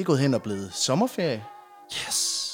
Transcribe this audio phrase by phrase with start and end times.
[0.00, 1.44] det er gået hen og blevet sommerferie.
[2.08, 2.46] Yes.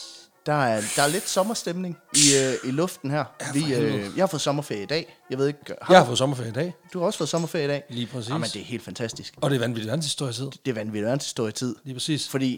[0.46, 3.24] Der er, der er lidt sommerstemning i, øh, i luften her.
[3.40, 5.16] Ja, Vi, øh, jeg har fået sommerferie i dag.
[5.30, 7.64] Jeg ved ikke, har Jeg har fået sommerferie i dag, du har også fået sommerferie
[7.64, 7.82] i dag?
[7.88, 8.30] lige præcis.
[8.30, 9.34] Jamen, det er helt fantastisk.
[9.40, 10.44] Og det er vanvittigt verdenshistorie-tid.
[10.64, 11.76] Det er vanvittigt verdenshistorie-tid.
[11.84, 12.28] Lige præcis.
[12.28, 12.50] Fordi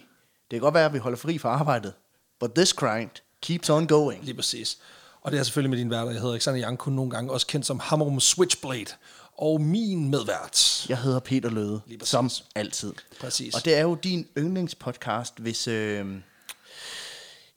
[0.51, 1.93] det kan godt være, at vi holder fri fra arbejdet.
[2.41, 3.11] But this grind
[3.43, 4.25] keeps on going.
[4.25, 4.79] Lige præcis.
[5.23, 6.11] Og det er selvfølgelig med din værter.
[6.11, 8.87] Jeg hedder Alexander Janko, nogle gange også kendt som Hammerum Switchblade.
[9.39, 10.87] Og min medvært.
[10.89, 12.11] Jeg hedder Peter Løde, Lige præcis.
[12.11, 12.93] som altid.
[13.21, 13.55] Præcis.
[13.55, 15.69] Og det er jo din yndlingspodcast, hvis...
[15.69, 16.07] Øh,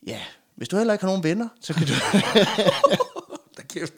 [0.08, 0.20] ja,
[0.56, 1.94] hvis du heller ikke har nogen venner, så kan du...
[3.58, 3.94] Da kæft.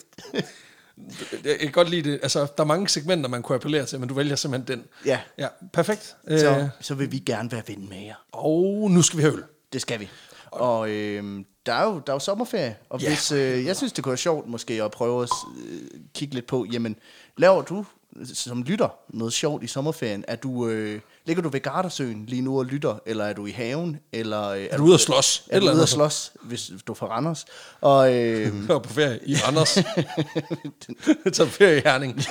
[1.44, 2.20] Jeg kan godt lide det.
[2.24, 4.86] Altså, der er mange segmenter, man kunne appellere til, men du vælger simpelthen den.
[5.06, 6.16] ja, Ja, perfekt.
[6.28, 8.16] så, Øh, så vil vi gerne være ven med jer.
[8.32, 9.44] og nu skal vi have øl.
[9.74, 10.10] Det skal vi.
[10.52, 13.08] Og øh, der, er jo, der er jo sommerferie, og Ja.
[13.10, 15.30] hvis, øh, jeg synes, det kunne være sjovt måske at prøve at
[15.70, 15.80] øh,
[16.14, 16.96] kigge lidt på, jamen,
[17.38, 17.86] laver du
[18.34, 20.26] som lytter noget sjovt i sommerferien?
[20.28, 23.52] Er du, øh, ligger du ved Gardasøen lige nu og lytter, eller er du i
[23.52, 24.00] haven?
[24.12, 25.44] Eller, øh, Er du ude at slås?
[25.50, 27.46] Er du ude at slås, hvis du fra Randers?
[27.82, 29.78] Og øh, Jeg på ferie i Randers.
[31.38, 32.22] På ferie i Herning.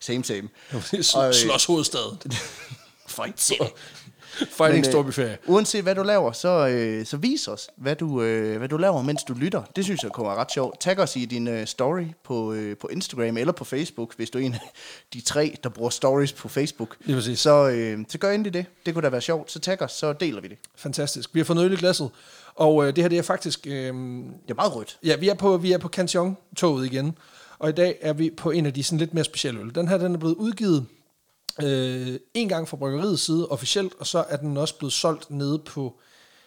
[0.00, 0.48] same, same.
[1.32, 2.30] Slås hovedstad.
[3.06, 3.60] Fight City.
[4.58, 5.38] Fighting øh, Storbyferie.
[5.46, 9.02] Uanset hvad du laver, så, øh, så vis os, hvad du, øh, hvad du laver,
[9.02, 9.62] mens du lytter.
[9.76, 10.80] Det synes jeg være ret sjovt.
[10.80, 14.38] Tag os i din øh, story på, øh, på Instagram eller på Facebook, hvis du
[14.38, 14.70] er en af
[15.12, 16.96] de tre, der bruger stories på Facebook.
[17.04, 17.38] Lige præcis.
[17.38, 18.66] Så, øh, så gør endelig det.
[18.86, 19.52] Det kunne da være sjovt.
[19.52, 20.56] Så tag os, så deler vi det.
[20.76, 21.30] Fantastisk.
[21.32, 22.10] Vi har fået øl i glasset.
[22.54, 23.66] Og øh, det her det er faktisk...
[23.66, 24.98] Øh, Det er meget rødt.
[25.04, 27.18] ja, vi er på, vi er på Cantillon-toget igen.
[27.58, 29.74] Og i dag er vi på en af de sådan lidt mere specielle øl.
[29.74, 30.86] Den her den er blevet udgivet
[31.62, 35.58] øh, en gang fra bryggeriets side officielt, og så er den også blevet solgt nede
[35.58, 35.98] på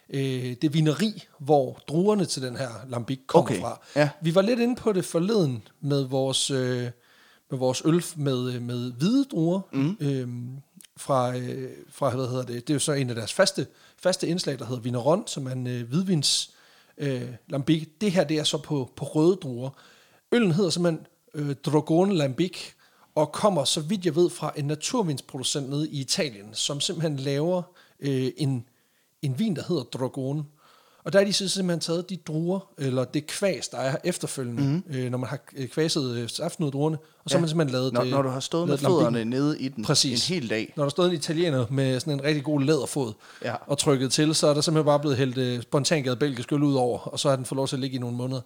[0.10, 3.82] øh, det vineri, hvor druerne til den her lambic kommer Okay, fra.
[3.96, 4.10] ja.
[4.22, 6.90] Vi var lidt inde på det forleden med vores, øh,
[7.52, 9.62] med vores øl med, øh, med hvide druer.
[9.74, 9.98] Mm.
[10.00, 10.28] Øh,
[10.98, 13.68] fra, øh, fra, hvad hedder det, det er jo så en af deres faste,
[13.98, 16.52] faste indslag, der hedder Vineron, som er en øh, hvidvins
[16.98, 17.88] øh, lambic.
[18.02, 19.70] Det her, det er så på, på røde druer.
[20.32, 22.58] Øllen hedder simpelthen øh, Drogone Lambic,
[23.18, 27.62] og kommer, så vidt jeg ved, fra en naturvinsproducent nede i Italien, som simpelthen laver
[28.00, 28.66] øh, en,
[29.22, 30.44] en vin, der hedder Drogone.
[31.04, 34.64] Og der er de så simpelthen taget de druer, eller det kvæs, der er efterfølgende,
[34.64, 34.96] mm.
[34.96, 37.50] øh, når man har øh, kvæset øh, saften ud af druerne, og så har man
[37.50, 40.30] simpelthen lavet Når, det, når du har stået med fødderne nede i den Præcis.
[40.30, 40.74] en hel dag.
[40.76, 43.14] Når der stod en italiener med sådan en rigtig god læderfod
[43.44, 43.56] Ja.
[43.68, 46.76] og trykket til, så er der simpelthen bare blevet hældt uh, spontangadet belgisk øl ud
[46.76, 48.42] over, og så har den fået lov til at ligge i nogle måneder.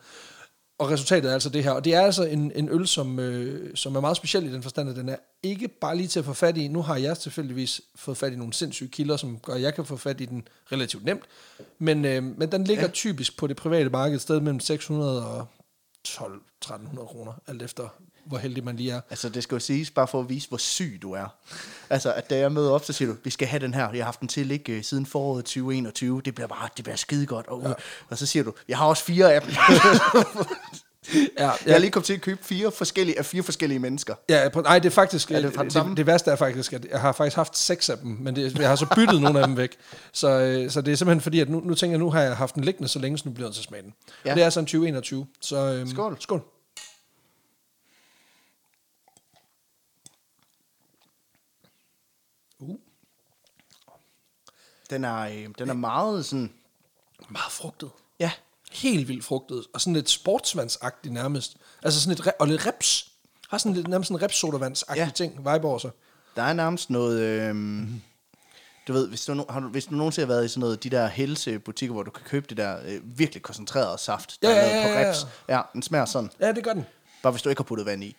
[0.81, 1.71] Og resultatet er altså det her.
[1.71, 4.63] Og det er altså en, en øl, som, øh, som er meget speciel i den
[4.63, 6.67] forstand, at den er ikke bare lige til at få fat i.
[6.67, 9.85] Nu har jeg tilfældigvis fået fat i nogle sindssyge kilder, som gør, at jeg kan
[9.85, 11.23] få fat i den relativt nemt.
[11.79, 12.89] Men, øh, men den ligger ja.
[12.89, 15.47] typisk på det private marked et sted mellem 600 og
[16.07, 17.87] 12-1300 kroner, alt efter
[18.31, 19.01] hvor heldig man lige er.
[19.09, 21.25] Altså, det skal jo siges, bare for at vise, hvor syg du er.
[21.89, 23.89] Altså, at da jeg møder op, så siger du, vi skal have den her.
[23.91, 26.21] Jeg har haft den til ikke øh, siden foråret 2021.
[26.25, 27.47] Det bliver bare, det bliver skide godt.
[27.47, 27.73] Og, ja.
[28.09, 29.51] og så siger du, jeg har også fire af dem.
[31.39, 34.15] Ja, Jeg har lige kommet til at købe fire forskellige, af fire forskellige mennesker.
[34.29, 35.31] Ja, nej, det er faktisk...
[35.31, 35.89] Er det fra den samme?
[35.89, 38.59] det, det værste er faktisk, at jeg har faktisk haft seks af dem, men det,
[38.59, 39.77] jeg har så byttet nogle af dem væk.
[40.13, 42.37] Så, øh, så det er simpelthen fordi, at nu, nu tænker jeg, nu har jeg
[42.37, 43.93] haft den liggende så længe, så nu bliver nødt til at smage den.
[44.07, 44.29] Ja.
[44.29, 44.31] Ja.
[44.31, 45.25] Og det er sådan 2021.
[45.41, 46.17] Så, øhm, Skål.
[46.19, 46.41] Skål.
[54.91, 56.53] Den er, øh, den er meget sådan,
[57.29, 57.89] meget frugtet.
[58.19, 58.31] ja,
[58.71, 59.65] Helt vildt frugtet.
[59.73, 61.57] Og sådan lidt sportsvandsagtigt nærmest.
[61.83, 63.11] Altså sådan lidt, og lidt reps.
[63.49, 65.05] Har sådan lidt nærmest sådan repsodavandsagtig Ja.
[65.05, 65.11] ja.
[65.11, 65.91] ting, vibe over sig.
[66.35, 67.19] der er nærmest noget...
[67.21, 67.55] Øh,
[68.87, 70.83] du ved, hvis du, no- har du, hvis du nogensinde har været i sådan noget,
[70.83, 74.55] de der helsebutikker, hvor du kan købe det der øh, virkelig koncentreret saft, der Ja,
[74.55, 75.07] er ja, lavet på ja, ja.
[75.09, 75.27] reps.
[75.49, 76.29] Ja, den smager sådan.
[76.39, 76.85] Ja, det gør den.
[77.23, 78.15] Bare hvis du ikke har puttet vand i.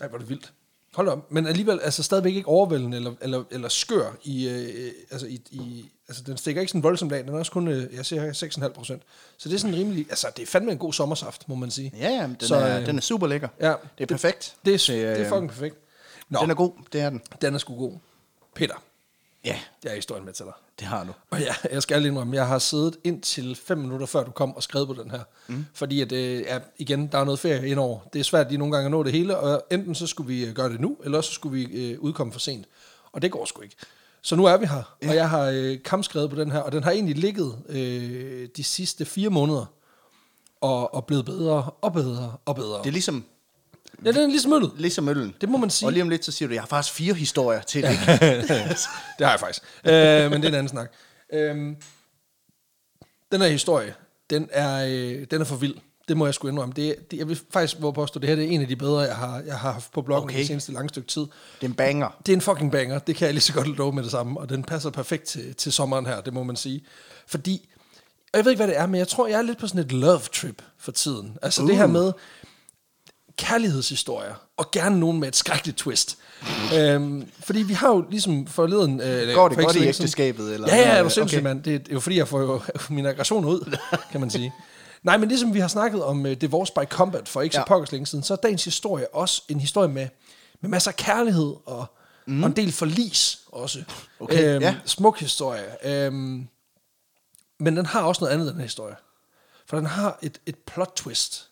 [0.00, 0.52] Nej, hvor er det vildt.
[0.94, 1.32] Hold op.
[1.32, 5.84] Men alligevel, altså stadigvæk ikke overvældende eller, eller, eller skør i, øh, altså i, i,
[6.08, 8.68] altså den stikker ikke sådan voldsomt af, den er også kun, øh, jeg siger 6,5
[8.68, 9.02] procent.
[9.38, 11.92] Så det er sådan rimelig, altså det er fandme en god sommersaft, må man sige.
[11.98, 13.48] Ja, ja, den, Så, er, øh, den er super lækker.
[13.60, 14.54] Ja, Det er det- perfekt.
[14.64, 15.76] Det er, til, det er øh, fucking perfekt.
[16.28, 17.20] Nå, Den er god, det er den.
[17.40, 17.92] den er sgu god.
[18.54, 18.82] Peter,
[19.48, 20.52] Ja, jeg er historien med til dig.
[20.78, 21.12] det har du.
[21.30, 24.56] Og ja, jeg skal lige indrømme, jeg har siddet indtil fem minutter før du kom
[24.56, 25.20] og skrevet på den her.
[25.46, 25.66] Mm.
[25.74, 27.98] Fordi at, øh, ja, igen, der er noget ferie indover.
[28.12, 30.44] Det er svært lige nogle gange at nå det hele, og enten så skulle vi
[30.44, 32.66] øh, gøre det nu, eller så skulle vi øh, udkomme for sent.
[33.12, 33.76] Og det går sgu ikke.
[34.22, 35.08] Så nu er vi her, ja.
[35.08, 38.64] og jeg har øh, kampskrevet på den her, og den har egentlig ligget øh, de
[38.64, 39.66] sidste fire måneder,
[40.60, 42.78] og, og blevet bedre og bedre og bedre.
[42.78, 43.24] Det er ligesom,
[44.04, 44.72] ja, den er ligesom øllet.
[44.76, 45.34] ligesom øllen.
[45.40, 45.88] Det må man sige.
[45.88, 47.90] Og lige om lidt, så siger du, jeg har faktisk fire historier til det.
[49.18, 49.62] det har jeg faktisk.
[49.84, 50.92] Øh, men det er en anden snak.
[51.32, 51.76] Øhm,
[53.32, 53.94] den her historie,
[54.30, 55.74] den er, øh, den er for vild
[56.08, 56.74] Det må jeg sgu indrømme.
[56.76, 59.00] Det, det, jeg vil faktisk våge påstå, det her det er en af de bedre,
[59.00, 60.34] jeg har, jeg har haft på bloggen okay.
[60.34, 60.38] Okay.
[60.38, 61.20] det seneste lange stykke tid.
[61.20, 62.16] Det er en banger.
[62.26, 64.40] Det er en fucking banger, det kan jeg lige så godt love med det samme,
[64.40, 66.84] og den passer perfekt til, til sommeren her, det må man sige.
[67.26, 67.68] Fordi,
[68.32, 69.84] og jeg ved ikke, hvad det er, men jeg tror, jeg er lidt på sådan
[69.84, 71.38] et love trip for tiden.
[71.42, 71.68] Altså uh.
[71.68, 72.12] det her med
[73.38, 76.18] kærlighedshistorier, og gerne nogen med et skrækkeligt twist.
[76.76, 79.00] øhm, fordi vi har jo ligesom forleden...
[79.00, 80.54] Øh, Går det for godt i ægteskabet?
[80.54, 80.68] Eller?
[80.68, 81.10] Ja, ja, er du Okay.
[81.14, 81.62] sindssygt, mand.
[81.62, 82.60] Det er jo fordi, jeg får jo
[82.94, 83.76] min aggression ud,
[84.12, 84.52] kan man sige.
[85.02, 87.64] Nej, men ligesom vi har snakket om uh, Divorce by Combat for ikke så Ja.
[87.66, 90.08] pokkers længe siden, så er dagens historie også en historie med,
[90.60, 91.86] med masser af kærlighed og,
[92.26, 92.42] mm.
[92.42, 93.82] og en del forlis også.
[94.20, 94.74] Okay, ja.
[94.84, 95.64] Smuk historie.
[95.84, 96.48] Øhm,
[97.60, 98.94] men den har også noget andet, den her historie.
[99.66, 101.47] For den har et, et plot twist,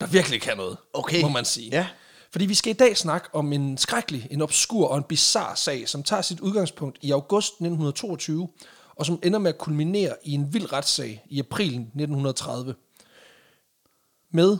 [0.00, 1.22] der virkelig kan noget, Okay.
[1.22, 1.70] må man sige.
[1.70, 1.86] Ja.
[2.32, 5.88] Fordi vi skal i dag snakke om en skrækkelig, en obskur og en bizarre sag,
[5.88, 8.48] som tager sit udgangspunkt i august 1922,
[8.96, 12.74] og som ender med at kulminere i en vild retssag i april 1930.
[14.32, 14.56] Med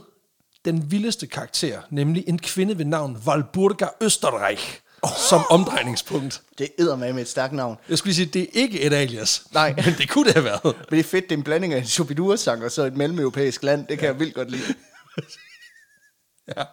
[0.65, 4.81] den vildeste karakter, nemlig en kvinde ved navn Walburga Österreich,
[5.29, 6.41] som omdrejningspunkt.
[6.57, 7.77] Det æder med et stærkt navn.
[7.89, 9.43] Jeg skulle lige sige, det er ikke et alias.
[9.53, 9.73] Nej.
[9.75, 10.63] Men det kunne det have været.
[10.63, 13.63] Men det er fedt, det er en blanding af en Shubidua-sang og så et mellemeuropæisk
[13.63, 13.87] land.
[13.87, 14.73] Det kan jeg vildt godt lide.
[16.57, 16.63] Ja.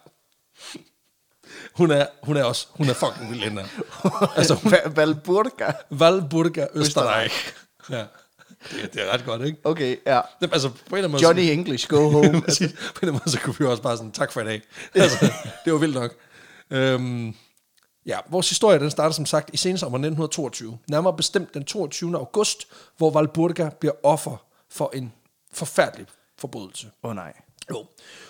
[1.75, 3.69] Hun er, hun er også, hun er fucking vild, hende.
[4.37, 5.73] Altså, hun, Va- Valburga.
[5.93, 7.55] Walburga Österreich.
[7.91, 8.05] Ja.
[8.71, 9.59] Det, det er ret godt, ikke?
[9.65, 10.21] Okay, ja.
[10.41, 11.23] Det, altså, på en måde...
[11.23, 12.41] Johnny English, go home.
[12.47, 12.73] Præcis.
[12.73, 14.63] på en eller måde, så kunne vi også bare sådan, tak for i dag.
[14.95, 15.33] Altså,
[15.65, 16.15] det var vildt nok.
[16.71, 17.35] Øhm,
[18.07, 20.79] ja, vores historie, den starter som sagt i sensommeren 1922.
[20.89, 22.17] Nærmere bestemt den 22.
[22.17, 22.67] august,
[22.97, 24.37] hvor Valburga bliver offer
[24.71, 25.13] for en
[25.53, 26.07] forfærdelig
[26.39, 26.87] forbrydelse.
[27.03, 27.33] Åh oh, nej.
[27.71, 27.87] Jo.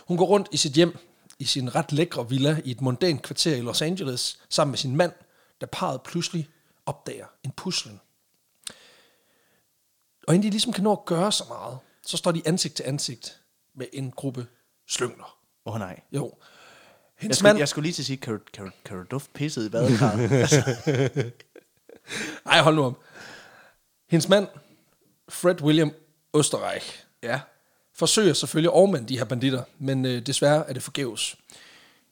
[0.09, 0.99] Hun går rundt i sit hjem,
[1.39, 4.97] i sin ret lækre villa i et mondænt kvarter i Los Angeles, sammen med sin
[4.97, 5.13] mand,
[5.61, 6.49] da parret pludselig
[6.87, 8.01] opdager en puslen.
[10.27, 12.85] Og inden de ligesom kan nå at gøre så meget, så står de ansigt til
[12.87, 13.41] ansigt
[13.75, 14.47] med en gruppe
[14.89, 15.39] slyngler.
[15.67, 16.01] Åh oh, nej.
[16.13, 16.25] Jo.
[16.25, 17.59] Jeg Hendes skulle, mand...
[17.59, 19.69] jeg skulle lige til at sige, kan du, kan du, kan du dufte pisset i
[19.69, 20.33] badekarret?
[20.43, 20.63] altså,
[22.47, 22.97] Ej, hold nu om.
[24.09, 24.49] Hendes mand,
[25.29, 25.93] Fred William
[26.37, 27.41] Österreich, ja.
[27.97, 31.37] Forsøger selvfølgelig at overmande de her banditter, men øh, desværre er det forgæves.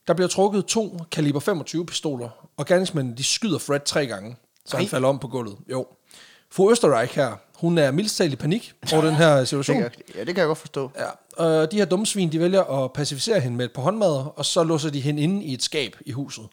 [0.06, 4.37] Der bliver trukket to kaliber 25 pistoler, og gerningsmændene de skyder Fred tre gange,
[4.67, 4.90] så han Ej.
[4.90, 5.56] falder om på gulvet.
[5.70, 5.87] Jo.
[6.50, 9.76] Fru Østerreich her, hun er mildst talt i panik over den her Det situation.
[9.82, 10.90] kan, ja, det kan jeg godt forstå.
[10.99, 14.25] Ja, og de her dumme svin, de vælger at pacificere hende med et par håndmadder,
[14.25, 16.44] og så låser de hende inde i et skab i huset.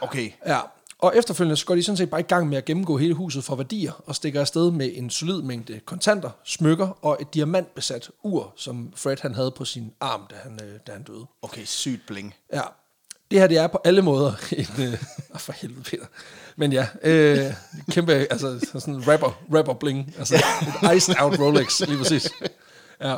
[0.00, 0.30] Okay.
[0.46, 0.58] Ja,
[0.98, 3.44] og efterfølgende så går de sådan set bare i gang med at gennemgå hele huset
[3.44, 8.52] for værdier, og stikker afsted med en solid mængde kontanter, smykker og et diamantbesat ur,
[8.56, 11.26] som Fred han havde på sin arm, da han, øh, da han døde.
[11.42, 12.34] Okay, sygt bling.
[12.52, 12.62] Ja,
[13.30, 14.82] det her det er på alle måder en...
[14.84, 16.04] Øh, oh, for helvede, Peter.
[16.56, 17.52] Men ja, øh,
[17.90, 20.14] kæmpe, altså sådan en rapper, rapper bling.
[20.18, 22.30] Altså et iced out Rolex, lige præcis.
[23.00, 23.16] Ja.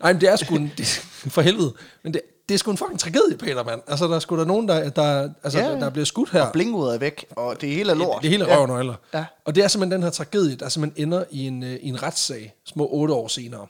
[0.00, 0.86] Nej, men det er sgu en, det,
[1.34, 1.74] for helvede.
[2.04, 3.80] Men det, det er sgu en fucking tragedie, Peter, mand.
[3.86, 5.80] Altså, der er sgu der nogen, der, der, altså, Ja, ja, ja.
[5.80, 6.52] der bliver skudt her.
[6.52, 8.14] Blinguret er væk, og det hele er lort.
[8.14, 8.56] Det, det hele er Ja.
[8.56, 8.94] røven og alder.
[9.14, 9.24] Ja.
[9.44, 12.02] Og det er simpelthen den her tragedie, der simpelthen ender i en, øh, i en
[12.02, 13.66] retssag, små otte år senere.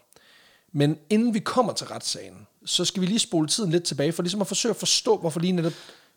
[0.72, 4.22] Men inden vi kommer til retssagen, så skal vi lige spole tiden lidt tilbage, for
[4.22, 5.72] ligesom at forsøge at forstå, hvorfor lige netop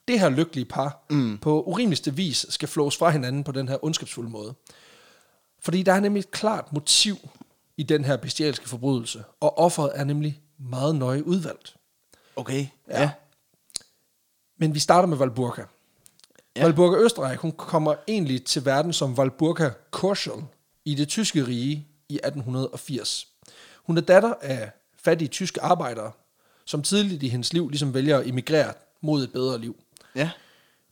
[0.08, 1.38] det her lykkelige par mm.
[1.42, 4.54] på urimeligste vis skal flås fra hinanden på den her ondskabsfulde måde.
[5.62, 7.18] Fordi der er nemlig et klart motiv
[7.78, 11.76] i den her bestialske forbrydelse, og offeret er nemlig meget nøje udvalgt.
[12.36, 13.02] Okay, Ja.
[13.02, 13.12] ja.
[14.58, 15.64] Men vi starter med Valburga.
[16.56, 16.64] Ja.
[16.64, 20.44] Valburga Østerreich, hun kommer egentlig til verden som Valburga Korschel
[20.86, 23.28] i det tyske rige i 1880.
[23.84, 24.72] Hun er datter af
[25.04, 26.12] fattige tyske arbejdere,
[26.66, 29.76] som tidligt i hendes liv ligesom vælger at emigrere mod et bedre liv.
[30.16, 30.30] Ja.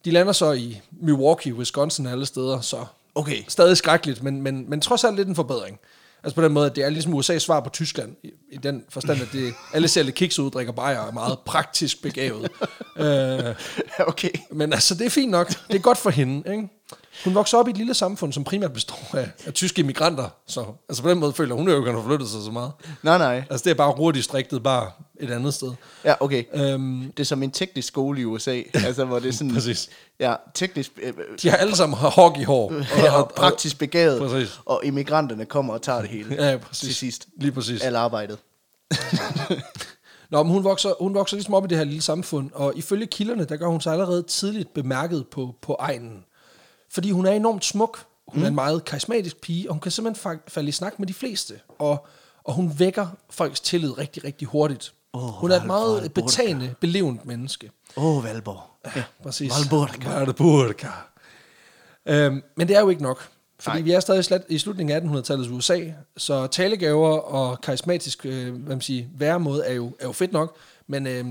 [0.05, 2.85] De lander så i Milwaukee, Wisconsin alle steder, så
[3.15, 3.43] Okay.
[3.47, 5.79] stadig skrækkeligt, men, men, men trods alt lidt en forbedring.
[6.23, 8.83] Altså på den måde, at det er ligesom USA's svar på Tyskland, i, i den
[8.89, 12.51] forstand, at det, alle ser lidt kiks ud, drikker bajer er meget praktisk begavet.
[12.97, 13.55] øh,
[14.07, 14.29] okay.
[14.51, 15.47] men altså, det er fint nok.
[15.47, 16.69] Det er godt for hende, ikke?
[17.23, 20.29] Hun vokser op i et lille samfund, som primært består af, af tyske immigranter.
[20.47, 22.51] Så altså på den måde føler hun jo ikke, at hun har flyttet sig så
[22.51, 22.71] meget.
[23.03, 23.43] Nej, nej.
[23.49, 25.71] Altså det er bare Ruhrdistriktet, bare et andet sted.
[26.05, 26.43] Ja, okay.
[26.53, 29.53] Øhm, Det er som en teknisk skole i USA, altså hvor det er sådan...
[29.53, 29.89] Præcis.
[30.19, 30.91] Ja, teknisk...
[31.01, 32.73] Øh, de har alle sammen hockeyhår.
[33.11, 34.59] og, og praktisk begavet, Præcis.
[34.65, 36.87] og immigranterne kommer og tager det hele Ja, præcis.
[36.87, 37.27] til sidst.
[37.37, 37.81] Lige præcis.
[37.81, 38.37] Alt arbejdet.
[40.31, 43.05] Nå, men hun vokser, hun vokser ligesom op i det her lille samfund, og ifølge
[43.07, 46.23] kilderne, der gør hun sig allerede tidligt bemærket på, på egnen.
[46.91, 48.43] Fordi hun er enormt smuk, hun mm.
[48.43, 51.13] er en meget karismatisk pige, og hun kan simpelthen fa- falde i snak med de
[51.13, 51.53] fleste.
[51.79, 52.07] Og,
[52.43, 54.93] og hun vækker folks tillid rigtig, rigtig hurtigt.
[55.13, 56.25] Åh, hun er et meget Valborg.
[56.25, 57.71] betagende, belevent menneske.
[57.97, 58.61] Åh, oh, Valborg.
[58.95, 59.51] Ja, Præcis.
[59.59, 60.15] Valborg.
[60.19, 60.75] Valborg.
[62.05, 63.27] Øhm, men det er jo ikke nok.
[63.59, 63.81] Fordi Nej.
[63.83, 65.79] vi er stadig i slat- i slutningen af 1800-tallets USA,
[66.17, 70.55] så talegaver og karismatisk øh, hvad man siger, væremåde er jo, er jo fedt nok,
[70.87, 71.25] men øh,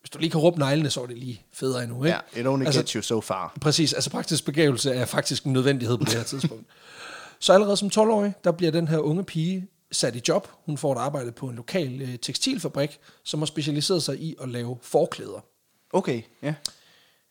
[0.00, 2.04] hvis du lige kan råbe neglene, så er det lige federe endnu.
[2.04, 2.18] Ikke?
[2.34, 3.54] Ja, it only Altså- gets you so far.
[3.60, 6.64] Præcis, altså praktisk begævelse er faktisk en nødvendighed på det her tidspunkt.
[7.40, 10.48] Så allerede som 12-årig, der bliver den her unge pige sat i job.
[10.66, 14.48] Hun får et arbejde på en lokal øh, tekstilfabrik, som har specialiseret sig i at
[14.48, 15.44] lave forklæder.
[15.92, 16.54] Okay, ja.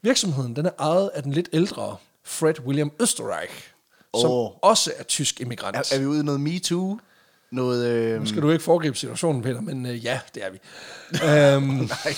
[0.02, 3.74] Virksomheden den er ejet af den lidt ældre Fred William Österreich,
[4.20, 4.52] som Åh.
[4.62, 5.78] også er tysk immigrant.
[5.78, 7.00] Er, er vi ude i noget MeToo?
[7.52, 7.86] Noget...
[7.86, 8.20] Øh...
[8.20, 10.58] Nu skal du ikke foregribe situationen, Peter, men øh, ja, det er vi.
[11.28, 12.16] øhm, Nej.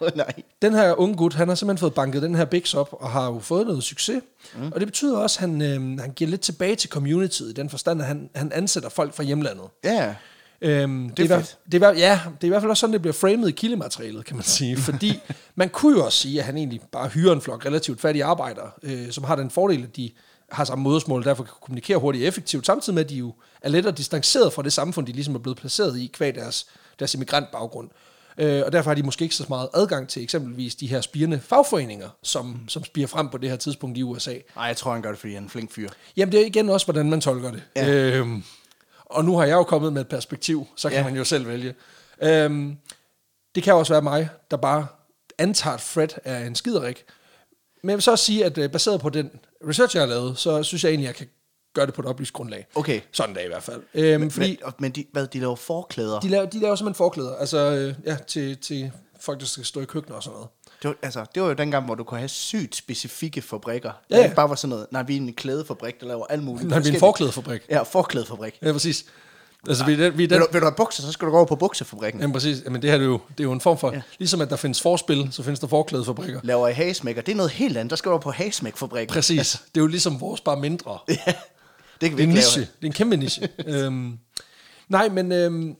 [0.00, 0.32] Åh, nej.
[0.62, 3.26] den her unge gut, han har simpelthen fået banket den her Bix op, og har
[3.26, 4.22] jo fået noget succes.
[4.58, 4.72] Mm.
[4.72, 7.70] Og det betyder også, at han, øh, han giver lidt tilbage til communityet, i den
[7.70, 9.64] forstand, at han, han ansætter folk fra hjemlandet.
[9.84, 10.14] Ja,
[10.60, 11.72] Øhm, det, er er i hvert- fedt.
[11.72, 14.24] det, er, ja, det er i hvert fald også sådan, det bliver framet i kildematerialet,
[14.24, 14.76] kan man sige.
[14.88, 15.20] Fordi
[15.54, 18.70] man kunne jo også sige, at han egentlig bare hyrer en flok relativt fattige arbejdere,
[18.82, 20.10] øh, som har den fordel, at de
[20.52, 23.68] har samme modersmål, derfor kan kommunikere hurtigt og effektivt, samtidig med, at de jo er
[23.68, 26.66] lettere distanceret fra det samfund, de ligesom er blevet placeret i, kvad deres,
[26.98, 27.88] deres immigrantbaggrund.
[28.38, 31.40] Øh, og derfor har de måske ikke så meget adgang til eksempelvis de her spirende
[31.40, 34.34] fagforeninger, som, som spiger frem på det her tidspunkt i USA.
[34.56, 35.88] Nej, jeg tror, han gør det, fordi han er en flink fyr.
[36.16, 37.62] Jamen, det er igen også, hvordan man tolker det.
[37.76, 37.88] Ja.
[37.90, 38.42] Øhm,
[39.04, 41.04] og nu har jeg jo kommet med et perspektiv, så kan Ja.
[41.04, 41.74] man jo selv vælge.
[42.22, 42.76] Øhm,
[43.54, 44.86] det kan også være mig, der bare
[45.38, 47.04] antager, at Fred er en skiderik.
[47.82, 49.30] Men jeg vil så også sige, at øh, baseret på den
[49.68, 51.26] research, jeg har lavet, så synes jeg egentlig, at jeg kan
[51.76, 52.66] gøre det på et oplyst grundlag.
[52.74, 53.00] Okay.
[53.12, 53.82] Sådan der i hvert fald.
[53.94, 56.20] Øhm, fordi Men, men de, hvad, de laver forklæder?
[56.20, 59.80] de laver, de laver simpelthen forklæder, altså øh, ja, til, til folk, der skal stå
[59.80, 60.48] i køkkener og sådan noget.
[60.82, 63.90] Det var, altså, det var jo dengang, hvor du kunne have sygt specifikke fabrikker.
[64.10, 64.22] Ja, ja.
[64.24, 66.68] ikke bare var sådan noget, nej, vi er en klædefabrik, der laver alt muligt.
[66.70, 67.62] Når vi er en forklædefabrik.
[67.70, 68.58] Ja, forklædefabrik.
[68.62, 69.04] Ja, præcis.
[69.68, 71.26] Altså, vi, er den- vi er Vil den, du, vil du have bukser, så skal
[71.26, 72.20] du gå over på buksefabrikken.
[72.20, 73.96] Jamen præcis, Jamen, det her det er, jo, det er jo en form for, Ja.
[73.96, 74.02] ja.
[74.18, 76.40] ligesom at der findes forspil, så findes der forklædefabrikker.
[76.42, 77.90] Laver i hagesmækker, det er noget helt andet.
[77.90, 79.14] Der skal du over på hagesmækfabrikken.
[79.14, 80.98] Præcis, det er jo ligesom vores, bare mindre.
[81.26, 81.32] Ja,
[82.00, 83.48] det kan vi Det er en niche, det er en kæmpe niche.
[83.66, 84.18] øhm,
[84.88, 85.76] nej, men øhm,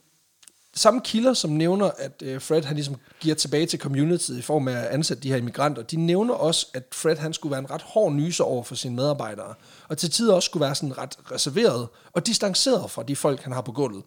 [0.74, 4.68] samme kilder, som nævner, at øh, Fred han ligesom giver tilbage til communityet i form
[4.68, 7.70] af at ansætte de her immigranter, de nævner også, at Fred han skulle være en
[7.70, 9.54] ret hård nyser over for sine medarbejdere,
[9.88, 13.52] og til tider også skulle være sådan ret reserveret og distanceret fra de folk, han
[13.52, 14.02] har på gulvet.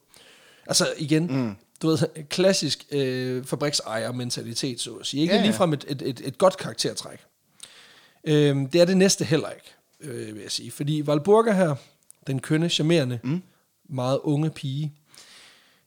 [0.68, 1.56] Altså igen, mm.
[1.82, 1.98] du ved,
[2.30, 5.22] klassisk øh, fabriksejer-mentalitet, så at sige.
[5.22, 7.20] Ikke Ja, ja, ligefrem et, et, et, et godt karaktertræk.
[8.24, 10.72] Øhm, det er det næste heller ikke, øh, vil jeg sige.
[10.72, 11.75] Fordi Valburga her,
[12.30, 13.42] den kønne, charmerende, mm.
[13.90, 14.94] meget unge pige,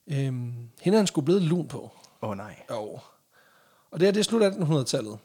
[0.07, 1.91] øhm, hende er han skulle blevet lun på.
[2.23, 2.55] Åh oh, nej.
[2.69, 3.01] Og,
[3.91, 5.19] og det er det er slut af 1800-tallet.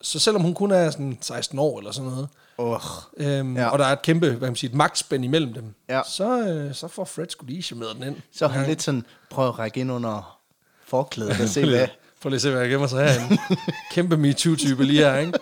[0.00, 2.80] Så selvom hun kun er sådan 16 år eller sådan noget, Oh.
[3.16, 3.62] øhm, Ja.
[3.62, 3.68] ja.
[3.68, 6.00] og der er et kæmpe hvad kan man siger, et magtspænd imellem dem, Ja.
[6.08, 8.16] så, øh, så får Fred skulle lige charmeret den ind.
[8.32, 10.38] Så han lidt sådan, prøv at række ind under
[10.84, 11.88] forklædet og se hvad.
[12.20, 13.38] Prøv lige at se, hvad jeg gemmer sig herinde.
[13.94, 15.32] kæmpe MeToo-type lige her, ikke?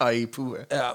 [0.00, 0.56] Ej, puh.
[0.72, 0.88] Ja.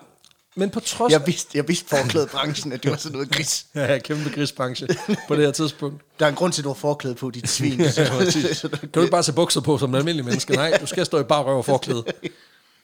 [0.57, 3.65] Men på trods Jeg vidste, jeg vidste forklædebranchen, at det var sådan noget gris.
[3.75, 4.87] Ja, ja, kæmpe grisbranche
[5.27, 6.03] på det her tidspunkt.
[6.19, 7.79] Der er en grund til, at du har forklæde på dit svin.
[7.91, 10.53] Så du- Kan du ikke bare se bukser på som en almindelig menneske?
[10.53, 12.03] Nej, du skal stå i bare røv og forklæde.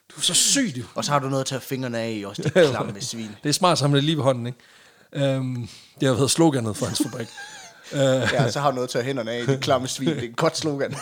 [0.09, 0.81] Du er så syg, du.
[0.95, 3.29] og så har du noget at tage fingrene af i også, det klamme svin.
[3.43, 5.37] Det er smart at samle det lige ved hånden, ikke?
[5.37, 7.27] Um, det har været sloganet for hans fabrik.
[7.91, 10.07] Uh, Ja, så har du noget at tage hænderne af i det klamme svin.
[10.09, 10.95] Det er et godt slogan.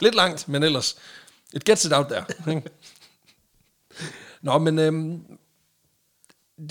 [0.00, 0.96] lidt langt, men ellers.
[1.52, 2.24] It gets it out there.
[4.46, 5.22] Nå, men um,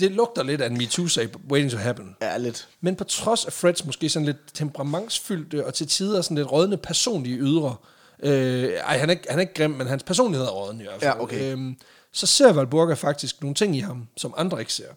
[0.00, 2.16] det lugter lidt af en MeToo-sag waiting to happen.
[2.22, 2.68] Ja, lidt.
[2.80, 6.76] Men på trods af Freds måske sådan lidt temperamentsfyldte og til tider sådan lidt rådne
[6.76, 7.76] personlige ydre,
[8.22, 10.82] øh, ej, han er, ikke- han er ikke grim, men hans personlighed er råden i
[10.84, 11.12] hvert fald.
[11.16, 11.52] Ja, okay.
[11.52, 11.76] Øhm,
[12.12, 14.88] så ser Valburga faktisk nogle ting i ham, som andre ikke ser.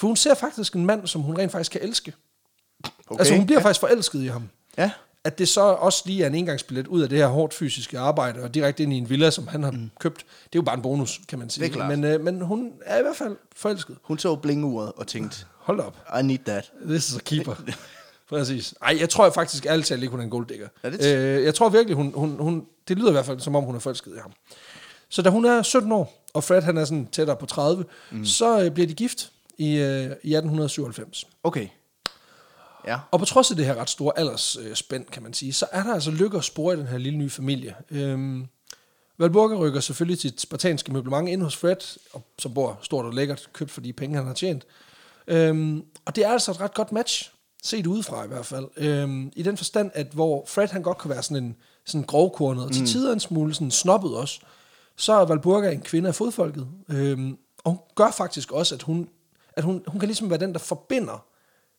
[0.00, 2.12] For hun ser faktisk en mand, som hun rent faktisk kan elske.
[3.06, 3.18] Okay.
[3.20, 3.64] Altså hun bliver ja.
[3.64, 4.48] faktisk forelsket i ham.
[4.78, 4.90] Ja.
[5.24, 8.42] At det så også lige er en engangsbillet ud af det her hårdt fysiske arbejde,
[8.42, 9.90] og direkte ind i en villa, som han har mm.
[10.00, 10.18] købt.
[10.18, 11.64] Det er jo bare en bonus, kan man sige.
[11.64, 11.90] Det er klart.
[11.98, 13.96] Men, øh, men hun er i hvert fald forelsket.
[14.02, 15.96] Hun så blinguret og tænkte, Hold op.
[16.20, 16.72] I need that.
[16.86, 17.54] This is a keeper.
[18.28, 18.74] Præcis.
[18.82, 20.62] Ej, jeg tror faktisk ærligt talt ikke, hun er en.
[20.82, 23.56] Er det- øh, jeg tror virkelig, hun, hun, hun, det lyder i hvert fald, som
[23.56, 24.32] om hun er forelsket i ham.
[25.08, 28.24] Så da hun er 17 år, og Fred han er sådan tættere på 30, mm.
[28.24, 31.26] så øh, bliver de gift i, øh, i 1897.
[31.44, 31.68] Okay.
[32.86, 32.98] Ja.
[33.10, 35.94] Og på trods af det her ret store aldersspænd, kan man sige, så er der
[35.94, 37.74] altså lykke at spore i den her lille nye familie.
[37.90, 38.46] Øhm,
[39.18, 43.48] Valburga rykker selvfølgelig sit spartanske møblement ind hos Fred, og, som bor stort og lækkert,
[43.52, 44.66] købt for de penge, han har tjent.
[45.26, 48.68] Øhm, og det er altså et ret godt match, set udefra i hvert fald.
[48.76, 52.64] Øhm, I den forstand, at hvor Fred han godt kan være sådan en sådan grovkornet,
[52.64, 54.40] og til tider en smule sådan snobbet også,
[54.96, 56.68] så er Valburga en kvinde af fodfolket.
[56.88, 59.08] Øhm, og hun gør faktisk også, at hun,
[59.56, 61.24] at hun, hun kan ligesom være den, der forbinder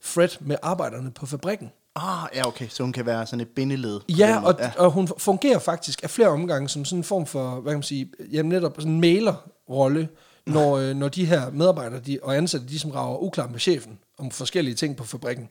[0.04, 1.72] Fred med arbejderne på fabrikken.
[1.96, 2.68] Ah, ja, okay.
[2.70, 4.00] Så hun kan være sådan et bindeled.
[4.10, 7.50] Ja, og, ja, og hun fungerer faktisk af flere omgange som sådan en form for,
[7.50, 10.10] hvad kan man sige, jamen netop sådan en mailerrolle,
[10.48, 14.00] når, øh, når de her medarbejdere de, og ansatte, de som rager uklar med chefen
[14.20, 15.50] om forskellige ting på fabrikken.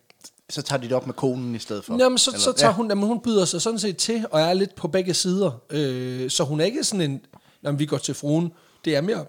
[0.51, 1.97] Så tager de det op med konen i stedet for.
[1.99, 4.53] Jamen, så, Eller- så tager hun, jamen, hun byder sig sådan set til, og er
[4.55, 5.51] lidt på begge sider.
[5.71, 7.21] Øh, så hun er ikke sådan en,
[7.65, 8.53] jamen, vi går til fruen.
[8.85, 9.25] Det er mere,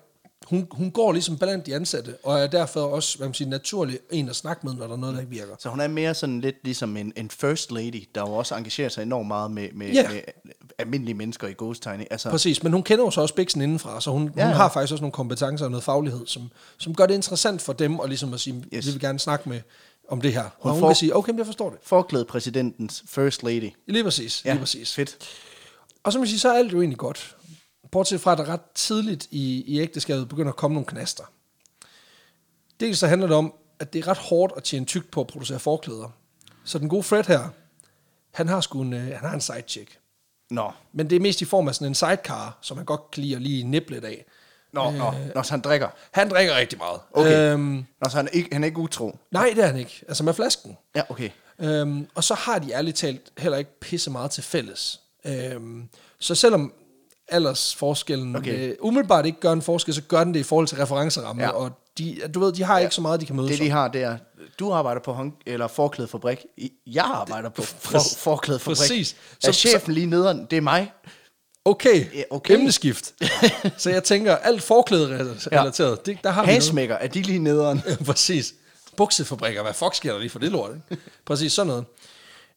[0.54, 4.00] hun, hun går ligesom blandt de ansatte, og er derfor også, hvad man siger, naturlig
[4.12, 5.56] en at snakke med, når der er noget, der ikke virker.
[5.60, 8.90] Så hun er mere sådan lidt ligesom en, en first lady, der jo også engagerer
[8.90, 10.10] sig enormt meget med, med, Ja.
[10.10, 10.22] med
[10.78, 12.08] almindelige mennesker i ghostegning.
[12.12, 14.56] Altså, Præcis, men hun kender jo så også Bixen indenfra, så hun, ja, Ja, hun
[14.56, 16.42] har faktisk også nogle kompetencer og noget faglighed, som,
[16.78, 18.86] som gør det interessant for dem, og ligesom at sige, yes.
[18.86, 19.62] Vi vil gerne snakke med
[20.10, 20.42] om det her.
[20.42, 21.80] Hun og hun får- kan sige, okay, jeg forstår det.
[21.84, 23.70] forklæde præsidentens first lady.
[23.88, 24.94] Lige præcis, Ja, lige præcis.
[24.94, 25.18] fedt.
[26.04, 27.36] Og så man sige, så er alt jo egentlig godt.
[27.94, 31.24] Bortset fra, at der ret tidligt i, i ægteskabet begynder at komme nogle knaster.
[32.80, 35.28] Dels så handler det om, at det er ret hårdt at tjene tygt på at
[35.28, 36.10] producere forklæder.
[36.66, 37.50] Så den gode Fred her,
[38.32, 40.00] han har sgu en, øh, han har en sidechick.
[40.50, 43.24] Nå, Men det er mest i form af sådan en sidecar, som han godt kan
[43.24, 44.26] lide at lige nippe lidt af.
[44.74, 44.98] nå, øh.
[44.98, 45.88] nå, nå, så han drikker.
[46.12, 47.00] Han drikker rigtig meget.
[47.14, 47.52] Okay.
[47.54, 49.18] Øhm, Nå, så han er ikke, han er ikke utro.
[49.32, 50.04] nej, det er han ikke.
[50.08, 50.78] Altså med flasken.
[50.96, 51.30] Ja, okay.
[51.60, 55.02] Øhm, og så har de ærligt talt heller ikke pisse meget til fælles.
[55.26, 56.74] Øhm, så selvom
[57.34, 58.70] aldersforskellen Okay.
[58.70, 61.42] øh, umiddelbart ikke gør en forskel, så gør den det i forhold til referencerammen.
[61.44, 61.48] Ja.
[61.50, 61.52] Ja.
[61.56, 63.88] Og de, du ved, de har ikke så meget, de kan mødes Det de har,
[63.88, 64.18] det er,
[64.60, 66.40] du arbejder på hånd, eller forklædefabrik.
[66.88, 67.62] Jeg arbejder på
[67.92, 68.78] for, forklædefabrik.
[68.78, 69.16] Præcis.
[69.44, 70.48] Er Så- chefen lige nederen?
[70.52, 70.92] Det er mig.
[71.66, 72.54] Okay, Ja, okay.
[72.54, 73.14] emneskift.
[73.78, 76.12] så jeg tænker, alt forklæde-relateret, ja.
[76.12, 76.44] det, der har.
[76.46, 77.82] Hasmækker, er de lige nederen?
[78.06, 78.54] Præcis.
[78.98, 80.72] Buksefabrikker, hvad fuck sker der lige for det lort?
[80.92, 81.04] Ikke?
[81.26, 81.86] Præcis sådan noget.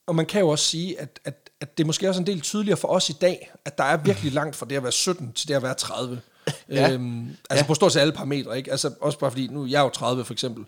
[0.06, 2.40] Og man kan jo også sige, at, at, at det er måske også en del
[2.40, 5.32] tydeligere for os i dag, at der er virkelig langt fra det at være 17
[5.32, 6.20] til det at være 30.
[6.70, 6.90] Ja.
[6.90, 7.66] Øhm, altså ja.
[7.66, 8.70] på stort set alle parametre, ikke?
[8.70, 10.64] Altså også bare fordi, nu er jeg jo 30 for eksempel,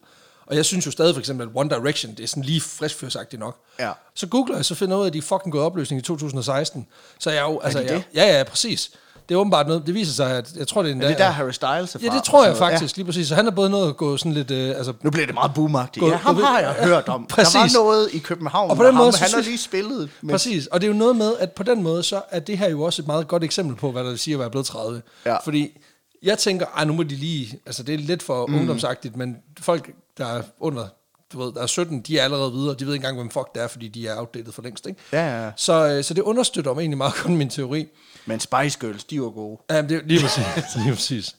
[0.47, 3.40] og jeg synes jo stadig for eksempel, at One Direction, det er sådan lige friskførsagtigt
[3.40, 3.61] nok.
[3.78, 3.92] Ja.
[4.14, 6.02] Så googler jeg, så finder jeg ud af, at de er fucking gået opløsning i
[6.02, 6.87] 2016.
[7.18, 7.90] Så jeg er jo, altså, de det?
[7.90, 8.90] jeg, ja, ja, præcis.
[9.29, 11.19] Det er åbenbart noget, det viser sig, at jeg tror, det er en Er det
[11.19, 12.07] der Harry Styles er fra?
[12.07, 13.29] Ja, det tror jeg faktisk, lige præcis.
[13.29, 15.55] Så han er både noget at gå sådan lidt, øh, altså, Nu bliver det meget
[15.55, 16.07] boomagtigt.
[16.07, 17.27] Ja, ham har jeg ja, hørt om.
[17.35, 17.53] præcis.
[17.53, 19.05] Der var noget i København Og på med den ham.
[19.05, 20.11] måde, så Han har lige spillet.
[20.21, 22.59] Men, Præcis, og det er jo noget med, at på den måde, så er det
[22.59, 25.03] her jo også et meget godt eksempel på, hvad der siger at være blevet 30.
[25.27, 25.37] Ja.
[25.45, 25.79] Fordi
[26.23, 28.55] jeg tænker, ej, nu må de lige, altså det er lidt for mm.
[28.55, 30.87] ungdomsagtigt, men folk, der er under,
[31.33, 33.55] du ved, der er 17, de er allerede videre, de ved ikke engang, hvem fuck
[33.55, 35.01] det er, fordi de er outdated for længst, ikke?
[35.12, 35.51] Ja, ja, ja.
[35.57, 37.87] Så, øh, så det understøtter mig egentlig meget godt min teori.
[38.29, 39.61] Men Spice Girls, de var gode.
[39.71, 40.45] Ja, det er lige præcis,
[40.85, 41.37] lige præcis.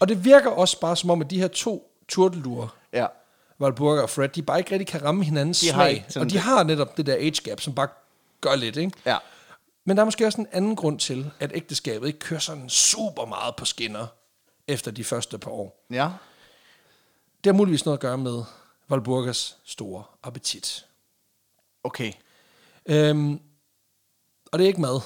[0.00, 3.06] Og det virker også bare som om, at de her to turtelduer, Ja.
[3.58, 5.92] Valburga og Fred, de bare ikke rigtig kan ramme hinandens De har smag.
[5.92, 6.40] ikke og de det.
[6.40, 7.88] har netop det der age gap, som bare
[8.40, 8.92] gør lidt, ikke?
[9.06, 9.16] Ja.
[9.84, 13.24] Men der er måske også en anden grund til, at ægteskabet ikke kører sådan super
[13.26, 14.06] meget på skinner
[14.68, 15.86] efter de første par år.
[15.90, 16.08] Ja.
[17.44, 18.42] Det har muligvis noget at gøre med
[18.88, 20.86] Valburgas store appetit.
[21.84, 22.12] Okay.
[22.86, 23.40] Øhm,
[24.52, 25.00] og det er ikke mad,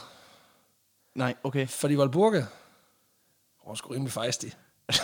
[1.14, 1.66] Nej, okay.
[1.68, 2.44] fordi Valburga,
[3.64, 4.52] hun er sgu rimelig fejstig.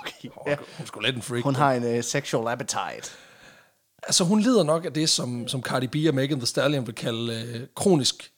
[0.00, 0.28] okay.
[0.36, 0.56] Hun, Ja.
[0.56, 1.42] hun er sgu lidt en freak.
[1.44, 3.10] Hun har en uh, sexual appetite.
[4.02, 6.94] Altså, hun lider nok af det, som, som Cardi B og Megan Thee Stallion vil
[6.94, 8.32] kalde øh, kronisk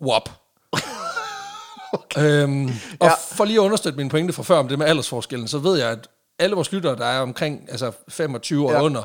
[0.00, 0.28] WAP.
[1.92, 2.42] okay.
[2.42, 2.66] øhm,
[3.00, 3.12] og Ja.
[3.14, 5.90] for lige at understøtte min pointe fra før om det med aldersforskellen, så ved jeg,
[5.90, 8.82] at alle vores lyttere, der er omkring altså 25 år ja.
[8.82, 9.02] under,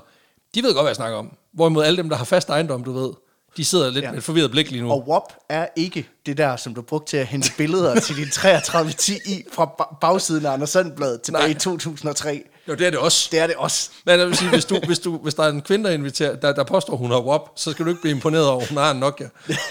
[0.56, 1.38] de ved godt, hvad jeg snakker om.
[1.54, 3.14] Hvorimod alle dem, der har fast ejendom, du ved,
[3.58, 4.08] de sidder lidt Ja.
[4.08, 4.12] ja.
[4.12, 4.92] med et forvirret blik lige nu.
[4.92, 8.30] Og WAP er ikke det der, som du brugte til at hente billeder til din
[8.30, 11.52] 3310 i fra ba- bagsiden af Anders Sandblad tilbage Nej.
[11.52, 12.44] i 2003.
[12.68, 13.30] Jo, det er det også.
[13.32, 13.90] Det er det også.
[14.06, 16.36] Men jeg vil sige, hvis, du, hvis, du, hvis der er en kvinde, der, inviterer,
[16.36, 18.78] der, der påstår, hun har WAP, så skal du ikke blive imponeret over, at hun
[18.78, 19.28] har en Nokia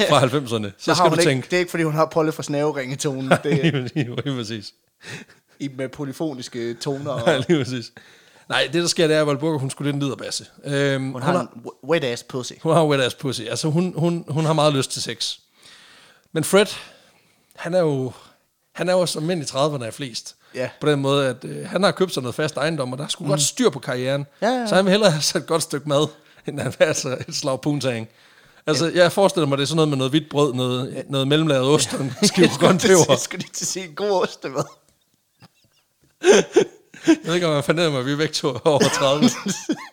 [0.09, 0.71] fra 90'erne.
[0.79, 3.39] Så, skal du ikke, tænke, Det er ikke, fordi hun har Polle for snæveringetone.
[3.43, 4.73] Det er lige, lige, lige præcis.
[5.61, 7.11] i, med polyfoniske toner.
[7.11, 7.93] Og, Nej, lige præcis.
[8.49, 10.47] Nej, det der sker, det er, at Valburga, hun skulle lidt en liderbasse.
[10.65, 11.49] Øhm, hun, hun har, en
[11.85, 12.53] wet ass pussy.
[12.63, 13.43] hun har wet ass pussy.
[13.43, 15.37] Altså, hun, hun, hun har meget lyst til sex.
[16.33, 16.67] Men Fred,
[17.57, 18.13] han er jo,
[18.73, 20.37] han er jo som mænd i 30'erne er flest.
[20.55, 20.71] Ja.
[20.81, 23.27] På den måde, at øh, han har købt sig noget fast ejendom, og der skulle
[23.27, 23.31] mm.
[23.31, 24.27] godt styr på karrieren.
[24.43, 24.67] Ja, ja.
[24.67, 26.09] Så han vil hellere have sat et godt stykke mad,
[26.47, 28.09] end han vil have så et slag puntang.
[28.67, 31.65] Altså, jeg forestiller mig, det er sådan noget med noget hvidt brød, noget, noget mellemlaget
[31.65, 33.05] ost og en skive grøn peber.
[33.09, 34.65] Jeg skulle lige til at sige god ostemad.
[37.07, 39.31] Jeg ved ikke, om jeg mig, at vi er væk to er over 30.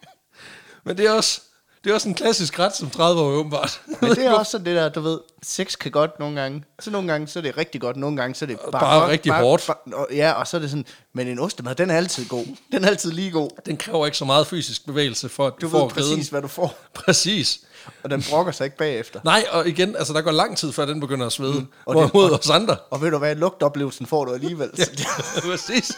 [0.86, 1.42] Men det er også,
[1.84, 3.82] det er også en klassisk ret som 30 år åbenbart.
[4.02, 6.64] Men det er også sådan det der, du ved, sex kan godt nogle gange.
[6.80, 9.10] Så nogle gange, så er det rigtig godt, nogle gange, så er det bare, Bare
[9.10, 9.68] rigtig hårdt.
[9.68, 12.46] Bare, og, ja, og så er det sådan, men en ostemad, den er altid god.
[12.72, 13.50] Den er altid lige god.
[13.66, 16.28] Den kræver ikke så meget fysisk bevægelse for, at Du du får ved præcis, glæden.
[16.30, 16.76] hvad du får.
[16.94, 17.60] Præcis.
[18.04, 19.20] Og den brokker sig ikke bagefter.
[19.24, 21.54] Nej, og igen, altså der går lang tid, før den begynder at svede.
[21.60, 21.68] Mm.
[21.86, 22.76] Og det- Hvorimod os andre.
[22.92, 24.72] Og ved du hvad, lugtoplevelsen får du alligevel.
[24.72, 25.06] Det,
[25.52, 25.92] Præcis.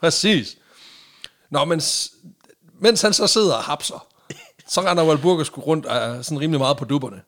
[0.00, 0.56] Præcis.
[1.50, 1.80] Nå, men
[2.80, 4.06] mens han så sidder og hapser,
[4.68, 7.20] så render Valburger sgu rundt er sådan rimelig meget på dupperne.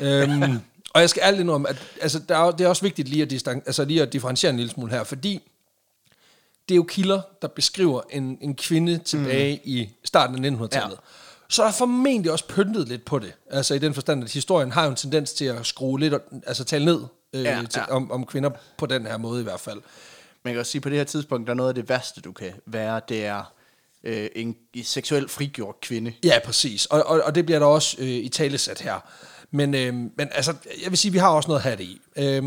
[0.00, 0.60] øhm,
[0.94, 3.32] og jeg skal ærligt om, at altså, der er, det er også vigtigt lige at,
[3.32, 5.42] distan- altså, lige at differentiere en lille smule her, fordi
[6.68, 9.60] det er jo kilder, der beskriver en, en kvinde tilbage mm.
[9.64, 10.90] i starten af 1900-tallet.
[10.90, 10.96] Ja.
[11.48, 13.32] Så er der formentlig også pyntet lidt på det.
[13.50, 16.14] Altså i den forstand, at historien har jo en tendens til at skrue lidt,
[16.46, 17.00] altså tale ned
[17.32, 17.94] øh, ja, til, ja.
[17.94, 19.80] Om, om kvinder på den her måde i hvert fald.
[20.46, 22.20] Man kan også sige, at på det her tidspunkt, der er noget af det værste,
[22.20, 23.52] du kan være, det er
[24.04, 26.12] øh, en seksuelt frigjort kvinde.
[26.24, 26.86] Ja, præcis.
[26.86, 29.00] Og, og, og det bliver der også øh, i talesat her.
[29.50, 32.00] Men, øh, men altså, jeg vil sige, vi har også noget her i.
[32.16, 32.42] Øh,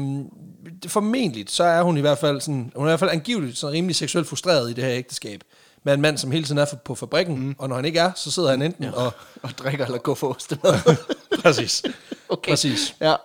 [0.88, 3.74] formentlig, så er hun i hvert fald sådan, hun er i hvert fald angiveligt sådan
[3.74, 5.44] rimelig seksuelt frustreret i det her ægteskab.
[5.84, 7.56] Med en mand, som hele tiden er på fabrikken, mm.
[7.58, 8.92] og når han ikke er, så sidder han enten ja.
[8.92, 9.14] og...
[9.44, 10.38] og drikker eller går for
[11.44, 11.84] Præcis.
[12.32, 12.52] Okay.
[12.52, 12.96] Præcis.
[13.02, 13.16] Ja.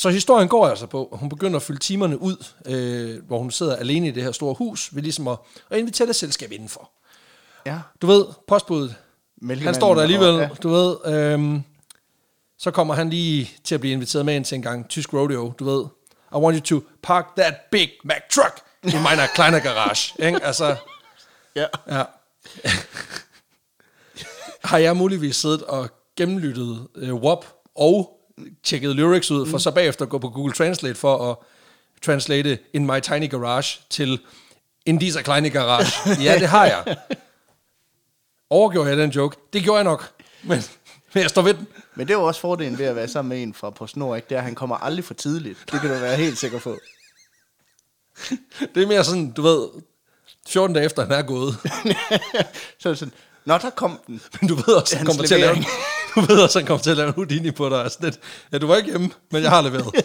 [0.00, 3.76] Så historien går altså på, hun begynder at fylde timerne ud, øh, hvor hun sidder
[3.76, 5.38] alene i det her store hus, ved ligesom at,
[5.70, 6.90] at invitere det selskab indenfor.
[7.66, 7.78] Ja.
[8.02, 8.94] Du ved, postbuddet,
[9.48, 10.48] han står der alligevel, og, ja.
[10.62, 11.62] du ved, øhm,
[12.58, 15.52] så kommer han lige til at blive inviteret med ind til en gang tysk rodeo,
[15.58, 15.84] du ved.
[16.32, 20.14] I want you to park that big Mack truck in my kleine garage.
[20.26, 20.44] Ikke?
[20.44, 20.76] Altså,
[21.56, 21.66] ja.
[21.88, 22.04] ja.
[24.70, 28.19] Har jeg muligvis siddet og gennemlyttet uh, WAP og
[28.62, 29.60] tjekket lyrics ud, for mm.
[29.60, 31.36] så bagefter gå på Google Translate for at
[32.02, 34.20] translate in my tiny garage til
[34.86, 35.92] in dieser kleine garage.
[36.24, 36.96] Ja, det har jeg.
[38.50, 39.36] Overgjorde jeg den joke?
[39.52, 40.10] Det gjorde jeg nok.
[40.42, 40.62] Men,
[41.14, 41.66] men jeg står ved den.
[41.94, 44.28] Men det er jo også fordelen ved at være sammen med en fra PostNord, ikke?
[44.28, 45.58] Det er, at han kommer aldrig for tidligt.
[45.72, 46.78] Det kan du være helt sikker på.
[48.74, 49.68] det er mere sådan, du ved,
[50.48, 51.54] 14 dage efter han er gået.
[52.78, 54.20] så er det sådan, Nå, der kom den.
[54.40, 55.56] Men du ved også, han kommer til at lave,
[56.14, 57.82] du ved også, han kommer til at lave en Houdini på dig.
[57.82, 58.20] Altså, det,
[58.52, 60.04] ja, du var ikke hjemme, men jeg har leveret.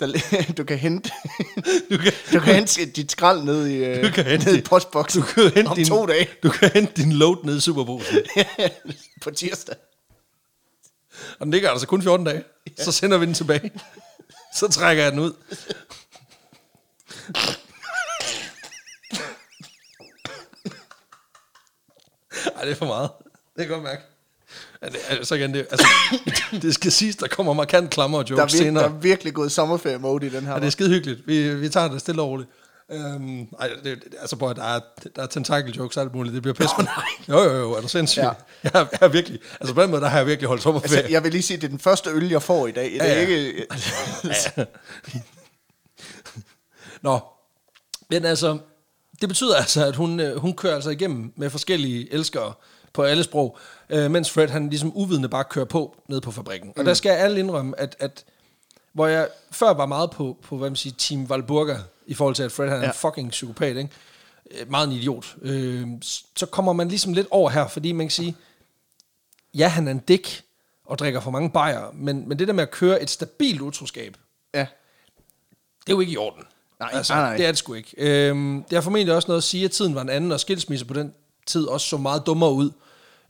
[0.00, 1.10] der, du kan hente
[1.90, 5.22] du kan, du kan hente dit skrald ned i, du kan hente, ned i postboksen
[5.22, 6.28] du kan hente om din, to dage.
[6.42, 8.18] Du kan hente din load ned i Superbrusen.
[9.22, 9.76] på tirsdag.
[11.38, 12.44] Og den ligger altså kun 14 dage.
[12.78, 12.84] Ja.
[12.84, 13.70] Så sender vi den tilbage.
[14.54, 15.32] Så trækker jeg den ud.
[22.56, 23.10] Ej, det er for meget.
[23.56, 24.02] Det kan godt mærke.
[25.08, 25.86] Altså igen, det, altså,
[26.62, 28.84] det skal siges, der kommer markant klammer og jokes der er senere.
[28.84, 30.52] Der er virkelig gået sommerferie-mode i den her.
[30.52, 31.26] Ja, det er skide hyggeligt.
[31.26, 32.50] Vi, vi tager det stille og roligt.
[32.88, 34.80] Um, ej, det, altså prøv, der er,
[35.16, 36.74] der er tentacle jokes og alt muligt, det bliver pisse.
[36.78, 36.84] Oh,
[37.28, 38.20] jo, jo, jo, er du sindssyg?
[38.20, 38.30] Ja.
[38.64, 40.96] Jeg, er, jeg er virkelig, altså på den måde, der har jeg virkelig holdt sommerferie.
[40.96, 42.84] Altså, jeg vil lige sige, det er den første øl, jeg får i dag.
[42.84, 43.20] Det er ja, ja.
[43.20, 43.66] ikke...
[44.56, 44.62] ja.
[47.02, 47.20] Nå,
[48.10, 48.58] men altså,
[49.20, 52.52] det betyder altså, at hun, øh, hun kører altså igennem med forskellige elskere
[52.94, 53.58] på alle sprog,
[53.90, 56.68] øh, mens Fred han ligesom uvidende bare kører på ned på fabrikken.
[56.68, 56.74] Mm.
[56.80, 58.24] Og der skal jeg alle indrømme, at, at
[58.92, 61.76] hvor jeg før var meget på, på hvad man siger, Team Valburga,
[62.06, 62.84] i forhold til, at Fred han ja.
[62.84, 63.90] er en fucking psykopat, ikke?
[64.50, 65.36] Øh, meget en idiot.
[65.42, 65.86] Øh,
[66.36, 68.36] så kommer man ligesom lidt over her, fordi man kan sige,
[69.54, 70.42] ja, han er en dæk
[70.84, 74.16] og drikker for mange bajer, men, men det der med at køre et stabilt utroskab,
[74.54, 74.66] ja.
[75.86, 76.44] det er jo ikke i orden.
[76.80, 77.36] Nej, altså, nej, nej.
[77.36, 77.94] det er det sgu ikke.
[77.96, 80.84] Øhm, det har formentlig også noget at sige, at tiden var en anden, og skilsmisse
[80.84, 81.14] på den
[81.46, 82.70] tid også så meget dummere ud.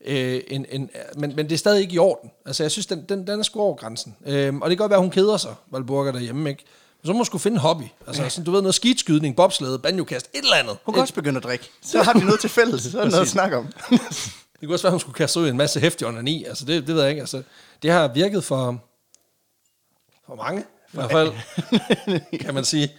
[0.04, 2.30] Øh, en, en, men, men det er stadig ikke i orden.
[2.46, 4.16] Altså, jeg synes, den, den, den er sgu over grænsen.
[4.26, 6.64] Øhm, og det kan godt være, at hun keder sig, Valburger derhjemme, ikke?
[7.02, 7.82] Men så må hun skulle finde en hobby.
[8.06, 8.28] Altså, ja.
[8.28, 10.76] sådan, du ved, noget skidskydning, bobslæde, banjokast, et eller andet.
[10.84, 11.70] Hun kan også begynde at drikke.
[11.82, 12.82] Så har vi noget til fælles.
[12.82, 13.66] Så er der noget at snakke om.
[14.60, 16.44] det kunne også være, at hun skulle kaste ud en masse hæftig i.
[16.44, 17.20] Altså, det, det ved jeg ikke.
[17.20, 17.42] Altså,
[17.82, 18.80] det har virket for,
[20.26, 21.32] for mange, i hvert fald,
[22.44, 22.92] kan man sige.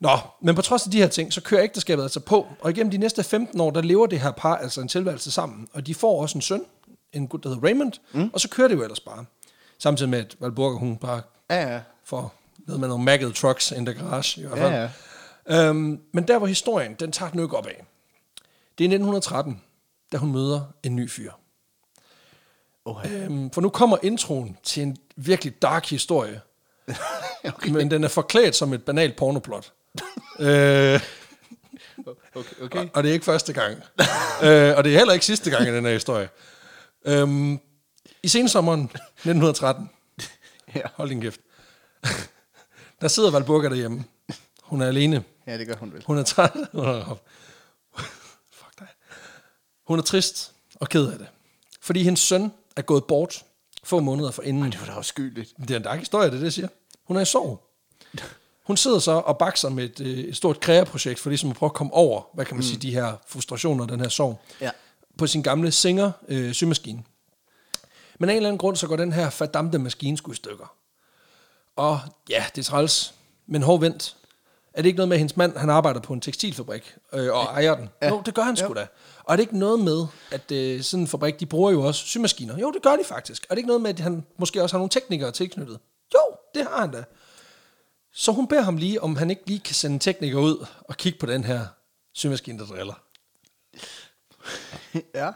[0.00, 2.90] Nå, men på trods af de her ting, så kører ægteskabet altså på, og igennem
[2.90, 5.94] de næste 15 år, der lever det her par altså en tilværelse sammen, og de
[5.94, 6.64] får også en søn,
[7.12, 8.30] en gut, der hedder Raymond, mm.
[8.32, 9.24] og så kører det jo ellers bare.
[9.78, 11.80] Samtidig med, at Valburger, hun bare ja, ja.
[12.04, 14.72] får noget med nogle magged trucks in the garage, i hvert fald.
[14.72, 14.90] Ja,
[15.56, 15.68] ja.
[15.68, 17.84] Øhm, men der, hvor historien, den tager den jo ikke op af.
[18.78, 19.60] Det er 1913,
[20.12, 21.32] da hun møder en ny fyr.
[22.84, 23.24] Okay.
[23.24, 26.40] Øhm, for nu kommer introen til en virkelig dark historie.
[27.44, 27.70] okay.
[27.70, 29.72] Men den er forklædt som et banalt pornoplot
[30.40, 31.00] øh,
[32.34, 32.78] okay, okay.
[32.78, 33.72] Og, og det er ikke første gang.
[34.44, 36.28] øh, og det er heller ikke sidste gang i den her historie.
[37.04, 37.60] Øhm,
[38.22, 39.90] I sensommeren 1913,
[40.74, 40.80] ja.
[40.94, 41.40] hold din kæft,
[43.00, 44.04] der sidder Valburga derhjemme.
[44.62, 45.24] Hun er alene.
[45.46, 46.04] Ja, det gør hun vel.
[46.06, 46.52] Hun er træt.
[48.52, 48.88] Fuck dig.
[49.86, 51.26] Hun er trist og ked af det.
[51.80, 53.44] Fordi hendes søn er gået bort
[53.82, 54.62] få måneder for inden.
[54.62, 55.54] Ej, det var da også skyldigt.
[55.60, 56.68] Det er en dark historie, det er det, jeg siger.
[57.04, 57.66] Hun er i sorg.
[58.70, 61.68] Hun sidder så og bakser med et, øh, et stort kreaprojekt for ligesom at prøve
[61.68, 62.66] at komme over, hvad kan man mm.
[62.66, 64.70] sige, de her frustrationer, den her sorg, ja.
[65.18, 67.02] på sin gamle Singer øh, symaskine.
[68.18, 70.74] Men af en eller anden grund, så går den her fordamte maskine sgu i stykker.
[71.76, 73.14] Og ja, det er træls,
[73.46, 74.16] men hård vent.
[74.74, 77.42] Er det ikke noget med, at hendes mand han arbejder på en tekstilfabrik øh, og
[77.42, 77.88] ejer den?
[78.02, 78.08] Ja.
[78.08, 78.80] Jo, det gør han sgu ja.
[78.80, 78.86] da.
[79.24, 82.06] Og er det ikke noget med, at øh, sådan en fabrik, de bruger jo også
[82.06, 82.58] symaskiner?
[82.58, 83.46] Jo, det gør de faktisk.
[83.50, 85.78] Er det ikke noget med, at han måske også har nogle teknikere tilknyttet?
[86.14, 87.04] Jo, det har han da.
[88.12, 90.96] Så hun beder ham lige, om han ikke lige kan sende en tekniker ud og
[90.96, 91.66] kigge på den her
[92.12, 92.94] symaskine, der driller.
[95.14, 95.32] ja,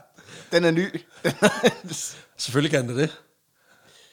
[0.52, 1.00] den er ny.
[2.36, 3.20] Selvfølgelig kan det det.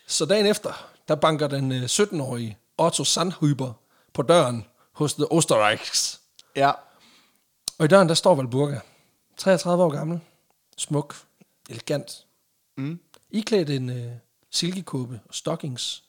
[0.08, 3.74] Så dagen efter, der banker den øh, 17-årige Otto Sandhuber
[4.14, 6.22] på døren hos The Osterreichs.
[6.56, 6.72] ja,
[7.78, 8.80] Og i døren, der står Valburga.
[9.38, 10.20] 33 år gammel.
[10.78, 11.16] Smuk.
[11.70, 12.26] Elegant.
[12.78, 13.00] Mm.
[13.30, 14.12] Iklædt en øh,
[14.52, 16.04] silkekåbe og stockings.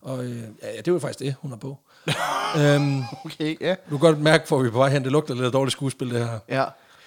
[0.00, 1.78] Og øh, ja, ja, det var faktisk det, hun har på.
[2.58, 3.74] øhm, okay, ja.
[3.90, 5.72] du kan godt mærke, hvor vi er på vej hen, det lugter lidt af dårligt
[5.72, 6.38] skuespil, det her.
[6.48, 6.64] ja.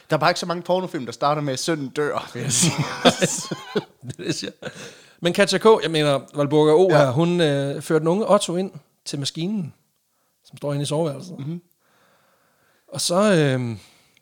[0.10, 2.52] Der er bare ikke så mange pornofilm, der starter med, at sønnen dør, vil jeg
[2.52, 2.74] sige.
[4.18, 4.70] Det er.
[5.20, 6.88] Men Katja K., jeg mener, Valburga O.
[6.90, 6.98] Ja.
[6.98, 8.72] Her, hun øh, førte den unge Otto ind
[9.06, 9.74] til maskinen,
[10.46, 11.32] som står inde i soveværelset.
[11.32, 11.48] Mhm.
[11.48, 11.62] Mm-hmm.
[12.88, 13.78] Og så, øh,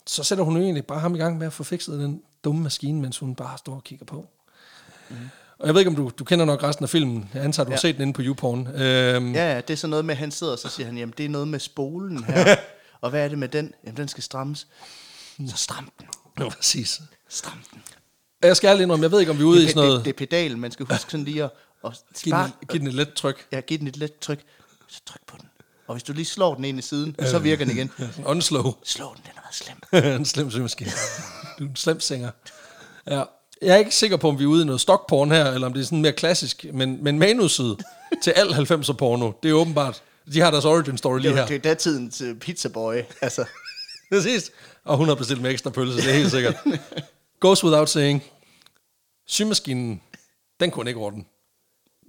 [0.08, 3.02] så sætter hun egentlig bare ham i gang med at få fikset den dumme maskine,
[3.02, 4.26] mens hun bare står og kigger på.
[5.10, 5.16] Mm.
[5.60, 7.30] Og jeg ved ikke, om du, du kender nok resten af filmen.
[7.34, 7.76] Jeg antager, du ja.
[7.76, 8.68] har set den inde på YouPorn.
[8.68, 10.98] Øhm, Ja, ja, det er sådan noget med, at han sidder, og så siger han,
[10.98, 12.56] jamen det er noget med spolen her.
[13.02, 13.74] og hvad er det med den?
[13.86, 14.68] Jamen den skal strammes.
[15.50, 16.08] Så stram den.
[16.40, 17.02] Ja, præcis.
[17.30, 17.82] Stram den.
[18.42, 19.84] Og Jeg skal ærligt indrømme, jeg ved ikke, om vi er ude i Det, sådan
[19.88, 19.98] noget...
[19.98, 21.50] det, det er pedalen, man skal huske sådan lige at,
[21.86, 21.92] at
[22.24, 23.48] Giv spare, den, giv den et let tryk.
[23.52, 24.40] ja, give den et let tryk.
[24.88, 25.50] Så tryk på den.
[25.88, 27.92] Og hvis du lige slår den ind i siden, så virker den igen.
[28.26, 28.74] Unslow.
[28.84, 29.56] Slå den, den har været
[30.02, 30.16] slem.
[30.20, 30.92] en slem symaskine.
[31.60, 32.32] Du er en slem singer.
[33.08, 33.24] Ja.
[33.62, 35.74] Jeg er ikke sikker på, om vi er ude i noget stockporn her, eller om
[35.74, 37.78] det er sådan mere klassisk, men, men manuset
[38.24, 40.02] til al 90'er porno, det er åbenbart,
[40.34, 41.42] de har deres origin story lige er, her.
[41.42, 42.96] jo- det er datidens uh, pizzaboy.
[43.22, 43.46] Altså,
[44.12, 44.52] Præcis.
[44.86, 46.56] Og hun har bestilt med ekstra pølse, det er helt sikkert.
[47.40, 48.24] Goes without saying.
[49.28, 50.02] Symaskinen,
[50.60, 51.24] den kunne ikke ordne.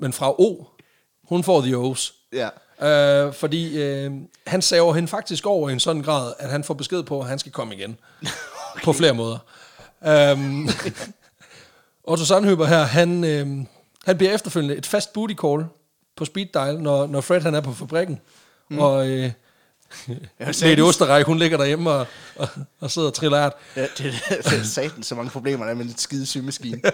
[0.01, 0.65] Men fra O,
[1.29, 2.13] hun får the O's.
[2.33, 2.49] ja.
[2.83, 4.13] Øh, fordi øh,
[4.47, 7.27] han saver hende faktisk over i en sådan grad, at han får besked på, at
[7.29, 7.99] han skal komme igen.
[8.75, 8.85] okay.
[8.85, 9.39] På flere måder.
[10.33, 10.69] Um,
[12.09, 13.47] Otto Sandhøber her, han, øh,
[14.05, 15.67] han bliver efterfølgende et fast booty call
[16.17, 18.21] på speed dial, når, når Fred han er på fabrikken.
[18.71, 18.79] Mm.
[18.79, 19.31] Og øh,
[20.39, 22.49] Lady Osterreich, hun ligger derhjemme og, og,
[22.81, 23.51] og sidder og triller.
[23.77, 26.81] Ja, det, det, det er satan så mange problemer, der er med en skide symaskine.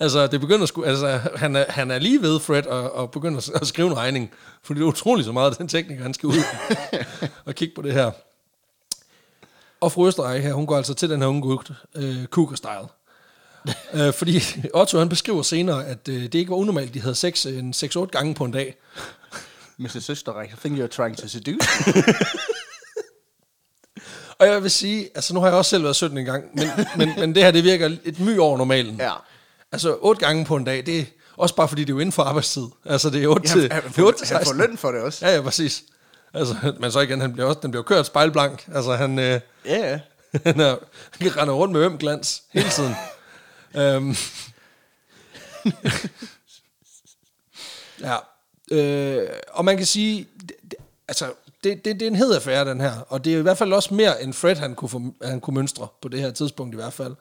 [0.00, 3.38] Altså, det begynder sku, altså, han, er, han er lige ved Fred og, og begynder
[3.38, 4.30] at, at skrive en regning,
[4.62, 6.34] fordi det er utroligt så meget, den tekniker, han skal ud
[7.46, 8.10] og kigge på det her.
[9.80, 13.01] Og fru Østerreich her, hun går altså til den her unge gut, øh, cougar-style.
[13.94, 14.42] øh, fordi
[14.74, 17.74] Otto, han beskriver senere, at øh, det ikke var unormalt, de havde sex øh, en
[17.76, 18.74] 6-8 gange på en dag.
[19.78, 20.10] Mrs.
[20.10, 21.68] Østerreich, I think you're trying to seduce.
[24.38, 26.68] Og jeg vil sige, altså nu har jeg også selv været 17 en gang, men,
[26.96, 28.96] men, men det her, det virker et my over normalen.
[28.96, 29.12] Ja.
[29.72, 31.04] Altså 8 gange på en dag, det er
[31.36, 32.66] også bare fordi, det er jo inden for arbejdstid.
[32.84, 34.58] Altså det er 8 Ja, til, han, det er 8 til får, han får 16.
[34.58, 35.26] løn for det også.
[35.26, 35.82] Ja, ja, præcis.
[36.34, 38.68] Altså, men så igen, han bliver også, den bliver kørt spejlblank.
[38.74, 40.00] Altså, han, øh, Ja, ja.
[40.46, 40.76] han, er,
[41.20, 42.94] han render rundt med øm glans hele tiden
[43.74, 44.14] øhm.
[48.00, 48.16] ja.
[48.70, 50.74] Øh, og man kan sige, det, det,
[51.08, 51.32] altså,
[51.64, 53.00] det, det, det er en hed affære, den her.
[53.08, 55.54] Og det er i hvert fald også mere, end Fred han kunne, få, han kunne
[55.54, 57.14] mønstre på det her tidspunkt i hvert fald.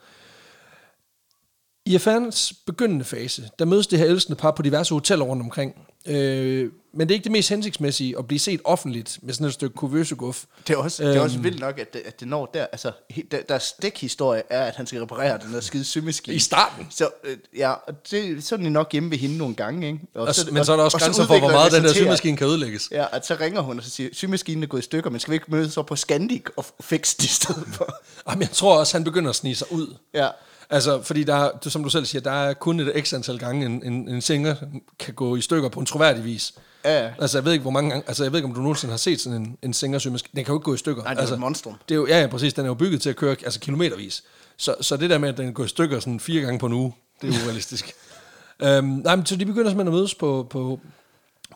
[1.92, 5.76] I affærens begyndende fase, der mødes det her elskende par på diverse hoteller rundt omkring.
[6.06, 9.54] Øh, men det er ikke det mest hensigtsmæssige at blive set offentligt med sådan et
[9.54, 10.44] stykke kuvøse guf.
[10.68, 11.44] Det er også, det er også Øhm.
[11.44, 12.66] vildt nok, at det, at det når der.
[12.72, 12.92] Altså,
[13.32, 16.36] der, der stikhistorie er, at han skal reparere den der skide symaskine.
[16.36, 16.88] I starten.
[16.90, 20.00] Så øh, ja, og det, så er den nok hjemme ved hende nogle gange, ikke?
[20.16, 22.38] Og Og, men så er der også og grænser for, hvor meget den der symaskine
[22.38, 22.90] kan ødelægges.
[22.92, 25.32] Ja, at så ringer hun og så siger, symaskinen er gået i stykker, men skal
[25.32, 27.96] vi ikke mødes op på Scandic og fikse det i stedet for?
[28.30, 29.96] Jamen, jeg tror også, han begynder at snige sig ud.
[30.14, 30.28] Ja.
[30.72, 33.66] Altså, fordi der er, som du selv siger, der er kun et x antal gange,
[33.66, 34.56] en, en, en singer
[35.00, 36.54] kan gå i stykker på en troværdig vis.
[36.86, 37.14] Ja, ja.
[37.20, 38.98] Altså, jeg ved ikke, hvor mange gange, altså, jeg ved ikke, om du nogensinde har
[38.98, 41.04] set sådan en, en singer Den kan jo ikke gå i stykker.
[41.04, 41.76] Nej, det er altså, et monstrum.
[41.90, 42.54] Det er jo, ja, ja, præcis.
[42.54, 44.24] Den er jo bygget til at køre altså, kilometervis.
[44.58, 46.74] Så, så det der med, at den går i stykker sådan fire gange på en
[46.74, 47.94] uge, det er urealistisk.
[48.64, 50.80] øhm, nej, men så de begynder simpelthen at mødes på, på,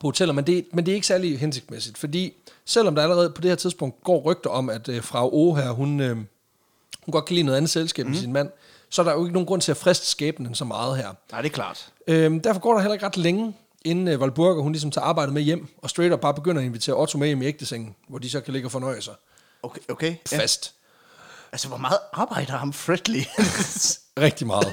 [0.02, 2.34] på hoteller, men det, men det er ikke særlig hensigtsmæssigt, fordi
[2.66, 5.70] selvom der allerede på det her tidspunkt går rygter om, at øh, fra O her,
[5.70, 8.12] hun, øh, hun godt kan lide noget andet selskab mm.
[8.12, 8.50] end sin mand,
[8.90, 11.10] så er der jo ikke nogen grund til at friste skæbnen så meget her.
[11.32, 11.88] Nej, det er klart.
[12.08, 13.54] Øhm, derfor går der heller ikke ret længe,
[13.86, 16.66] inden øh, Valburger, hun ligesom tager arbejdet med hjem, og straight up bare begynder at
[16.66, 19.14] invitere Otto med hjem i ægtesengen, hvor de så kan ligge og fornøje sig
[19.64, 20.16] Okay, okay.
[20.32, 20.38] Ja.
[20.40, 20.74] fast.
[21.52, 23.22] Altså, hvor meget arbejder ham Fredly?
[24.26, 24.68] Rigtig meget.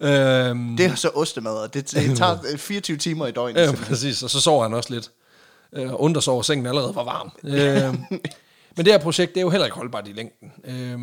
[0.00, 3.60] øhm, det er så ostemad, og det, det tager øh, 24 timer i døgnet.
[3.60, 4.22] Ja, præcis.
[4.22, 5.10] Og så sover han også lidt.
[5.72, 7.32] Øh, undrer sig over, sengen allerede var varm.
[7.44, 7.94] øh,
[8.76, 10.52] men det her projekt, det er jo heller ikke holdbart i længden.
[10.64, 10.98] Øh,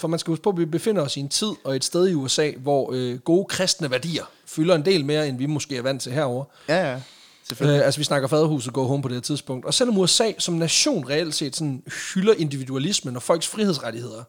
[0.00, 2.08] for man skal huske på, at vi befinder os i en tid og et sted
[2.08, 5.82] i USA, hvor øh, gode kristne værdier fylder en del mere, end vi måske er
[5.82, 6.44] vant til herover.
[6.68, 7.00] Ja, ja.
[7.48, 7.80] Selvfølgelig.
[7.80, 9.66] Øh, altså vi snakker faderhuset gå home på det her tidspunkt.
[9.66, 11.82] Og selvom USA som nation reelt set sådan
[12.14, 14.22] hylder individualismen og folks frihedsrettigheder,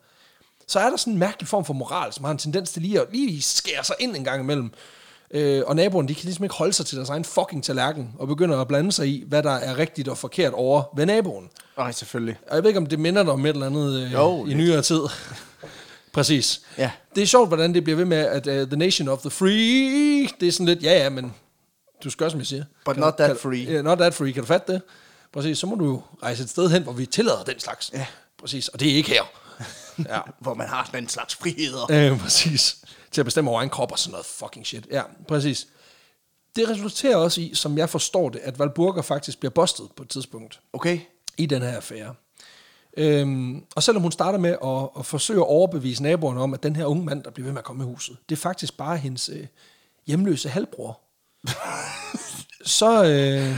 [0.67, 3.01] så er der sådan en mærkelig form for moral, som har en tendens til lige
[3.01, 4.71] at lige skære sig ind en gang imellem.
[5.33, 8.27] Øh, og naboerne, de kan ligesom ikke holde sig til deres egen fucking tallerken, og
[8.27, 11.49] begynder at blande sig i, hvad der er rigtigt og forkert over ved naboen.
[11.77, 12.37] Nej, selvfølgelig.
[12.49, 14.53] Og jeg ved ikke, om det minder dig om et eller andet øh, Jo, i
[14.53, 15.01] nyere tid.
[16.13, 16.61] Præcis.
[16.77, 16.91] Ja.
[17.15, 20.27] Det er sjovt, hvordan det bliver ved med, at uh, the nation of the free,
[20.39, 21.33] det er sådan lidt, ja ja, men
[22.03, 22.63] du skal også, som jeg siger.
[22.85, 23.57] But Kan not du- that kan, free.
[23.73, 24.81] Yeah, not that free, kan du fatte det?
[25.33, 27.91] Præcis, så må du jo rejse et sted hen, hvor vi tillader den slags.
[27.93, 28.05] Ja.
[28.39, 29.23] Præcis, og det er ikke her.
[30.15, 31.91] ja, Hvor man har den slags friheder.
[31.91, 32.77] øh, præcis.
[33.11, 34.87] Til at bestemme over egen krop og sådan noget fucking shit.
[34.91, 35.67] Ja, præcis.
[36.55, 40.09] Det resulterer også i, som jeg forstår det, at Valburger faktisk bliver bustet på et
[40.09, 40.99] tidspunkt Okay.
[41.37, 42.13] i den her affære.
[42.97, 46.75] Øhm, og selvom hun starter med at, at forsøge at overbevise naboerne om, at den
[46.75, 48.97] her unge mand, der bliver ved med at komme i huset, det er faktisk bare
[48.97, 49.47] hendes øh,
[50.07, 50.99] hjemløse halvbror.
[52.65, 53.57] så, øh,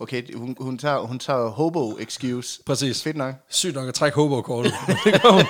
[0.00, 2.62] Okay, hun, hun, tager, hun tager hobo excuse.
[2.66, 3.34] præcis, Fedt nok.
[3.50, 4.72] sygt nok at trække hobo-kortet.
[5.04, 5.44] det gør hun.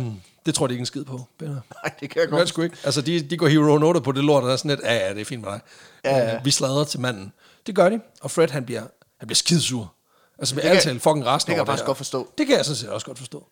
[0.00, 0.14] øhm,
[0.46, 1.20] det tror jeg, de ikke en skid på.
[1.38, 1.50] Peter.
[1.84, 2.40] Nej, det kan jeg godt.
[2.40, 2.76] det sgu ikke.
[2.84, 4.94] Altså, de, de går hero noter på det lort, og der er sådan lidt, ja,
[4.94, 5.60] ja, det er fint med dig.
[6.04, 6.36] Ja, ja.
[6.36, 7.32] Øh, Vi sladrer til manden.
[7.66, 8.82] Det gør de, og Fred, han bliver,
[9.18, 9.94] han bliver skidsur.
[10.40, 12.28] Altså, med alle tale fucking resten det kan jeg faktisk godt forstå.
[12.38, 13.46] Det kan jeg sådan set også godt forstå.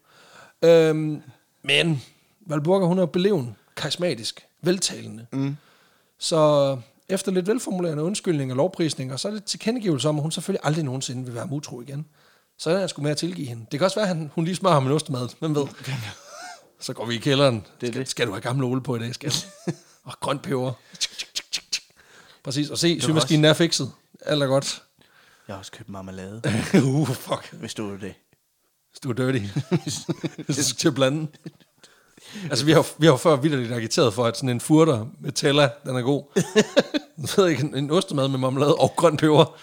[0.63, 1.23] Øhm,
[1.63, 2.03] men
[2.47, 5.27] Valburga, hun er beleven, karismatisk, veltalende.
[5.33, 5.57] Mm.
[6.19, 6.77] Så
[7.09, 10.85] efter lidt velformulerende undskyldning og lovprisninger, så er det tilkendegivelse om, at hun selvfølgelig aldrig
[10.85, 12.07] nogensinde vil være mutro igen.
[12.59, 13.67] Så er jeg sgu med at tilgive hende.
[13.73, 15.29] Det kan også være, at han- hun lige smører ham en ostemad.
[15.39, 15.67] Hvem ved?
[16.81, 17.67] Så går vi i kælderen.
[17.81, 18.09] Det er skal, det.
[18.09, 19.33] skal du have gamle Ole på i dag, skal
[20.05, 20.73] og grønt peber.
[22.45, 22.71] Præcis.
[22.71, 23.93] Og se, symaskinen er fikset.
[24.27, 24.83] Alt er godt.
[25.49, 26.43] Jeg har også købt marmelade,
[26.85, 27.53] uh, fuck.
[27.53, 28.15] hvis du vil det.
[28.91, 29.39] Hvis du er dirty.
[30.47, 31.27] Hvis du skal til at blande.
[32.51, 35.33] Altså, vi har, vi har jo før vildt agiteret for, at sådan en furter med
[35.33, 36.23] tella, den er god.
[37.19, 39.59] Jeg ved ikke, en, ostemad med marmelade og grøn peber.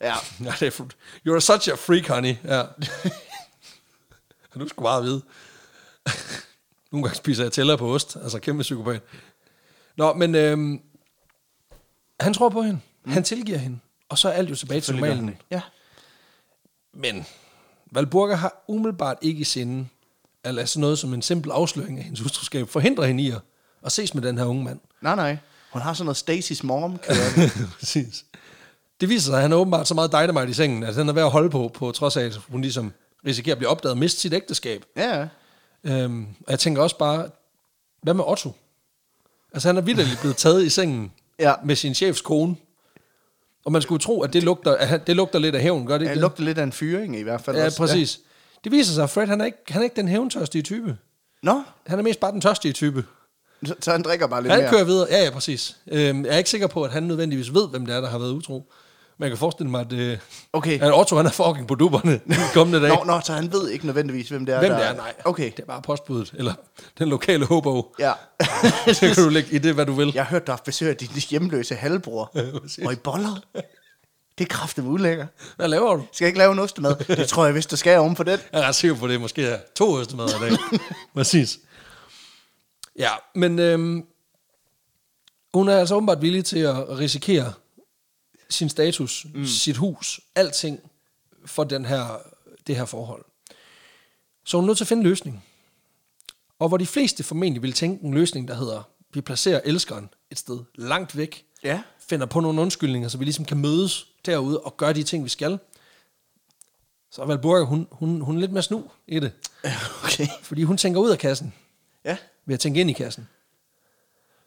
[0.00, 0.14] Ja.
[0.44, 0.88] Ja, det er fu-
[1.28, 2.34] You're such a freak, honey.
[2.44, 2.62] Ja.
[4.54, 5.22] du skulle bare vide.
[6.92, 8.16] Nogle gange spiser jeg tæller på ost.
[8.22, 9.02] Altså, kæmpe psykopat.
[9.96, 10.80] Nå, men øhm,
[12.20, 12.80] han tror på hende.
[13.06, 13.78] Han tilgiver hende.
[14.14, 15.36] Og så er alt jo tilbage til normalen.
[15.50, 15.60] Ja.
[16.92, 17.26] Men
[17.92, 19.86] Valburga har umiddelbart ikke i sinde
[20.44, 23.40] at lade sådan noget som en simpel afsløring af hendes utroskab forhindre hende i at,
[23.84, 24.80] at ses med den her unge mand.
[25.00, 25.36] Nej, nej.
[25.72, 27.48] Hun har sådan noget Stacy's mom, kører
[27.78, 28.24] Præcis.
[29.00, 31.12] Det viser sig, at han er åbenbart så meget dynamite i sengen, at han er
[31.12, 32.92] ved at holde på, på trods af, at hun ligesom
[33.26, 34.84] risikerer at blive opdaget og miste sit ægteskab.
[34.96, 35.28] Ja, ja.
[35.84, 37.28] Øhm, og jeg tænker også bare,
[38.02, 38.52] hvad med Otto?
[39.52, 41.54] Altså han er vidderligt blevet taget i sengen Ja.
[41.64, 42.56] med sin chefs kone.
[43.64, 45.94] Og man skulle tro, at det lugter, at han- det lugter lidt af hævn, gør
[45.98, 46.20] det ikke Det det?
[46.22, 47.78] lugter lidt af en fyring i hvert fald Ja, også.
[47.78, 48.20] præcis.
[48.64, 50.88] Det viser sig, at Fred han er ikke, han er ikke den hævntørstige type.
[50.88, 50.94] Ja.
[51.42, 53.04] Nå, Han er mest bare den tørstige type.
[53.66, 54.70] så, så han drikker bare lidt Han mere.
[54.70, 55.06] kører videre.
[55.10, 55.76] Ja, ja, præcis.
[55.92, 58.18] Øhm, jeg er ikke sikker på, at han nødvendigvis ved, hvem det er, der har
[58.18, 58.72] været utro.
[59.18, 60.18] Men jeg kan forestille mig, at, øh,
[60.52, 60.80] Okay.
[60.80, 62.88] at Otto han er fucking på dupperne den kommende dag.
[62.88, 64.78] Nå, nå, så han ved ikke nødvendigvis, hvem det er, hvem der...
[64.78, 65.14] det er, nej.
[65.24, 66.54] Okay, Det er bare postbuddet, eller
[66.98, 67.94] den lokale hobo.
[67.98, 68.12] ja.
[68.92, 70.12] Så kan du lægge i det, hvad du vil.
[70.14, 72.32] Jeg har hørt, du har besøg af din hjemløse halvbror.
[72.84, 73.40] og i boller.
[74.38, 75.26] Det er kraftigt ulækker.
[75.56, 76.02] Hvad laver du?
[76.12, 76.94] Skal jeg ikke lave en ostemad?
[77.16, 78.38] Det tror jeg, hvis du skal om på den.
[78.52, 80.58] Jeg er ret sikker på, det måske er to østemad i dag.
[81.14, 81.58] Præcis.
[82.98, 84.04] Ja, men øhm,
[85.54, 87.52] hun er altså åbenbart villig til at risikere
[88.54, 89.46] sin status, mm.
[89.46, 90.80] sit hus, alting
[91.46, 92.18] for den her,
[92.66, 93.24] det her forhold.
[94.44, 95.44] Så hun er nødt til at finde en løsning.
[96.58, 98.82] Og hvor de fleste formentlig vil tænke en løsning, der hedder,
[99.14, 101.82] vi placerer elskeren et sted langt væk, Ja.
[102.08, 105.28] finder på nogle undskyldninger, så vi ligesom kan mødes derude og gøre de ting, vi
[105.28, 105.58] skal.
[107.10, 109.32] Så er Valburga, hun, hun, hun er lidt mere snu i det.
[110.04, 110.26] Okay.
[110.42, 111.54] Fordi hun tænker ud af kassen,
[112.04, 112.16] Ja.
[112.46, 113.28] ved at tænke ind i kassen.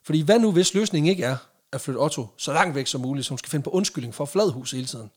[0.04, 1.38] Fordi hvad nu, hvis løsningen ikke er
[1.74, 4.24] at flytte Otto så langt væk som muligt, så hun skal finde på undskyldning for
[4.24, 5.12] at forlade huset hele tiden?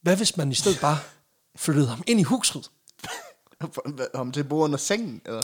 [0.00, 0.98] Hvad hvis man i stedet bare
[1.56, 2.70] flyttede ham ind i huset?
[4.14, 5.42] Om til bordet under sengen, eller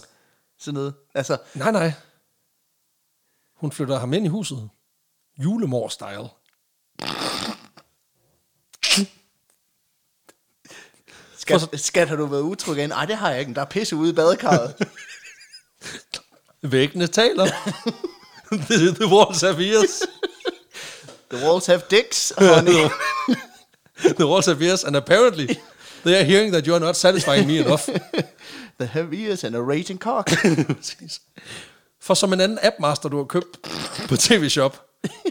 [0.59, 0.95] sådan noget.
[1.15, 1.93] Altså, Nej, nej.
[3.55, 4.71] Hun flytter ham ind i huset.
[5.39, 6.29] Julemor-style.
[11.37, 12.89] skat, skat har du været utryg igen?
[12.89, 13.55] Nej, det har jeg ikke.
[13.55, 14.75] Der er pisse ude i badekarret.
[16.73, 17.47] Væggene taler.
[18.69, 20.03] the, the walls have ears.
[21.31, 22.89] The walls have dicks, honey.
[24.17, 25.47] the walls have ears, and apparently
[26.05, 27.87] they are hearing that you are not satisfying me enough.
[28.79, 30.31] The have ears and a raging cock.
[32.01, 33.59] For som en anden appmaster, du har købt
[34.09, 34.83] på TV-shop,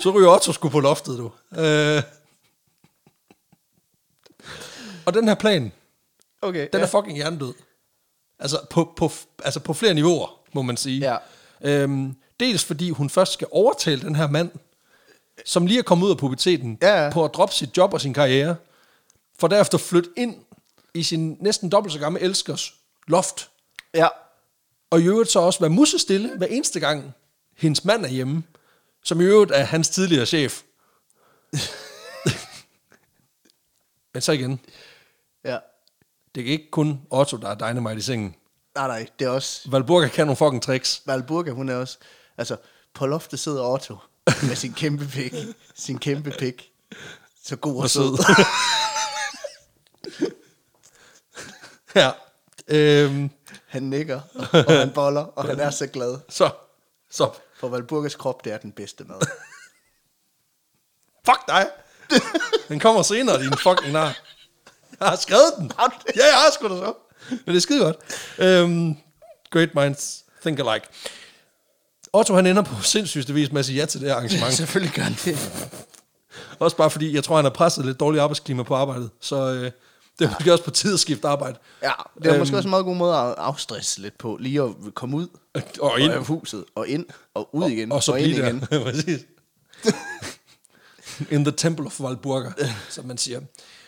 [0.01, 1.31] så ryger Otto sgu på loftet, du.
[1.61, 2.03] Øh.
[5.05, 5.71] Og den her plan,
[6.41, 6.67] Okay.
[6.73, 6.85] den ja.
[6.85, 7.53] er fucking hjernedød.
[8.39, 9.11] Altså på, på,
[9.43, 10.99] altså på flere niveauer, må man sige.
[10.99, 11.17] Ja.
[11.61, 14.51] Øhm, dels fordi hun først skal overtale den her mand,
[15.45, 17.09] som lige er kommet ud af puberteten, Ja, ja.
[17.11, 18.55] på at droppe sit job og sin karriere,
[19.39, 20.35] for derefter flytte ind
[20.93, 22.73] i sin næsten dobbelt så gamle elskers
[23.07, 23.49] loft,
[23.93, 24.07] Ja.
[24.89, 27.13] og i øvrigt så også være musestille hver eneste gang,
[27.57, 28.43] hendes mand er hjemme,
[29.03, 30.61] som i øvrigt er hans tidligere chef.
[34.13, 34.59] Men så igen,
[35.45, 35.57] Ja.
[36.35, 38.35] det er ikke kun Otto, der er dynamite i sengen.
[38.75, 39.71] Nej, nej, det er også...
[39.71, 41.01] Valburga kan nogle fucking tricks.
[41.05, 41.97] Valburga, hun er også...
[42.37, 42.57] Altså,
[42.93, 43.97] på loftet sidder Otto
[44.43, 45.33] med sin kæmpe pik.
[45.75, 46.71] Sin kæmpe pik.
[47.43, 48.17] Så god og, sød.
[51.95, 52.11] ja.
[52.67, 53.29] Øhm,
[53.67, 54.21] Han nikker,
[54.53, 56.19] og han boller, og han er så glad.
[56.29, 56.49] så,
[57.09, 57.29] så.
[57.59, 59.21] For Valburgas krop, det er den bedste mad.
[61.25, 61.69] Fuck dig.
[62.67, 64.17] Den kommer senere, din fucking nar.
[64.99, 65.71] Jeg har skrevet den.
[66.15, 66.93] Ja, jeg har sgu da så.
[67.29, 67.97] Men det er skide godt.
[68.37, 68.95] Øhm,
[69.49, 70.87] great minds think alike.
[72.13, 74.53] Otto han ender på sindssygste vis med at sige ja til det her arrangement.
[74.53, 75.37] Selvfølgelig gør han det.
[76.59, 79.09] Også bare fordi, jeg tror, han har presset lidt dårligt arbejdsklima på arbejdet.
[79.21, 79.71] Så øh,
[80.19, 81.57] det er måske også på tid at skifte arbejde.
[81.83, 82.39] Ja, det er Øhm.
[82.39, 84.37] måske også en meget god måde at afstresse lidt på.
[84.39, 85.27] Lige at komme ud
[85.81, 86.11] Og ind.
[86.13, 88.59] af huset, og ind, og ud igen, Og så og ind igen.
[88.83, 89.19] Præcis.
[91.31, 92.49] In the temple of Valburga,
[92.89, 93.39] som man siger.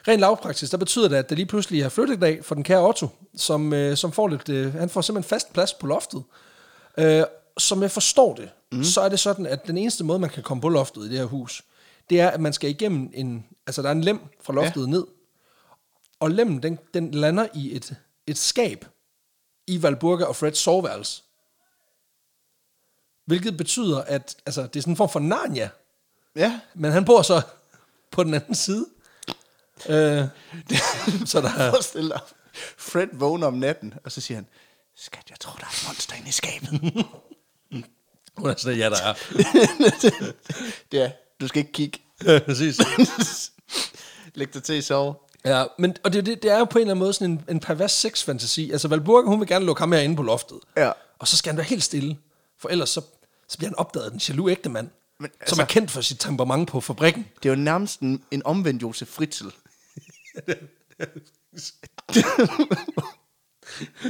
[0.08, 3.08] Rent lavpraktisk, der betyder det, at der lige pludselig er flyttedag for den kære Otto,
[3.38, 6.24] som, øh, som får lidt, øh, han får simpelthen fast plads på loftet.
[6.98, 7.24] Øh,
[7.62, 8.84] som jeg forstår det, mm.
[8.84, 11.18] så er det sådan, at den eneste måde, man kan komme på loftet i det
[11.18, 11.64] her hus,
[12.10, 14.88] det er, at man skal igennem en, altså der er en lem fra loftet ja.
[14.88, 15.06] ned,
[16.20, 17.96] og lemmen, den, den lander i et,
[18.28, 18.86] et skab
[19.68, 21.24] i Valburga og Freds soveværelse.
[23.26, 25.70] Hvilket betyder, at altså, det er sådan en form for Narnia,
[26.36, 27.42] Ja, men han bor så
[28.12, 28.86] på den anden side.
[29.90, 30.26] Øh,
[31.32, 32.20] så der er, forestil dig.
[32.78, 34.48] Fred vågner om natten, og så siger han,
[34.96, 36.70] skat, jeg tror, der er et monster inde i skabet.
[38.40, 39.14] hun er sådan, ja, der er.
[41.06, 41.12] er,
[41.42, 42.00] du skal ikke kigge.
[42.46, 42.80] Præcis.
[44.36, 45.16] Læg dig til at sove.
[45.46, 47.44] Ja, men, og det, det, det er jo på en eller anden måde sådan en,
[47.50, 48.72] en pervers sexfantasi.
[48.72, 50.60] Altså, Valburga, hun vil gerne lukke ham her inde på loftet.
[50.78, 50.92] Ja.
[51.20, 52.18] Og så skal han være helt stille,
[52.60, 53.02] for ellers så,
[53.48, 56.02] så bliver han opdaget af den jaloux ægte mand, men, altså- som er kendt for
[56.02, 57.28] sit temperament på fabrikken.
[57.44, 59.46] Det er jo nærmest en, en omvendt Josef Fritzl.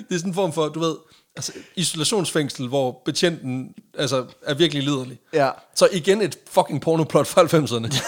[0.09, 0.95] Det er sådan en form for, du ved,
[1.35, 5.19] altså, isolationsfængsel, hvor betjenten altså, er virkelig liderlig.
[5.33, 5.51] Ja.
[5.75, 8.03] Så igen et fucking pornoplot fra 90'erne.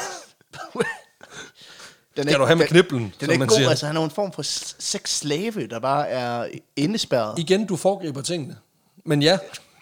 [2.16, 3.70] Den Skal du have med kniblen, Den som er ikke man god, siger.
[3.70, 4.42] altså han er en form for
[4.82, 7.40] sexslave, der bare er indespærret.
[7.40, 8.58] Igen, du foregriber tingene.
[9.06, 9.38] Men ja,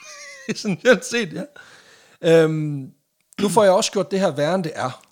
[0.49, 1.43] essentielt set, ja.
[2.21, 2.91] Øhm,
[3.41, 5.03] nu får jeg også gjort det her værre, end det er.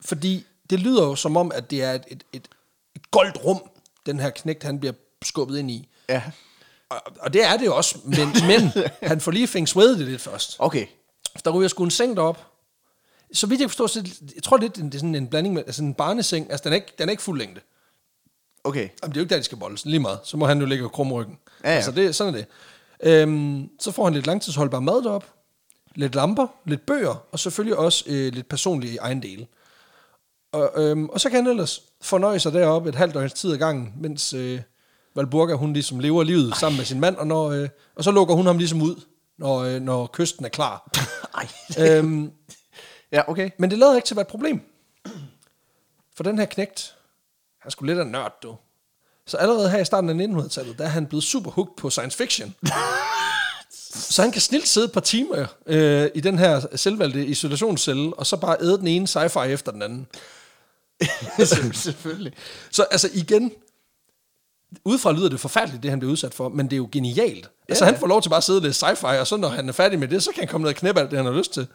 [0.00, 2.48] Fordi det lyder jo som om, at det er et, et, et,
[2.96, 3.60] et goldt rum,
[4.06, 4.94] den her knægt, han bliver
[5.24, 5.88] skubbet ind i.
[6.08, 6.22] Ja,
[6.90, 10.56] Og, og det er det også, men, men han får lige fængt det lidt først.
[10.58, 10.86] okay.
[11.44, 12.46] Der ryger sgu en seng derop.
[13.32, 15.82] Så vidt jeg forstår, så jeg tror lidt, det er sådan en blanding med altså
[15.82, 16.50] en barneseng.
[16.50, 17.60] Altså, den er ikke, den er ikke fuld længde.
[18.64, 18.88] Okay.
[19.02, 19.84] Jamen, det er jo ikke der, de skal boldes.
[19.84, 20.18] Lige meget.
[20.24, 21.38] Så må han jo ligge og krumme ryggen.
[21.64, 21.76] Ja, ja.
[21.76, 22.46] Altså, det, sådan er det.
[23.02, 25.24] Øhm, så får han lidt langtidsholdbar mad derop.
[25.94, 29.46] Lidt lamper, lidt bøger, og selvfølgelig også øh, lidt personlige ejendele.
[30.52, 33.58] Og, øhm, og så kan han ellers fornøje sig deroppe et halvt års tid ad
[33.58, 34.60] gangen, mens øh,
[35.14, 36.58] Valburga, hun ligesom lever livet Ej.
[36.58, 38.94] sammen med sin mand, og, når, øh, og så lukker hun ham ligesom ud,
[39.38, 40.90] når, øh, når kysten er klar.
[41.38, 41.48] Ej.
[41.78, 42.32] øhm,
[43.12, 43.50] Ja, okay.
[43.58, 44.60] men det lader ikke til at være et problem.
[46.16, 46.94] For den her knægt,
[47.60, 48.56] han skulle lidt af nørd, du.
[49.26, 52.16] Så allerede her i starten af 1900-tallet, der er han blevet super hooked på science
[52.18, 52.54] fiction.
[54.14, 58.26] så han kan snilt sidde et par timer øh, i den her selvvalgte isolationscelle, og
[58.26, 60.06] så bare æde den ene sci-fi efter den anden.
[61.72, 62.32] Selvfølgelig.
[62.70, 63.52] Så altså igen,
[64.84, 67.50] udefra lyder det forfærdeligt, det han bliver udsat for, men det er jo genialt.
[67.68, 67.90] Altså Ja.
[67.90, 69.72] han får lov til bare at sidde og læse sci-fi, og så når han er
[69.72, 71.52] færdig med det, så kan han komme ned og knæppe alt det, han har lyst
[71.54, 71.66] til.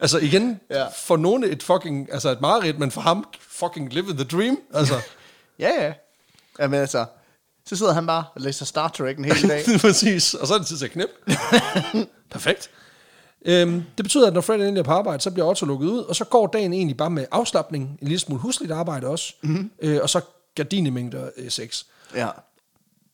[0.00, 0.86] Altså igen, ja.
[0.88, 4.58] for nogen et fucking, altså et mareridt, men for ham fucking live the dream.
[4.74, 4.94] Altså,
[5.58, 5.92] Ja, ja.
[6.60, 7.04] Jamen altså,
[7.66, 9.64] så sidder han bare og læser Star Trek en hel dag.
[9.80, 10.34] præcis.
[10.34, 11.14] Og så er det tid til at knæppe.
[12.30, 12.70] Perfekt.
[13.44, 15.98] Øhm, det betyder, at når Fred endelig er på arbejde, så bliver Otto lukket ud,
[15.98, 19.70] og så går dagen egentlig bare med afslappning, en lille smule husligt arbejde også, mm-hmm.
[19.82, 20.20] øh, og så
[20.54, 21.84] gardinemængder øh, sex.
[22.14, 22.28] Ja.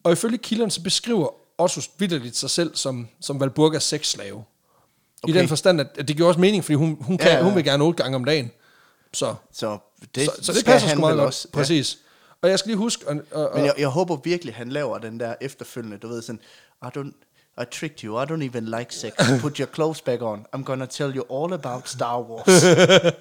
[0.04, 1.28] Og ifølge kilderne, så beskriver
[1.58, 4.44] Otto vidderligt sig selv som, som Valburgas sexslave.
[5.22, 5.34] Okay.
[5.34, 7.42] I den forstand, at at det giver også mening, fordi hun, hun, kan, Ja, ja,
[7.42, 8.50] hun vil gerne otte gange om dagen.
[9.12, 9.78] Så, Så
[10.14, 11.26] det, så, så det passer sgu meget godt.
[11.26, 11.48] også.
[11.52, 11.58] Ja.
[11.58, 11.98] Præcis.
[12.42, 13.08] Og jeg skal lige huske...
[13.08, 16.22] Og, og, og, Men jeg, jeg håber virkelig, han laver den der efterfølgende, du ved
[16.22, 16.40] sådan,
[16.82, 17.12] I don't,
[17.62, 19.12] I tricked you, I don't even like sex.
[19.40, 20.46] Put your clothes back on.
[20.56, 22.64] I'm gonna tell you all about Star Wars.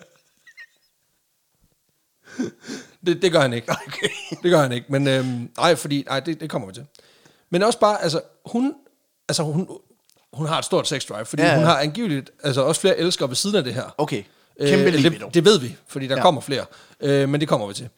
[3.06, 3.68] det, det gør han ikke.
[3.88, 4.08] Okay.
[4.44, 4.86] Det gør han ikke.
[4.90, 6.86] Men øhm, nej, fordi nej, det, det kommer vi til.
[7.50, 8.74] Men også bare, altså, hun,
[9.30, 9.68] altså, hun,
[10.34, 11.60] hun har et stort sex drive, fordi Ja, ja, ja.
[11.60, 13.84] hun har angiveligt altså, også flere elskere ved siden af det her.
[13.98, 14.24] Okay.
[14.62, 15.26] Kæmpe øh, libido.
[15.26, 16.18] det, det ved vi, fordi der Ja.
[16.18, 16.22] ja.
[16.24, 16.66] kommer flere.
[17.02, 17.90] Øh, men det kommer vi til.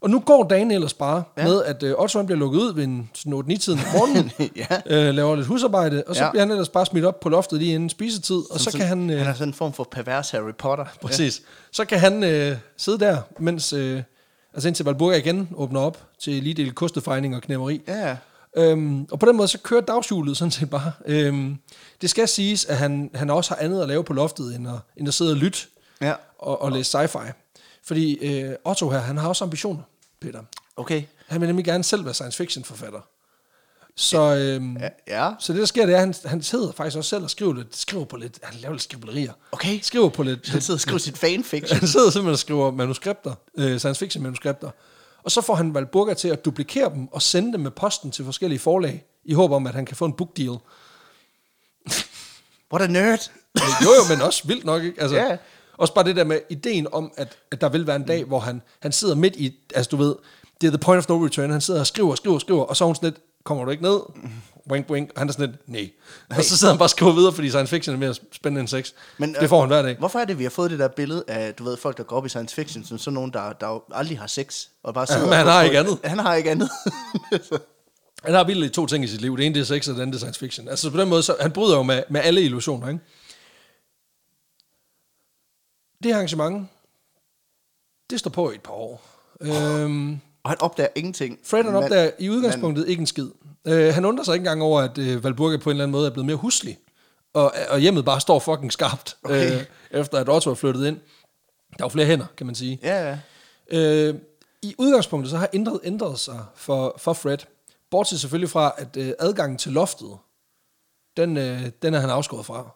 [0.00, 1.44] Og nu går dagen ellers bare ja.
[1.44, 4.66] med, at øh, Otto bliver lukket ud ved en sådan 8-9-tiden om morgenen, ja.
[4.86, 6.26] øh, laver lidt husarbejde, og så Ja.
[6.26, 6.30] ja.
[6.30, 8.88] bliver han ellers bare smidt op på loftet lige inden spisetid, og så Som kan
[8.88, 9.10] han...
[9.10, 10.84] Øh, Han er sådan en form for pervers Harry Potter.
[11.02, 11.42] Præcis.
[11.72, 13.72] Så kan han øh, sidde der, mens...
[13.72, 14.02] Øh,
[14.58, 17.80] altså indtil Valburga igen åbner op til lige del kostefejning og knæmmeri.
[17.88, 18.16] Ja, ja.
[18.56, 20.92] Øhm, og på den måde, så kører dagshjulet sådan set bare.
[21.06, 21.58] Øhm,
[22.00, 24.74] det skal siges, at han, han også har andet at lave på loftet, end at,
[24.96, 25.58] end at sidde og lytte
[26.00, 26.14] Ja.
[26.38, 27.32] og, og læse sci-fi.
[27.84, 29.82] Fordi øh, Otto her, han har også ambitioner,
[30.20, 30.42] Peter.
[30.76, 31.02] Okay.
[31.26, 33.00] Han vil nemlig gerne selv være science fiction forfatter.
[34.00, 34.76] Så, øhm,
[35.08, 35.30] Ja.
[35.38, 37.54] så det der sker, det er, at han, han sidder faktisk også selv og skriver,
[37.54, 39.32] lidt, skriver på lidt, han laver lidt skriblerier.
[39.52, 39.78] Okay.
[39.82, 41.78] Skriver på lidt, Han sidder og skriver sit fanfiction.
[41.78, 44.70] han sidder simpelthen og skriver manuskripter, øh, science fiction manuskripter,
[45.22, 48.24] og så får han Valburga til at duplikere dem og sende dem med posten til
[48.24, 50.56] forskellige forlag, i håb om, at han kan få en book deal.
[52.72, 53.30] What a nerd.
[53.84, 55.00] Jo jo, men også vildt nok, ikke?
[55.02, 55.36] Altså, Ja.
[55.76, 58.38] Også bare det der med ideen om, at, at der vil være en dag, hvor
[58.40, 60.14] han, han sidder midt i, altså du ved,
[60.60, 62.84] det er the point of no return, han sidder og skriver, skriver, skriver, og så
[62.84, 64.00] er hun sådan lidt, kommer du ikke ned?
[64.70, 65.10] Wink, wink.
[65.14, 65.90] Og han er sådan lidt, nej.
[66.30, 68.68] Og så sidder han bare og skriver videre, fordi science fiction er mere spændende end
[68.68, 68.92] sex.
[69.18, 69.96] Men, det får han hver dag.
[69.98, 72.16] Hvorfor er det, vi har fået det der billede af, du ved, folk, der går
[72.16, 75.24] op i science fiction, som sådan nogen, der, der aldrig har sex, og bare sidder
[75.24, 75.98] men han har ikke andet.
[76.04, 76.70] Han har ikke andet.
[78.24, 79.36] Han har vildt to ting i sit liv.
[79.36, 80.68] Det ene det er sex, og det andet det er science fiction.
[80.68, 83.00] Altså på den måde, så han bryder jo med, med alle illusioner, ikke?
[86.02, 86.68] Det arrangement,
[88.10, 89.02] det står på i et par år.
[89.40, 91.38] Øhm, og han opdager ingenting.
[91.44, 93.28] Fred han Men- opdager i udgangspunktet ikke en skid.
[93.66, 96.06] Øh, han undrer sig ikke engang over, at øh, Valburga på en eller anden måde
[96.06, 96.78] er blevet mere huslig.
[97.34, 99.52] Og, og hjemmet bare står fucking skarpt, Okay.
[99.58, 100.96] øh, efter at Otto er flyttet ind.
[101.70, 102.78] Der er jo flere hænder, kan man sige.
[102.82, 103.18] Ja, ja.
[103.78, 104.14] Øh,
[104.62, 107.38] I udgangspunktet så har ændret, ændret sig for, for Fred.
[107.90, 110.16] Bortset selvfølgelig fra, at øh, adgangen til loftet,
[111.16, 112.68] den, øh, den er han afskåret fra.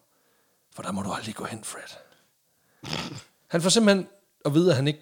[0.74, 1.96] For der må du aldrig gå hen, Fred.
[3.48, 4.06] Han får simpelthen
[4.44, 5.00] at vide, at han ikke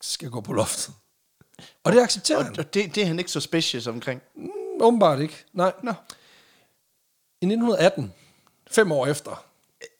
[0.00, 0.94] skal gå på loftet.
[1.84, 2.58] Og det accepterer han.
[2.58, 4.22] Og det, det er han ikke suspicious omkring.
[4.80, 5.44] Åbenbart ikke.
[5.52, 5.72] Nej.
[5.82, 5.90] Nå.
[7.40, 8.14] I 1918,
[8.70, 9.44] fem år efter,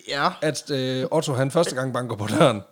[0.09, 0.31] Ja.
[0.43, 2.63] at øh, Otto han første gang banker på døren,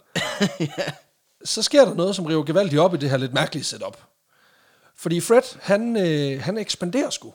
[1.44, 3.98] så sker der noget, som river gevaldigt op i det her lidt mærkelige setup.
[4.96, 7.34] Fordi Fred, han, øh, han ekspanderer sgu.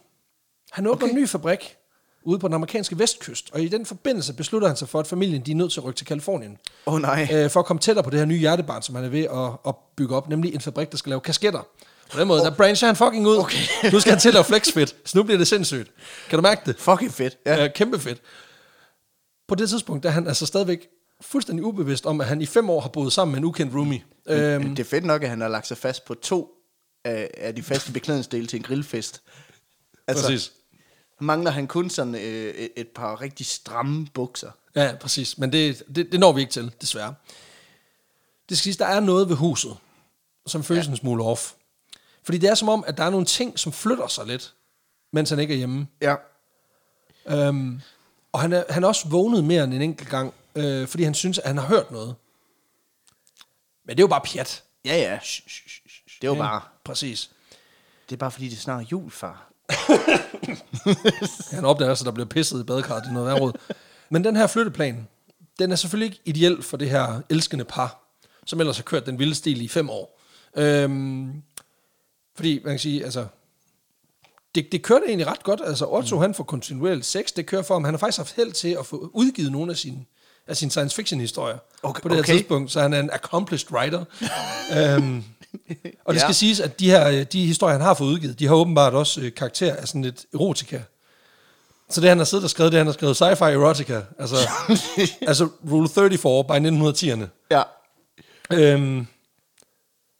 [0.71, 1.13] Han åbner okay.
[1.15, 1.77] en ny fabrik
[2.23, 5.41] ude på den amerikanske vestkyst, og i den forbindelse beslutter han sig for, at familien
[5.45, 7.27] de er nødt til at rykke til Kalifornien, Åh oh, nej.
[7.33, 9.69] øh, for at komme tættere på det her nye hjertebarn, som han er ved at,
[9.69, 11.67] at bygge op, nemlig en fabrik, der skal lave kasketter.
[12.11, 12.45] På den måde, oh.
[12.45, 13.37] der brancher han fucking ud.
[13.37, 13.57] Okay.
[13.91, 15.91] nu skal han til at lave flexfit, så nu bliver det sindssygt.
[16.29, 16.75] Kan du mærke det?
[16.79, 17.37] Fucking fedt.
[17.45, 17.55] Ja.
[17.61, 17.67] Ja.
[17.67, 18.21] kæmpe fedt.
[19.47, 20.87] På det tidspunkt, der er han altså stadigvæk
[21.21, 24.03] fuldstændig ubevidst om, at han i fem år har boet sammen med en ukendt roomie.
[24.27, 26.49] Øhm, Det er fedt nok, at han har lagt sig fast på to
[27.05, 29.21] af, af de faste beklædningsdele til en grillfest.
[30.07, 30.51] Altså, præcis.
[31.21, 34.51] Mangler han kun sådan øh, et, et par rigtig stramme bukser.
[34.75, 35.37] Ja, præcis.
[35.37, 37.13] Men det, det, det når vi ikke til, desværre.
[38.49, 39.77] Det skal siges, der er noget ved huset,
[40.47, 40.91] som føles ja.
[40.91, 41.51] en smule off.
[42.23, 44.53] Fordi det er som om, at der er nogle ting, som flytter sig lidt,
[45.11, 45.87] mens han ikke er hjemme.
[46.01, 46.15] Ja.
[47.25, 47.81] Øhm,
[48.31, 51.13] og han er, han er også vågnet mere end en enkelt gang, øh, fordi han
[51.13, 52.15] synes, at han har hørt noget.
[53.83, 54.63] Men det er jo bare pjat.
[54.85, 55.19] Ja, ja.
[56.21, 56.61] Det er jo bare...
[56.83, 57.31] Præcis.
[58.09, 59.50] Det er bare fordi, det er snart jul, far.
[61.55, 63.53] Han opdager at der bliver pisset i badekarret i noget værråd.
[64.09, 65.07] Men den her flytteplan,
[65.59, 69.19] den er selvfølgelig ikke ideel for det her elskende par, som ellers har kørt den
[69.19, 70.19] vilde stil i fem år.
[70.55, 71.41] Øhm,
[72.35, 73.25] fordi, man kan sige, altså,
[74.55, 75.61] det, det kørte egentlig ret godt.
[75.65, 76.21] Altså, Otto, mm.
[76.21, 77.25] han får kontinuerligt sex.
[77.35, 77.83] Det kører for ham.
[77.83, 80.05] Han har faktisk haft held til at få udgivet nogle af sine,
[80.47, 82.33] af sine science fiction historier Okay, på det her okay.
[82.33, 82.71] tidspunkt.
[82.71, 84.05] Så han er en accomplished writer.
[84.77, 85.23] øhm,
[86.05, 86.25] og det Ja.
[86.25, 89.21] skal siges, at de her de historier, han har fået udgivet, de har åbenbart også
[89.21, 90.79] øh, karakter af sådan lidt erotika.
[91.89, 94.01] Så det, han har siddet og skrevet, det han har skrevet sci-fi erotica.
[94.19, 94.35] Altså,
[95.27, 97.27] altså Rule 34 by 1910'erne.
[97.51, 97.63] Ja.
[98.53, 99.07] Øhm,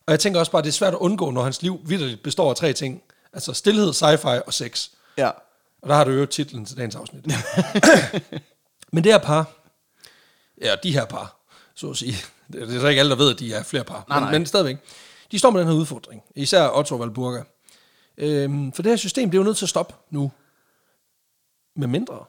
[0.07, 2.23] og jeg tænker også bare, at det er svært at undgå, når hans liv vidderligt
[2.23, 3.01] består af tre ting.
[3.33, 4.89] Altså stillhed, sci-fi og sex.
[5.17, 5.29] Ja.
[5.81, 7.25] Og der har du jo titlen til dagens afsnit.
[8.93, 9.49] Men det her par,
[10.61, 11.35] ja, de her par,
[11.75, 12.15] så at sige,
[12.53, 14.23] det det er så ikke alle, der ved, at de er flere par, Nej, men,
[14.23, 14.31] nej.
[14.31, 14.77] men stadigvæk,
[15.31, 17.43] de står med den her udfordring, især Otto Valburga.
[18.17, 20.31] Øhm, for det her system, det er jo nødt til at stoppe nu.
[21.75, 22.25] Med mindre,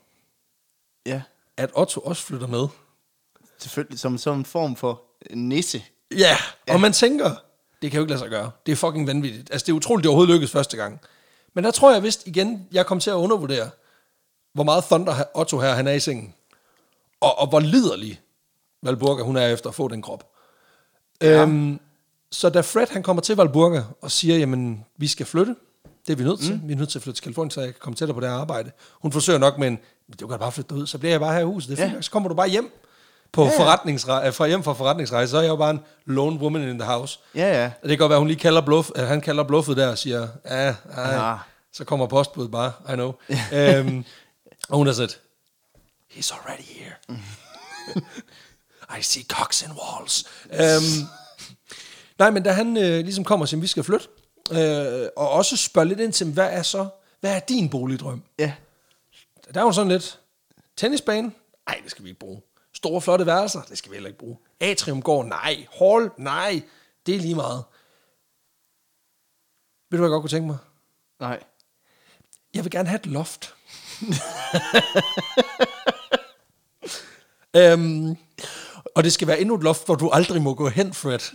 [1.07, 1.23] Ja.
[1.57, 2.69] at Otto også flytter med.
[3.59, 5.83] Selvfølgelig som, som en form for nisse.
[6.17, 6.37] Ja,
[6.71, 7.31] og man tænker,
[7.83, 8.51] det kan jo ikke lade sig gøre.
[8.67, 9.51] Det er fucking vanvittigt.
[9.53, 11.01] Altså, det er utroligt, det overhovedet lykkedes første gang.
[11.55, 13.71] Men der tror jeg vist igen, jeg kom til at undervurdere,
[14.53, 16.35] hvor meget thunder Otto her, han er i sengen.
[17.21, 18.21] Og, og hvor liderlig
[18.83, 20.33] Valburga, hun er efter at få den krop.
[21.23, 21.43] Ja.
[21.43, 21.81] Øhm,
[22.33, 25.57] så da Fred, han kommer til Valburga og siger, jamen, vi skal flytte.
[26.07, 26.55] Det er vi nødt til.
[26.55, 26.69] Mm.
[26.69, 28.27] Vi er nødt til at flytte til Kalifornien, så jeg kan komme tættere på det
[28.27, 28.71] arbejde.
[28.93, 29.79] Hun forsøger nok med en,
[30.21, 31.71] du kan bare flytte ud, så bliver jeg bare her i huset.
[31.77, 32.73] Det er fint, så kommer du bare hjem.
[33.33, 33.75] på ja, ja.
[33.75, 36.89] Forretningsre- fra hjem fra forretningsrejse, så er jeg jo bare en lone woman in the
[36.89, 37.19] house.
[37.35, 37.67] Ja, ja.
[37.67, 39.99] Og det kan godt være, hun lige kalder bluff, at han kalder bluffet der og
[39.99, 40.75] siger, Ja.
[41.73, 43.13] så kommer postbuddet bare, I know.
[43.53, 44.05] øhm,
[44.69, 45.21] og hun har sagt,
[46.15, 46.95] he's already here.
[48.99, 50.25] I see cocks and walls.
[50.53, 51.07] Øhm,
[52.23, 54.09] nej, men da han øh, ligesom kommer og siger, vi skal flytte,
[54.53, 56.89] øh, og også spørger lidt ind til, hvad er så,
[57.21, 58.23] hvad er din boligdrøm?
[58.39, 58.55] Ja.
[59.55, 60.21] Der er jo sådan lidt,
[60.77, 61.33] tennisbane?
[61.67, 62.43] Nej, det skal vi ikke bruge.
[62.75, 63.63] Store, flotte værelser?
[63.63, 64.39] Det skal vi heller ikke bruge.
[64.61, 65.27] Atriumgård?
[65.27, 65.67] Nej.
[65.79, 66.11] Hall?
[66.19, 66.63] Nej.
[67.07, 67.65] Det er lige meget.
[69.91, 70.59] Ved du, hvad jeg godt kunne tænke mig?
[71.21, 71.43] Nej.
[72.55, 73.55] Jeg vil gerne have et loft.
[77.57, 78.17] øhm,
[78.95, 81.19] og det skal være endnu et loft, hvor du aldrig må gå hen, Fred.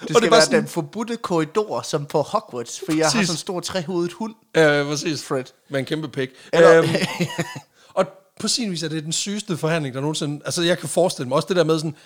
[0.00, 3.26] Det skal bare være sådan- den forbudte korridor, som på Hogwarts, for jeg har Præcis.
[3.26, 4.34] sådan en stor trehovedet hund.
[4.56, 5.22] Ja, præcis.
[5.22, 5.44] Fred.
[5.70, 6.28] Med en kæmpe pik.
[6.52, 6.88] Eller- Øhm,
[7.94, 8.06] og
[8.40, 10.40] på sin vis er det den sygeste forhandling, der nogensinde...
[10.44, 11.96] Altså, jeg kan forestille mig også det der med sådan...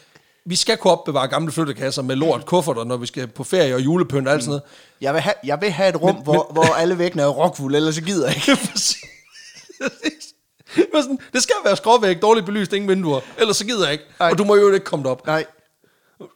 [0.46, 3.80] Vi skal kunne opbevare gamle flyttekasser med lort, kufferter, når vi skal på ferie og
[3.84, 4.62] julepynt og alt sådan noget.
[5.00, 7.74] Jeg vil have, jeg vil have et rum, Men- hvor, hvor alle væggene er rockwool,
[7.74, 8.58] ellers så gider jeg ikke.
[11.02, 13.20] Sådan, det skal være skråvæg, dårligt belyst, ingen vinduer.
[13.38, 14.04] Ellers så gider jeg ikke.
[14.20, 14.30] Ej.
[14.30, 15.26] Og du må jo ikke komme op.
[15.26, 15.44] Nej.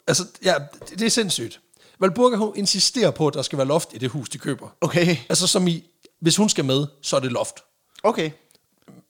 [0.07, 0.55] Altså, ja,
[0.89, 1.61] det, det er sindssygt.
[2.01, 4.69] Valburga, hun insisterer på, at der skal være loft i det hus, de køber.
[4.81, 5.17] Okay.
[5.29, 5.85] Altså, som i,
[6.21, 7.55] hvis hun skal med, så er det loft.
[8.03, 8.31] Okay.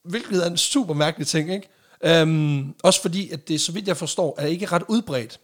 [0.04, 2.22] Hvilket er en super mærkelig ting, ikke?
[2.22, 5.40] Um, også fordi, at det, så vidt jeg forstår, er ikke ret udbredt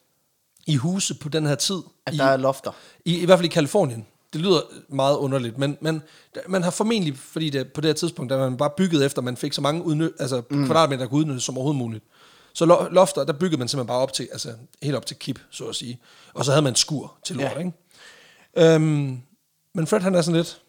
[0.66, 1.78] i huse på den her tid.
[2.06, 2.72] At i, der er lofter.
[3.04, 4.06] i, I hvert fald i Kalifornien.
[4.34, 6.02] Det lyder meget underligt, men, men
[6.48, 9.36] man har formentlig, fordi det, på det her tidspunkt, der man bare bygget efter, man
[9.36, 10.66] fik så mange udny, altså, mm.
[10.66, 12.04] kvadratmeter, der kunne udnyttes som overhovedet muligt.
[12.52, 15.40] Så lo- lofter, der byggede man simpelthen bare op til, altså helt op til kip,
[15.50, 15.98] så at sige.
[16.34, 17.58] Og så havde man skur til lort, Ja.
[17.58, 18.76] ikke?
[18.76, 19.22] Um,
[19.74, 20.60] men Fred, han er sådan lidt,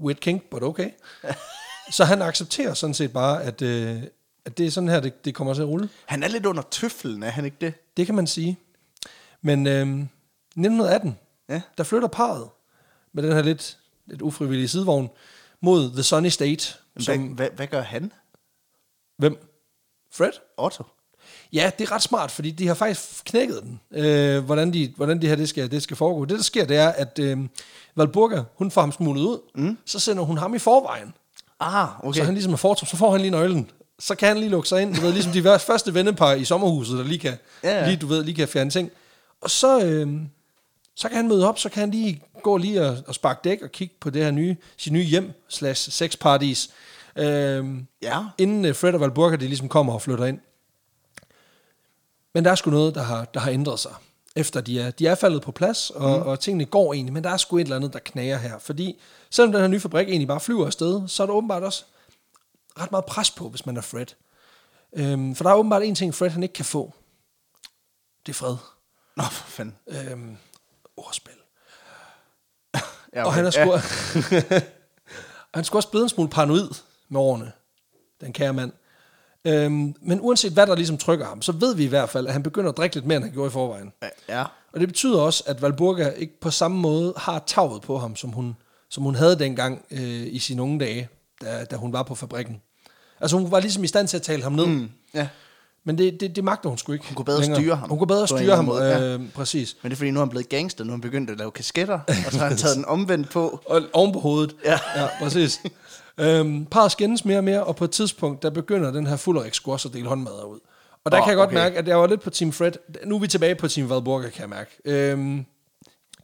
[0.00, 0.90] weird king, but okay.
[1.96, 4.02] så han accepterer sådan set bare, at, øh,
[4.44, 5.88] at det er sådan her, det, det kommer til at rulle.
[6.06, 7.74] Han er lidt under tøflen, er han ikke det?
[7.96, 8.58] Det kan man sige.
[9.42, 11.18] Men øhm, 1918,
[11.48, 11.60] Ja.
[11.78, 12.48] der flytter parret
[13.12, 15.10] med den her lidt, lidt ufrivillige sidevogn
[15.60, 16.74] mod The Sunny State.
[16.92, 18.12] Hvad, Som, hvad, hvad gør han?
[19.18, 19.38] hvem?
[20.12, 20.30] Fred?
[20.56, 20.84] Otto?
[21.52, 25.20] Ja, det er ret smart, fordi de har faktisk knækket den, øh, hvordan, de, hvordan
[25.20, 26.24] det her det skal, det skal foregå.
[26.24, 27.38] Det, der sker, det er, at øh,
[27.96, 29.78] Valburga, hun får ham smuglet ud, mm.
[29.84, 31.14] så sender hun ham i forvejen.
[31.60, 32.18] Ah, Okay.
[32.18, 33.70] Så han ligesom er fortrup, så får han lige nøglen.
[33.98, 34.94] Så kan han lige lukke sig ind.
[34.94, 37.86] Du ved, ligesom de første vennepar i sommerhuset, der lige kan, Ja, ja.
[37.86, 38.90] lige, du ved, lige kan fjerne ting.
[39.40, 40.20] Og så, øh,
[40.98, 43.62] så kan han møde op, så kan han lige gå lige og, og sparke dæk
[43.62, 46.70] og kigge på det her nye, sin nye hjem, slash sexparadis.
[47.16, 47.66] Øh,
[48.02, 48.24] Ja.
[48.38, 50.38] inden øh, Fred og Valburga, de ligesom kommer og flytter ind.
[52.34, 53.94] Men der er sgu noget, der har, der har ændret sig.
[54.36, 56.26] Efter de er, de er faldet på plads, og, mm.
[56.26, 58.58] og tingene går egentlig, men der er sgu et eller andet, der knager her.
[58.58, 58.98] Fordi
[59.30, 61.84] selvom den her nye fabrik egentlig bare flyver afsted, så er der åbenbart også
[62.80, 64.06] ret meget pres på, hvis man er Fred.
[64.96, 66.94] Øhm, for der er åbenbart en ting, Fred han ikke kan få.
[68.26, 68.56] Det er fred.
[69.16, 69.76] Nå, for fanden.
[69.86, 70.36] Øhm,
[70.98, 71.32] ordspil.
[73.14, 73.70] Ja, Og han er sgu,
[75.54, 76.68] han er sgu også blevet en smule paranoid
[77.08, 77.52] med årene,
[78.20, 78.72] den kære mand.
[79.44, 82.32] Øhm, men uanset hvad der ligesom trykker ham, så ved vi i hvert fald, at
[82.32, 83.92] han begynder at drikke lidt mere, end han gjorde i forvejen.
[84.02, 84.38] Ja.
[84.38, 84.44] ja.
[84.72, 88.30] Og det betyder også, at Valburga ikke på samme måde har taget på ham, som
[88.30, 88.56] hun,
[88.90, 91.08] som hun havde dengang øh, i sine unge dage,
[91.40, 92.62] da, da hun var på fabrikken.
[93.20, 94.66] Altså hun var ligesom i stand til at tale ham ned.
[94.66, 94.90] Mm.
[95.14, 95.28] ja.
[95.88, 97.04] Men det, det, det magter hun sgu ikke.
[97.08, 97.88] Hun kunne bedre styre ham.
[97.88, 99.76] Hun kunne bedre styre ham, måde, øh, præcis.
[99.82, 101.50] Men det er fordi, nu er han blevet gangster, nu er han begyndt at lave
[101.50, 103.60] kasketter, og så har han taget den omvendt på.
[103.66, 104.56] Og oven på hovedet.
[104.64, 104.78] Ja.
[104.96, 105.60] ja præcis.
[106.18, 109.54] øhm, parret skændes mere og mere, og på et tidspunkt, der begynder den her Fullerik
[109.64, 110.58] også at dele håndmadder ud.
[111.04, 111.56] Og der oh, kan jeg godt okay.
[111.56, 112.72] mærke, at jeg var lidt på Team Fred.
[113.06, 114.70] Nu er vi tilbage på Team Valburga, kan jeg mærke.
[114.84, 115.44] Øhm,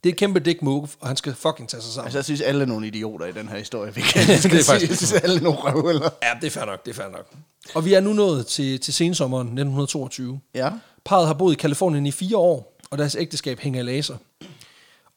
[0.05, 2.05] det er et kæmpe dick move, og han skal fucking tage sig sammen.
[2.07, 3.95] Altså, jeg synes, alle er nogle idioter i den her historie.
[3.95, 6.09] Vi kan, Det er faktisk- Jeg synes, alle er nogle røvhuller.
[6.23, 7.27] Ja, det er fair nok, det er fair nok.
[7.75, 10.39] Og vi er nu nået til, til sensommeren 1922.
[10.55, 10.71] Ja.
[11.05, 14.17] Parret har boet i Kalifornien i fire år, og deres ægteskab hænger i laser.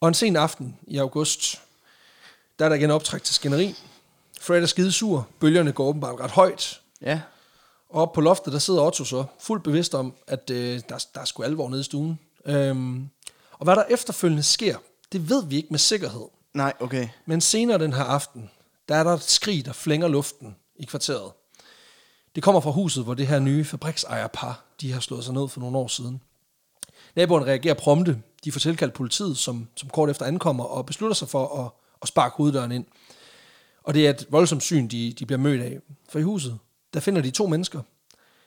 [0.01, 1.61] Og en sen aften i august,
[2.59, 3.75] der er der igen optræk til skænderi.
[4.41, 7.19] Fred er skidesur, bølgerne går åbenbart ret højt, Ja.
[7.89, 11.21] og oppe på loftet, der sidder Otto så, fuldt bevidst om, at øh, der, der
[11.21, 12.19] er sgu alvor nede i stuen.
[12.45, 13.09] Øhm,
[13.59, 14.77] og hvad der efterfølgende sker,
[15.11, 16.25] det ved vi ikke med sikkerhed.
[16.53, 17.07] Nej, okay.
[17.25, 18.49] Men senere den her aften,
[18.89, 21.31] der er der et skrig, der flænger luften i kvarteret.
[22.35, 25.59] Det kommer fra huset, hvor det her nye fabriksejerpar, de har slået sig ned for
[25.59, 26.21] nogle år siden.
[27.15, 28.21] Naboerne reagerer prompte.
[28.43, 32.07] De får tilkaldt politiet, som, som kort efter ankommer, og beslutter sig for at, at
[32.07, 32.85] sparke hoveddøren ind.
[33.83, 35.79] Og det er et voldsomt syn, de, de bliver mødt af.
[36.09, 36.59] For i huset,
[36.93, 37.81] der finder de to mennesker.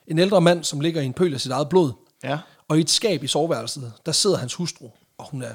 [0.07, 1.93] En ældre mand, som ligger i en pøl af sit eget blod.
[2.25, 2.39] Ja.
[2.69, 4.91] Og i et skab i soveværelset, der sidder hans hustru,
[5.23, 5.55] og hun er,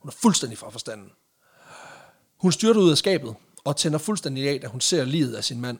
[0.00, 1.10] hun er fuldstændig fra forstanden.
[2.36, 3.34] Hun styrter ud af skabet
[3.64, 5.78] og tænder fuldstændig af, da hun ser livet af sin mand.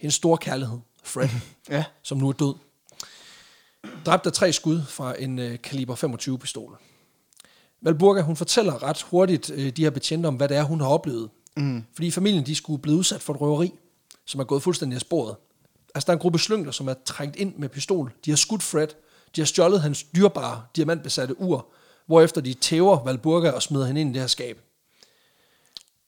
[0.00, 1.28] Hendes store kærlighed Fred,
[1.70, 1.84] Ja.
[2.02, 2.54] som nu er død.
[4.06, 6.78] Dræbt af tre skud fra en øh, kaliber 25 pistol.
[7.82, 10.88] Valburga, hun fortæller ret hurtigt øh, de her betjente om, hvad det er, hun har
[10.88, 11.30] oplevet.
[11.56, 11.84] Mm.
[11.94, 13.72] Fordi familien, de skulle blive udsat for et røveri,
[14.26, 15.36] som er gået fuldstændig af sporet.
[15.94, 18.12] Altså, der er en gruppe slyngler, som er trængt ind med pistol.
[18.24, 18.88] De har skudt Fred.
[19.36, 21.66] De har stjålet hans dyrbare, diamantbesatte ur,
[22.06, 24.60] hvorefter de tæver Valburga og smider hende ind i det her skab.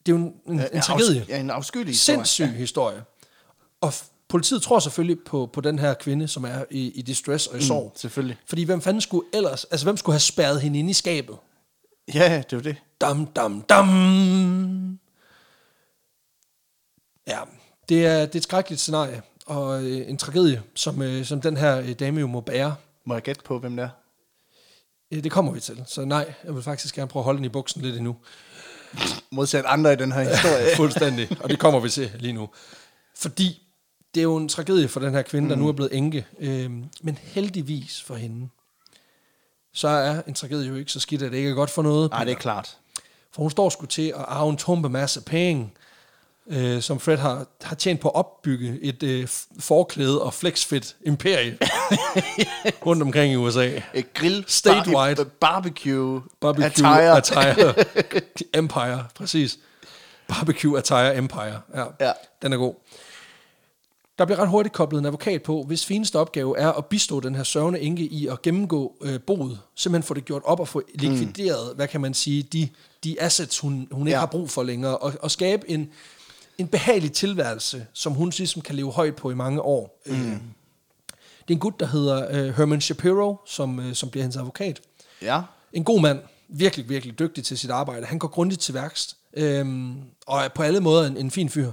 [0.07, 1.25] Det er jo en, en, en tragedie.
[1.29, 2.17] Ja, en afskyelig historie.
[2.17, 3.03] Sindssyg historie.
[3.81, 7.47] Og f- politiet tror selvfølgelig på, på den her kvinde, som er i, i distress
[7.47, 7.85] og i sorg.
[7.85, 8.37] Mm, selvfølgelig.
[8.47, 11.37] Fordi hvem fanden skulle ellers, altså hvem skulle have spærret hende ind i skabet?
[12.15, 12.77] Ja, det jo det.
[13.01, 13.89] Dam, dam, dam.
[17.27, 17.39] Ja,
[17.89, 21.57] det er, det er et skrækkeligt scenarie, og øh, en tragedie, som, øh, som den
[21.57, 22.77] her øh, dame jo må bære.
[23.05, 23.89] Må jeg gætte på, hvem det er?
[25.21, 27.49] Det kommer vi til, så nej, jeg vil faktisk gerne prøve at holde den i
[27.49, 28.17] buksen lidt endnu.
[29.31, 30.67] Modsat andre i den her historie.
[30.77, 32.49] Fuldstændig, og det kommer vi til lige nu.
[33.17, 33.63] Fordi
[34.15, 36.27] det er jo en tragedie for den her kvinde, der nu er blevet enke.
[36.39, 38.49] Øhm, men heldigvis for hende,
[39.73, 42.11] så er en tragedie jo ikke så skidt, at det ikke er godt for noget.
[42.11, 42.77] Nej, det er klart.
[43.33, 45.71] For hun står sgu til at arve en tumpe masse penge,
[46.47, 49.29] øh, som Fred har, har tjent på at opbygge et øh,
[49.59, 51.59] forklæde og flexfit imperie
[52.87, 53.81] rundt omkring i USA.
[53.95, 55.17] Et grill, Statewide.
[55.17, 57.17] bar- barbecue, Barbecue attire.
[57.17, 57.75] attire.
[58.61, 59.59] Empire, præcis.
[60.29, 61.61] Barbecue Attire Empire.
[61.75, 62.13] Ja, Ja.
[62.43, 62.75] den er god.
[64.19, 67.35] Der bliver ret hurtigt koblet en advokat på, hvis fineste opgave er at bistå den
[67.35, 69.61] her sørgende enke i at gennemgå øh, boet.
[69.75, 71.77] Simpelthen få det gjort op og få likvideret, mm.
[71.77, 72.69] hvad kan man sige, de,
[73.05, 74.19] de assets, hun, hun ikke Ja.
[74.21, 74.99] har brug for længere.
[74.99, 75.91] Og, og skabe en,
[76.59, 80.03] en behagelig tilværelse, som hun ligesom kan leve højt på i mange år.
[80.07, 80.41] Mm.
[81.15, 84.81] Det er en gut, der hedder øh, Herman Shapiro, som, øh, som bliver hendes advokat.
[85.23, 85.43] Ja.
[85.73, 88.07] En god mand, virkelig, virkelig dygtig til sit arbejde.
[88.07, 91.73] Han går grundigt til værkst, øhm, og er på alle måder en, en fin fyr.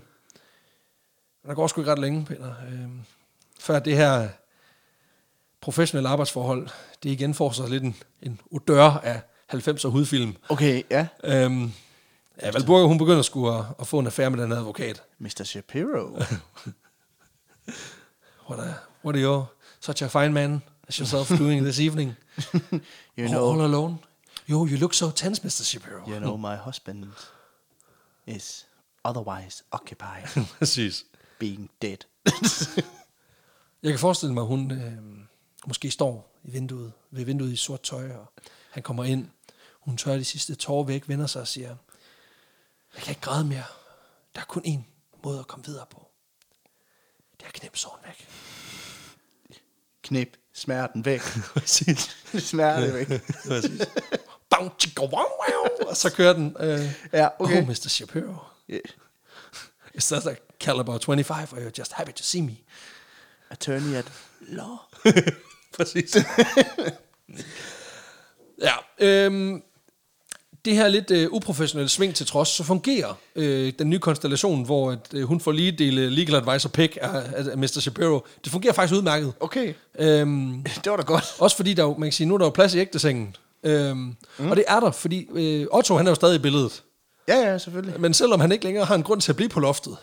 [1.44, 3.02] Men der går sgu ikke ret længe, Peter, øhm,
[3.60, 4.30] før det her
[5.62, 6.68] professionelle arbejdsforhold,
[7.04, 9.22] det igen får sig lidt en, en odør af
[9.54, 10.36] 90'er hudfilm.
[10.50, 11.08] Okay, ja.
[11.24, 11.72] Øhm,
[12.42, 15.04] ja, Valburga, hun begynder sgu at, at få en affære med den advokat.
[15.20, 15.44] Mr.
[15.44, 16.06] Shapiro.
[18.50, 18.74] What, a,
[19.04, 19.46] what are you,
[19.80, 22.16] such a fine man as yourself doing this evening?
[23.18, 23.98] You all, know, all alone?
[24.50, 25.64] Yo, you look so tense, Mr.
[25.64, 26.04] Shapiro.
[26.08, 27.06] you know my husband
[28.28, 28.66] is
[29.06, 30.26] otherwise occupied
[30.60, 31.06] Præcis.
[31.40, 31.98] being dead.
[33.84, 34.94] Jeg kan forestille mig, at hun øh,
[35.68, 38.32] måske står i vinduet, ved vinduet i sort tøj, og
[38.72, 39.28] han kommer ind.
[39.80, 41.76] Hun tør de sidste tårer væk, vender sig og siger,
[42.96, 43.64] jeg kan ikke græde mere.
[44.36, 44.80] Der er kun én
[45.24, 46.08] måde at komme videre på.
[47.38, 48.28] Det er at knæppe såren væk.
[50.04, 51.22] Knip smerten væk.
[51.56, 52.18] Præcis.
[52.40, 53.08] Smerte væk.
[53.48, 53.82] Præcis.
[54.50, 55.88] Bang, chicka, wow, wow.
[55.90, 56.56] Og så kører den.
[56.60, 56.80] Øh,
[57.14, 57.62] Ja, okay.
[57.62, 57.88] Oh, Mr.
[57.90, 58.36] Shapiro.
[58.70, 58.82] Yeah.
[59.94, 62.58] Is that a caliber 25, or you're just happy to see me?
[63.50, 64.12] Attorney at
[64.42, 64.78] law.
[65.78, 66.18] Præcis.
[68.62, 69.64] ja, øhm,
[70.66, 74.92] det her lidt øh, uprofessionelle sving til trods, så fungerer øh, den nye konstellation, hvor
[74.92, 77.68] at, øh, hun får lige dele legal advisor pick af, af Mr.
[77.80, 78.26] Shapiro.
[78.44, 79.34] Det fungerer faktisk udmærket.
[79.40, 81.24] Okay, Øhm, det var da godt.
[81.40, 83.36] også fordi, der, jo- man kan sige, nu er der jo plads i ægtesengen.
[83.64, 84.50] Øhm, mm.
[84.50, 86.84] Og det er der, fordi øh, Otto han er jo stadig i billedet.
[87.28, 88.02] Ja, ja, selvfølgelig.
[88.02, 89.98] Men selvom han ikke længere har en grund til at blive på loftet,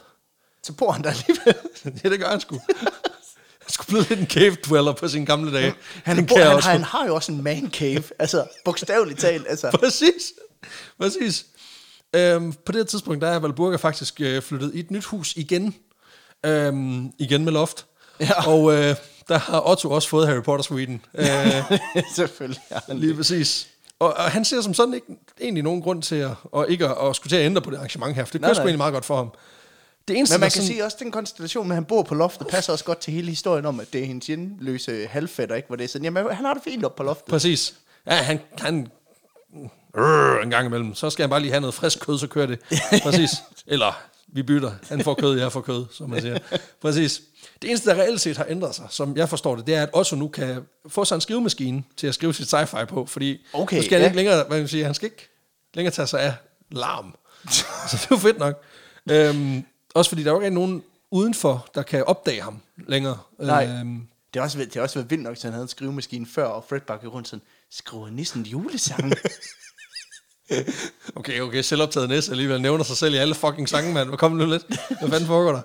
[0.63, 1.55] Så bor han der alligevel.
[2.05, 2.59] ja, det gør han sgu.
[3.63, 5.75] Han skulle blive lidt en cave dweller på sine gamle dage.
[6.05, 6.69] Han, Den bor, han, også.
[6.69, 8.03] han har jo også en man cave.
[8.19, 9.47] Altså, bogstaveligt talt.
[9.49, 9.71] Altså.
[9.81, 10.33] Præcis.
[11.01, 11.47] Præcis.
[12.17, 15.75] Øhm, på det tidspunkt, der er Valburga faktisk øh, flyttet i et nyt hus igen.
[16.47, 17.87] Øhm, igen med loft.
[18.21, 18.47] Ja.
[18.53, 18.95] Og øh,
[19.29, 21.05] der har Otto også fået Harry Potter Sweden.
[21.19, 22.61] Øh, selvfølgelig.
[22.71, 23.69] Ja, han lige præcis.
[23.99, 25.07] Og, og han ser som sådan ikke
[25.41, 27.77] egentlig nogen grund til at, og ikke at, at skulle til at ændre på det
[27.77, 29.31] arrangement her, for det kører sgu egentlig meget godt for ham.
[30.09, 32.03] Det eneste, Men man kan sådan, sige også, at den konstellation med, at han bor
[32.03, 35.57] på loftet, passer også godt til hele historien om, at det er hendes hjemløse halvfætter,
[35.57, 35.67] ikke?
[35.67, 37.31] Hvor det er sådan, jamen han har det fint op på loftet.
[37.31, 37.75] Præcis.
[38.07, 38.89] Ja, han kan
[39.97, 40.95] øh, en gang imellem.
[40.95, 42.61] Så skal han bare lige have noget frisk kød, så kører det.
[43.03, 43.30] Præcis.
[43.66, 44.01] Eller
[44.32, 44.72] vi bytter.
[44.89, 46.39] Han får kød, jeg får kød, som man siger.
[46.82, 47.22] Præcis.
[47.62, 49.89] Det eneste, der reelt set har ændret sig, som jeg forstår det, det er, at
[49.93, 53.76] Otto nu kan få sig en skrivemaskine til at skrive sit sci-fi på, fordi Okay,
[53.76, 54.07] nu skal han ja.
[54.07, 55.28] ikke længere, hvad man sige, han skal ikke
[55.74, 56.34] længere tage sig af
[56.70, 57.16] larm.
[57.91, 58.62] så det er jo fedt nok.
[59.11, 59.64] Øhm,
[59.95, 63.18] også fordi der er jo ikke nogen udenfor, der kan opdage ham længere.
[63.39, 63.66] Nej.
[63.80, 66.26] Øhm, Det har også, det har også været vildt nok, at han havde en skrivemaskine
[66.26, 69.12] før, og Fred bakkede rundt sådan, skriver nissen julesang?
[71.17, 74.17] Okay, okay, selvoptaget næse alligevel nævner sig selv i alle fucking sange, mand.
[74.17, 74.67] Kommer nu lidt?
[75.01, 75.63] Hvad fanden foregår der?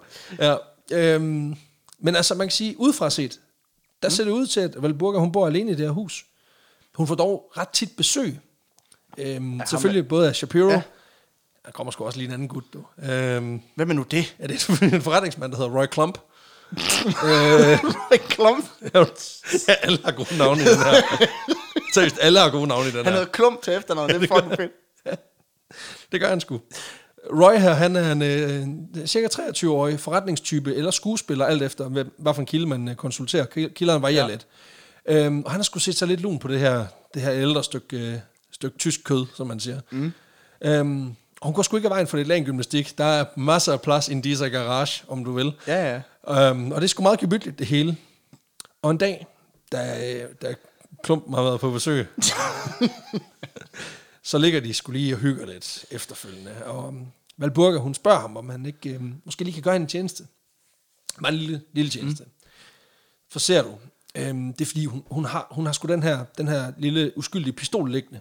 [0.92, 1.56] Ja, øhm,
[2.00, 3.40] men altså, man kan sige, udefra set,
[4.04, 6.26] der ser det ud til, at Valburga, hun bor alene i det her hus.
[6.96, 8.40] Hun får dog ret tit besøg.
[9.18, 10.68] Øhm, selvfølgelig både af Shapiro.
[10.68, 10.74] Ja.
[10.74, 10.82] Ja.
[11.66, 12.84] Der kommer sgu også lige en anden gut, du.
[13.04, 14.36] Øhm, Hvem er nu det?
[14.40, 16.18] ja, det er selvfølgelig en forretningsmand, der hedder Roy Klump.
[17.26, 17.80] Øh,
[18.30, 18.66] Klump.
[19.68, 21.28] ja, alle har gode navne i den her.
[21.94, 23.12] Seriøst, alle har gode navne i den Han her.
[23.12, 24.10] hedder Klump til efternavn.
[24.10, 24.72] Det er fucking fedt.
[26.12, 26.62] Det gør han sgu.
[27.32, 32.34] Roy her, han er en øh, cirka 23-årig forretningstype eller skuespiller, alt efter hvad, hvad
[32.34, 33.46] for en kilde man øh, konsulterer.
[33.46, 34.32] Ki- Kilderne varierer ja.
[34.32, 34.48] lidt.
[35.10, 37.64] Øhm, og han har sgu set sig lidt lun på det her, det her ældre
[37.64, 38.14] stykke, øh,
[38.52, 39.80] stykke tysk kød, som man siger.
[39.92, 40.12] Mm.
[40.62, 42.98] Øhm, og hun går sgu ikke af vejen for lidt gymnastik.
[42.98, 45.54] Der er masser af plads i dieser garage, om du vil.
[45.68, 46.50] Ja, ja.
[46.50, 47.98] Øhm, og det er sgu meget gemytligt, det hele.
[48.82, 49.28] Og en dag,
[49.72, 50.56] da, øh, da
[51.04, 52.08] Klumpen har været på besøg,
[54.24, 56.66] så ligger de skulle lige og hygger lidt efterfølgende.
[56.66, 59.88] Og um, Valburga, hun spørger ham, om han ikke um, måske lige kan gøre en
[59.88, 60.28] tjeneste.
[61.22, 62.24] Bare en lille, lille tjeneste.
[62.24, 62.30] Mm.
[63.32, 63.70] For ser du,
[64.30, 67.18] um, det er fordi, hun, hun, har, hun har sgu den her, den her lille
[67.18, 68.20] uskyldige pistol liggende.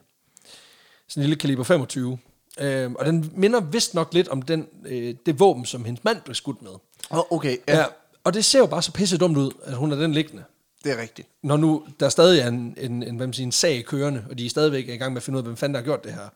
[1.08, 2.18] Sådan en lille kaliber 25.
[2.60, 6.20] Um, og den minder vist nok lidt om den, øh, det våben, som hendes mand
[6.20, 6.70] blev skudt med.
[7.10, 7.78] Oh, okay, ja.
[7.78, 7.84] Ja.
[8.24, 10.44] Og det ser jo bare så pisse dumt ud, at hun har den liggende.
[10.84, 11.28] Det er rigtigt.
[11.42, 14.38] Når nu der stadig er en, en, en, hvad man siger, en sag kørende, og
[14.38, 16.04] de er stadigvæk i gang med at finde ud af, hvem fanden der har gjort
[16.04, 16.28] det her.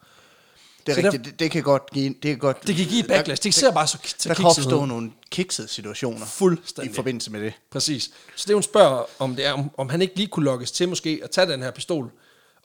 [0.87, 1.25] Det er Så rigtigt.
[1.25, 2.09] Det, det, kan godt give...
[2.09, 2.67] Det kan godt...
[2.67, 3.43] Det kan give et backlash.
[3.43, 6.93] Det ser bare så, Der kan opstå nogle kiksede situationer Fuldstændig.
[6.93, 7.53] i forbindelse med det.
[7.71, 8.11] Præcis.
[8.37, 10.89] Så det hun spørger, om det er, om, om han ikke lige kunne lokkes til
[10.89, 12.11] måske at tage den her pistol,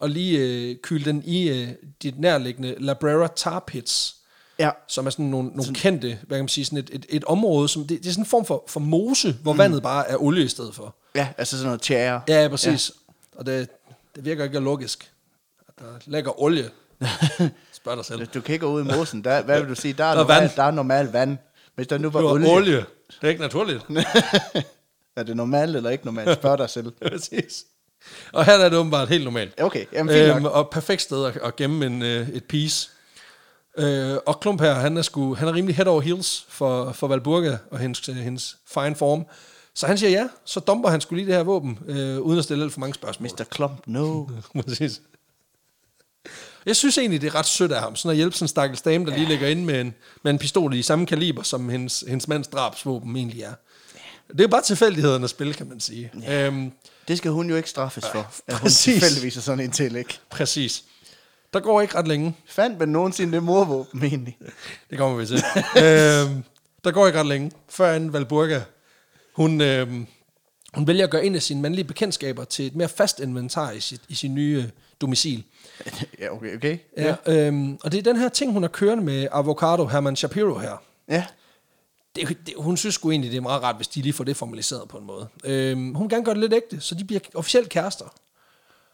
[0.02, 1.68] og lige øh, kyle den i øh,
[2.04, 4.16] dit nærliggende Labrera Tar Pits,
[4.60, 4.70] Ja.
[4.88, 7.68] som er sådan nogle, nogle kendte, hvad kan man sige, sådan et, et, et område,
[7.70, 9.60] som det, det er sådan en form for, for mose, hvor mm.
[9.60, 10.96] vandet bare er olie i stedet for.
[11.16, 12.22] Ja, altså sådan noget tjære.
[12.28, 12.92] Ja, præcis.
[13.36, 13.40] Ja.
[13.40, 13.70] Og det,
[14.16, 15.12] det virker ikke logisk.
[15.68, 16.70] At der ligger olie.
[17.74, 18.26] Spørg dig selv.
[18.28, 19.24] Du gå ud i mosen.
[19.24, 19.94] Der, hvad vil du sige?
[19.94, 20.52] Der er, Der er normal, vand.
[20.56, 21.38] der er normal vand.
[21.76, 22.52] Hvis der nu var var olie.
[22.52, 22.78] olie.
[22.78, 22.86] Det
[23.22, 23.86] er ikke naturligt.
[25.16, 26.34] er det normalt eller ikke normalt?
[26.34, 26.92] Spørg dig selv.
[26.92, 27.66] præcis.
[28.34, 29.62] Og her er det åbenbart helt normalt.
[29.62, 30.54] Okay, jamen fint Øhm, nok.
[30.54, 32.90] og perfekt sted at, at gemme en, øh, et piece.
[33.78, 37.08] Øh, og Klump her, han er, sgu, han er rimelig head over heels for, for
[37.08, 39.26] Valburga og hendes, øh, hendes fine form.
[39.76, 42.44] Så han siger ja, så dumper han skulle lige det her våben, øh, uden at
[42.44, 43.30] stille alt for mange spørgsmål.
[43.40, 43.44] Mr.
[43.44, 44.26] Klump, no.
[44.68, 45.02] Præcis.
[46.66, 48.82] Jeg synes egentlig, det er ret sødt af ham, sådan at hjælpe sådan en stakkels
[48.82, 49.94] dame, der lige ligger inde med en,
[50.24, 53.54] med en pistol i samme kaliber, som hendes, hendes mands drabsvåben egentlig er.
[54.38, 56.12] Det er bare tilfældighedernes spil, kan man sige.
[56.30, 56.72] Øhm,
[57.12, 58.32] Det skal hun jo ikke straffes for.
[58.48, 60.20] At hun tilfældigvis er sådan en ikke?
[60.30, 60.84] præcis.
[61.54, 62.36] Der går ikke ret længe.
[62.46, 64.38] Fandt man nogensinde det morvåben egentlig?
[64.90, 65.36] Det kommer vi til.
[65.84, 66.44] øhm,
[66.84, 68.62] der går ikke ret længe, før en Valburga,
[69.34, 70.08] hun, øhm,
[70.74, 73.80] hun vælger at gøre en af sine mandlige bekendtskaber til et mere fast inventar i
[73.80, 74.70] sit, i sin nye øh,
[75.02, 75.44] domicil.
[76.22, 76.78] ja, okay, okay.
[76.98, 80.58] Ja, øhm, og det er den her ting, hun har kørende med avocado Herman Shapiro
[80.58, 80.84] her.
[81.10, 81.26] Ja.
[82.16, 84.38] Det, det, hun synes sgu egentlig, det er meget rart, hvis de lige får det
[84.38, 85.28] formaliseret på en måde.
[85.44, 88.14] Øhm, hun vil gerne gøre det lidt ægte, så de bliver officielt kærester.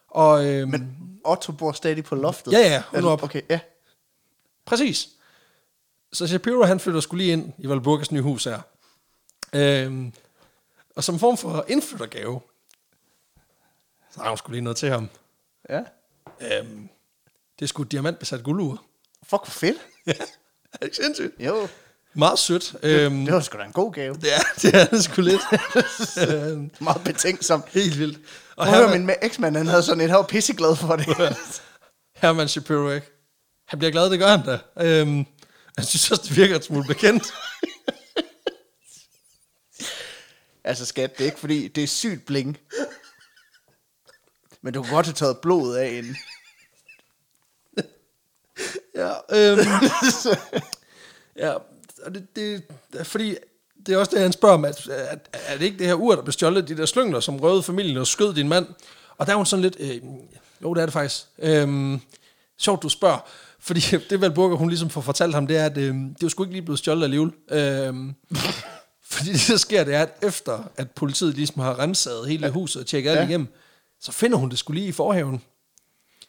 [0.08, 2.52] Og, øhm, Men, Otto bor stadig på loftet.
[2.52, 3.24] Ja, ja, hun op.
[3.24, 3.60] Okay, ja.
[4.66, 5.10] Præcis.
[6.14, 8.62] Så Shapiro, han flytter skulle lige ind i Valburgas nye hus her.
[9.54, 10.14] Øhm,
[10.96, 12.42] og som form for indflyttergave,
[14.12, 15.10] så har hun skulle lige noget til ham.
[15.70, 15.84] Ja.
[16.42, 16.90] Øhm,
[17.60, 18.84] det er sgu et diamantbesat guldur.
[19.24, 19.78] Fuck, hvor fedt.
[20.08, 20.14] Ja,
[20.74, 21.34] er det ikke sindssygt?
[21.40, 21.68] Jo,
[22.18, 22.76] Meget sødt.
[22.84, 24.16] Øhm, det var sgu da en god gave.
[24.22, 25.42] det er det, er det sgu lidt.
[26.28, 27.64] øhm, Meget betænksom.
[27.68, 28.20] helt vildt.
[28.56, 31.08] Og hør, Herman, min eksmand, han havde sådan et, han var pisseglad for det.
[32.22, 33.08] Herman Shapiro, ikke?
[33.66, 34.60] Han bliver glad, det gør han da.
[34.80, 35.26] Øhm,
[35.78, 37.34] jeg synes også, det virker et smule bekendt.
[40.64, 42.58] altså skat, det er ikke fordi, det er sygt bling.
[44.62, 46.18] Men du kunne godt have taget blodet af inden.
[48.96, 49.60] Ja, øhm,
[51.36, 51.58] ja
[52.06, 53.36] og det, det, er fordi,
[53.86, 56.16] det er også det, han spørger om, at, at, er det ikke det her ur,
[56.16, 58.66] der blev stjålet, de der slyngler, som røvede familien og skød din mand?
[59.18, 60.02] Og der er hun sådan lidt, øh,
[60.64, 61.26] jo, det er det faktisk.
[61.40, 62.00] Øhm,
[62.58, 63.20] sjovt, du spørger.
[63.60, 63.80] Fordi
[64.10, 66.54] det, Valburger, hun ligesom får fortalt ham, det er, at øh, det jo sgu ikke
[66.54, 67.32] lige blevet stjålet alligevel.
[67.52, 68.16] Øhm,
[69.12, 72.52] fordi det, der sker, det er, at efter at politiet ligesom har renset hele ja.
[72.52, 73.28] huset og tjekket alt Ja.
[73.28, 73.48] igennem,
[74.02, 75.42] så finder hun det skulle lige i forhaven.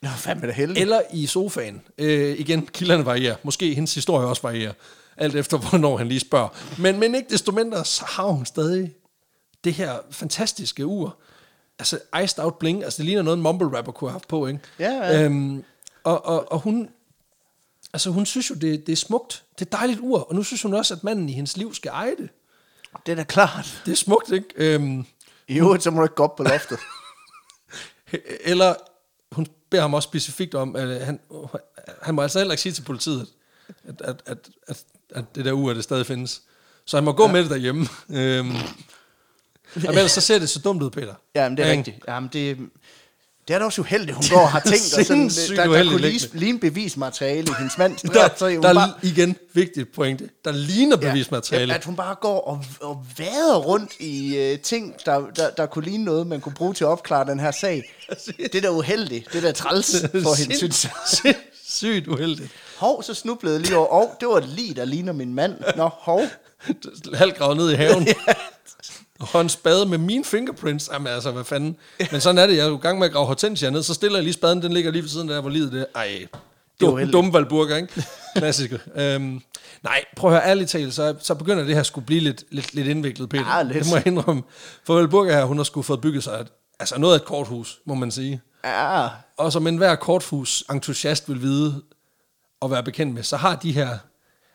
[0.02, 0.80] Nå, fandme da heldig.
[0.80, 1.82] Eller i sofaen.
[1.98, 3.36] Øh, igen, kilderne varierer.
[3.42, 4.72] Måske hendes historie også varierer.
[5.18, 6.48] Alt efter, hvornår han lige spørger.
[6.78, 8.94] Men, men ikke desto mindre, så har hun stadig
[9.64, 11.16] det her fantastiske ur.
[11.78, 12.84] Altså, iced out bling.
[12.84, 14.60] Altså, det ligner noget, en mumble rapper kunne have haft på, ikke?
[14.78, 15.22] Ja, ja.
[15.22, 15.64] Øhm,
[16.04, 16.88] og, og, og hun...
[17.92, 19.44] Altså, hun synes jo, det, det er smukt.
[19.52, 20.18] Det er et dejligt ur.
[20.18, 22.28] Og nu synes hun også, at manden i hendes liv skal eje det.
[23.06, 23.82] Det er da klart.
[23.86, 24.48] Det er smukt, ikke?
[24.56, 25.06] Øhm,
[25.48, 26.78] I øvrigt, så må du ikke gå op på loftet.
[28.50, 28.74] Eller
[29.32, 31.20] hun beder ham også specifikt om, at han,
[32.02, 33.26] han må altså heller ikke sige til politiet,
[33.84, 34.84] at, at, at, at,
[35.14, 36.42] at det der ur, det stadig findes.
[36.86, 37.32] Så han må gå ja.
[37.32, 37.86] med det derhjemme.
[38.10, 38.50] Øhm,
[39.74, 41.14] og ellers så ser det så dumt ud, Peter.
[41.34, 41.78] Jamen, det er Ikke?
[41.78, 42.04] rigtigt.
[42.08, 42.58] Jamen, det,
[43.48, 45.92] Det er da også uheldigt, hun går og har tænkt, og sådan, der, der uheldigt
[45.92, 49.92] kunne lige, ligne bevismateriale i hendes mands Der, så hun der bare, er igen vigtigt
[49.92, 50.28] pointe.
[50.44, 51.72] Der ligner bevismateriale.
[51.72, 55.66] Ja, at hun bare går og, og vader rundt i uh, ting, der, der, der
[55.66, 57.94] kunne ligne noget, man kunne bruge til at opklare den her sag.
[58.38, 59.32] Det er da uheldigt.
[59.32, 60.92] Det er da træls for hende, synes jeg.
[61.06, 62.50] Sindssygt uheldigt.
[62.78, 64.02] Hov, så snublede jeg lige over.
[64.02, 65.54] Åh, det var et lig, der ligner min mand.
[65.76, 66.20] Nå, hov.
[67.14, 68.06] Halvt gravet ned i haven.
[69.34, 70.90] Og en spade med mine fingerprints.
[70.92, 71.76] Jamen altså, hvad fanden.
[72.12, 72.56] Men sådan er det.
[72.56, 74.62] Jeg er jo i gang med at grave hortensia ned, så stiller jeg lige spaden.
[74.62, 75.86] Den ligger lige ved siden af der, hvor livet det.
[75.94, 76.26] Ej, er
[76.80, 77.12] dum, uheldigt.
[77.12, 78.04] dumme valburger, ikke?
[78.36, 78.80] Klassiske.
[78.96, 79.42] øhm,
[79.82, 82.74] nej, prøv at høre ærligt talt, så, så begynder det her skulle blive lidt, lidt,
[82.74, 83.56] lidt indviklet, Peter.
[83.56, 83.78] Ja, lidt.
[83.78, 84.42] Det må jeg indrømme.
[84.84, 86.46] For Valburga her, hun har skulle fået bygget sig et,
[86.80, 88.40] altså noget af et korthus, må man sige.
[88.64, 91.82] Ja, Og som enhver korthus-entusiast vil vide
[92.60, 93.88] og være bekendt med, så har de her...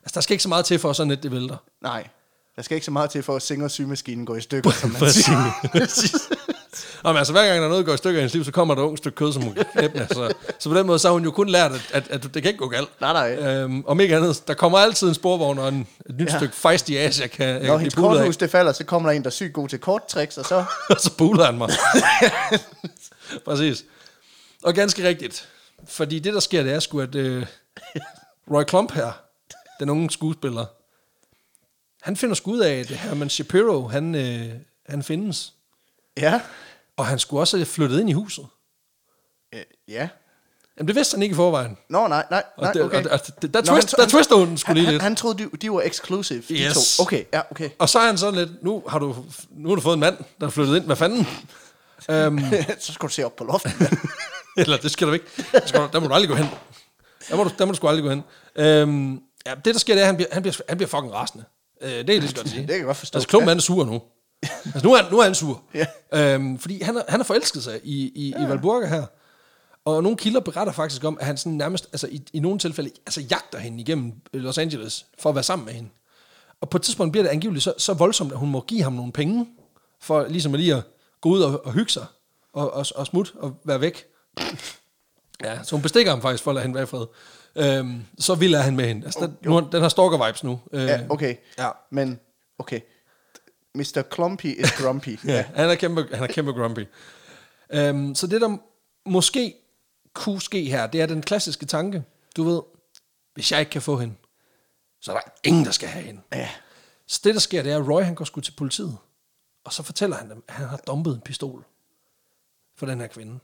[0.03, 1.57] Altså, der skal ikke så meget til for, at sådan et det vælter.
[1.81, 2.07] nej.
[2.55, 5.09] Der skal ikke så meget til for at Singer symaskinen går i stykker, som man
[5.09, 6.17] siger.
[7.03, 8.43] Nå, men altså, hver gang der er noget, der går i stykker i hendes liv,
[8.43, 10.07] så kommer der et ungt stykke kød, som hun kan knæppe.
[10.11, 12.33] Så, så på den måde, så har hun jo kun lært, at, at, at det
[12.33, 12.89] kan ikke gå galt.
[13.01, 13.31] Nej, nej.
[13.47, 16.37] Øhm, om ikke andet, der kommer altid en sporvogn og en, et nyt Ja.
[16.37, 19.21] stykke fejst i Asia, kan, Når kan hendes korthus det falder, så kommer der en,
[19.23, 20.65] der er sygt god til korttricks, og så...
[20.89, 21.69] og så puler han mig.
[23.45, 23.85] Præcis.
[24.63, 25.47] Og ganske rigtigt.
[25.87, 27.45] Fordi det, der sker, det er sgu, at øh,
[28.51, 29.11] Roy Klump her,
[29.79, 30.65] den unge skuespiller,
[32.01, 34.49] han finder sgu ud af, at Herman Shapiro, han, øh,
[34.89, 35.53] han findes.
[36.17, 36.41] Ja.
[36.97, 38.47] Og han skulle også have flyttet ind i huset.
[39.53, 40.09] Øh, ja.
[40.77, 41.77] Jamen, det vidste han ikke i forvejen.
[41.89, 43.05] Nå, nej, nej, Og nej, det- okay.
[43.05, 45.01] og- og det- der Nå, twist- han- der twister hun han, lige han, lidt.
[45.03, 46.97] Han troede, de, de var exclusive, de Yes.
[46.97, 47.03] to.
[47.03, 47.69] Okay, ja, okay.
[47.79, 49.15] Og så er han sådan lidt, nu har du,
[49.49, 50.85] nu har du fået en mand, der er flyttet ind.
[50.85, 51.27] Hvad fanden?
[52.09, 52.39] um,
[52.79, 53.71] så skal du se op på loftet.
[54.57, 55.25] Eller det skal du ikke.
[55.51, 56.47] Der, skal, du- der må du aldrig gå hen.
[57.29, 58.23] Der må du, der må du sgu aldrig gå hen.
[58.55, 61.13] Øhm, ja, det der sker, det er, at han bliver, han bliver, han bliver fucking
[61.13, 61.43] rasende.
[61.81, 62.61] Øh, det er lige så godt at sige.
[62.61, 63.17] Det kan jeg godt forstå.
[63.17, 64.01] Altså, Klump er sur nu.
[64.65, 65.61] Altså, nu er, han- nu er han sur.
[65.73, 65.85] Ja.
[66.33, 68.45] Øhm, fordi han, er, han har forelsket sig i, i, ja.
[68.45, 69.05] i Valburga her.
[69.85, 72.89] Og nogle kilder beretter faktisk om, at han sådan nærmest, altså i, i nogle tilfælde,
[73.05, 75.89] altså jagter hende igennem Los Angeles, for at være sammen med hende.
[76.61, 78.93] Og på et tidspunkt bliver det angiveligt så, så voldsomt, at hun må give ham
[78.93, 79.47] nogle penge,
[80.01, 80.83] for ligesom at lige at
[81.21, 82.05] gå ud og, og hygge sig,
[82.53, 84.05] og, og, og smutte og være væk.
[85.43, 87.05] Ja, så hun bestikker ham faktisk for at lade hende være i fred.
[87.55, 89.05] Øhm, så vild er han med hende.
[89.05, 90.59] Altså, den, nu, har- den har stalker-vibes nu.
[90.71, 91.35] Øh, Ja, okay.
[91.57, 91.69] Ja.
[91.91, 92.19] Men,
[92.59, 92.79] okay.
[93.75, 94.01] Mr.
[94.13, 95.19] Clumpy is grumpy.
[95.27, 96.85] Ja, han er kæmpe, han er kæmpe grumpy.
[97.89, 98.57] Um, så det, der
[99.09, 99.55] måske
[100.13, 102.03] kunne ske her, det er den klassiske tanke.
[102.37, 102.61] Du ved,
[103.33, 104.15] hvis jeg ikke kan få hende,
[105.01, 106.21] så er der ingen, der skal have hende.
[106.33, 106.49] Ja.
[107.07, 108.97] Så det, der sker, det er, at Roy han går sgu til politiet.
[109.65, 111.65] Og så fortæller han dem, at han har dumpet en pistol
[112.77, 113.39] for den her kvinde.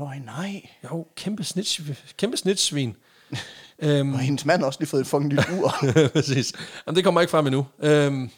[0.00, 0.68] Roy, nej.
[0.84, 1.80] Jo, kæmpe, snitch,
[2.16, 2.96] kæmpe snitch-svin.
[3.78, 5.74] øhm, Og hendes mand har også lige fået et fucking nyt ur.
[6.14, 6.52] Præcis.
[6.86, 7.66] Jamen, det kommer ikke frem endnu.
[7.78, 8.30] Øhm,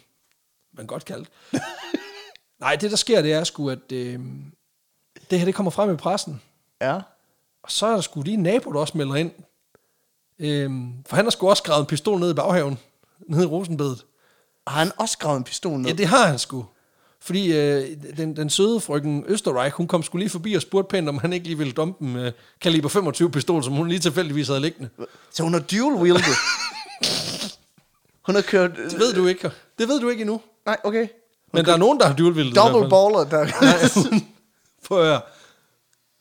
[0.77, 1.29] men godt kaldt.
[2.59, 4.51] Nej, det der sker, det er sgu, at øhm,
[5.29, 6.41] det her det kommer frem i pressen.
[6.81, 6.99] ja.
[7.63, 9.31] Og så er der sgu lige en nabo, der også melder ind.
[10.39, 12.79] Øhm, for han har sgu også gravet en pistol ned i baghaven.
[13.29, 14.05] Nede i rosenbedet.
[14.67, 15.89] Har han også gravet en pistol ned?
[15.89, 16.65] Ja, det har han sgu.
[17.27, 21.09] Fordi øh, den, den søde frøken Østerreich, hun kom sgu lige forbi og spurgte pænt,
[21.09, 24.47] om han ikke lige ville dumpe en øh, kaliber 25 pistol, som hun lige tilfældigvis
[24.47, 24.89] havde liggende.
[25.33, 26.23] Så hun har dual wielded.
[28.25, 28.71] hun har kørt...
[28.91, 29.51] Det ved du ikke.
[29.79, 30.41] Det ved du ikke endnu.
[30.65, 31.07] Nej, okay.
[31.53, 33.45] Men der er nogen, der har dual hvert Double baller, der...
[33.65, 34.27] Nej, hun,
[34.87, 35.21] prøv at høre.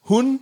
[0.03, 0.41] Hun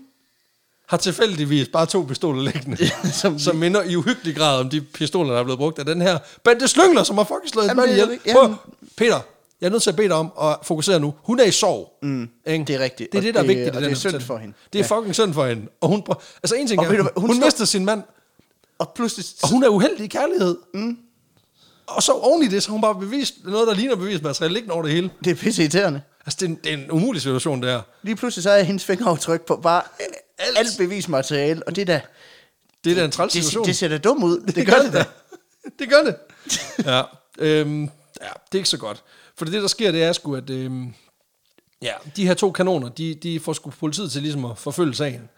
[0.89, 4.71] har tilfældigvis bare to pistoler liggende, Som som, de- som minder i uhyggelig grad om
[4.71, 7.71] de pistoler, der er blevet brugt af den her Bente Slyngler, som har fucking slået
[7.71, 8.19] en mand ihjel.
[8.33, 8.55] Prøv.
[8.97, 9.21] Peter,
[9.65, 11.15] jeg er nødt til at bede dig om at fokusere nu.
[11.23, 11.93] Hun er i sorg.
[12.03, 13.13] Mm, det er rigtigt.
[13.13, 13.69] Det er Og det, der er det- vigtigt.
[13.69, 14.55] og den det er synd for hende.
[14.73, 14.99] Det er Ja.
[14.99, 15.67] fucking synd for hende.
[15.81, 16.03] Og hun,
[16.43, 18.03] altså en ting Og er, hun, hun, hun står- mister sin mand,
[18.79, 19.27] Og pludselig...
[19.43, 20.57] og hun er uheldig i kærlighed.
[20.75, 20.97] Mm.
[21.87, 24.83] Og så oven i det, så hun bare bevist noget, der ligner bevismateriale liggende over
[24.83, 25.11] det hele.
[25.25, 26.03] Det er pisse irriterende.
[26.27, 27.81] Altså, det er, en, det er en umulig situation, det her.
[28.03, 29.83] Lige pludselig så er hendes fingeraftryk på bare
[30.39, 32.01] alt, alt bevismateriale, og det er da...
[32.85, 33.67] Det er da en træls Det, situation.
[33.67, 34.41] det ser da dumt ud.
[34.47, 35.05] Det, det gør det da.
[35.79, 36.17] det gør det.
[36.91, 37.03] ja,
[37.39, 37.89] øhm, ja,
[38.19, 39.03] det er ikke så godt.
[39.37, 40.95] For det, der sker, det er sgu, at øhm,
[41.83, 45.29] ja, de her to kanoner, de, de får sgu politiet til ligesom at forfølge sagen.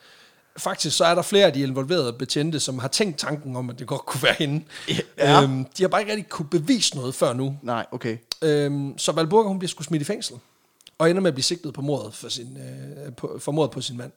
[0.59, 3.79] Faktisk så er der flere af de involverede betjente, som har tænkt tanken om, at
[3.79, 4.65] det godt kunne være hende.
[5.19, 5.43] Ja.
[5.43, 7.59] Øhm, de har bare ikke rigtig kunne bevise noget før nu.
[7.63, 8.19] Nej, okay.
[8.43, 10.37] Øhm, så Valburga, hun bliver sgu smidt i fængsel.
[10.99, 13.81] Og ender med at blive sigtet på mordet for, sin, øh, på, for mordet på
[13.81, 14.13] sin mand.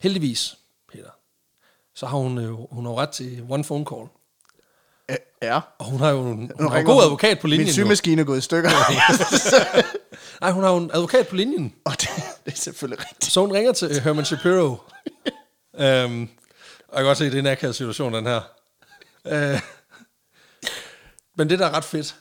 [0.00, 0.58] Heldigvis,
[0.92, 1.10] Peter,
[1.94, 4.06] så har hun, øh, hun har ret til one phone call.
[5.42, 5.60] Ja.
[5.78, 7.66] Og hun har jo en, hun har en god advokat på linjen.
[7.66, 8.70] Min symaskine er gået i stykker.
[10.40, 11.74] Nej, hun har jo en advokat på linjen.
[11.84, 12.08] og det,
[12.44, 13.32] det er selvfølgelig rigtigt.
[13.32, 14.76] Så hun ringer til øh, Herman Shapiro.
[15.78, 16.28] øhm,
[16.88, 18.40] og jeg kan godt se, at det er en akavet situation, den her.
[19.26, 19.60] Øh,
[21.36, 22.14] men det, der er ret fedt,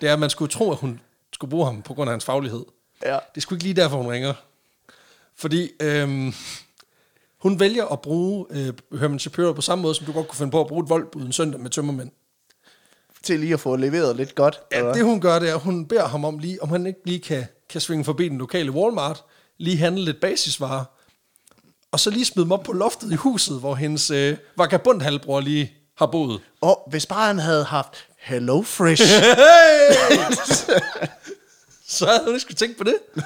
[0.00, 1.00] det er, at man skulle tro, at hun
[1.32, 2.64] skulle bruge ham på grund af hans faglighed.
[3.02, 3.12] Ja.
[3.12, 4.34] Det er sgu ikke lige derfor, hun ringer.
[5.36, 6.34] Fordi øhm,
[7.44, 10.50] hun vælger at bruge øh, Herman Shapiro på samme måde, som du godt kunne finde
[10.50, 12.10] på at bruge et voldbud en søndag med tømmermænd.
[13.22, 14.60] Til lige at få leveret lidt godt.
[14.72, 14.92] Ja, eller?
[14.92, 17.20] det hun gør, det er, at hun beder ham om lige, om han ikke lige
[17.20, 19.24] kan, kan svinge forbi den lokale Walmart,
[19.58, 20.84] lige handle lidt basisvarer,
[21.92, 25.72] og så lige smide dem op på loftet i huset, hvor hendes øh, vagabundhalbror lige
[25.96, 26.40] har boet.
[26.60, 29.02] Og hvis bare han havde haft Hello Fresh.
[31.88, 32.96] Så havde hun ikke skulle tænke på det.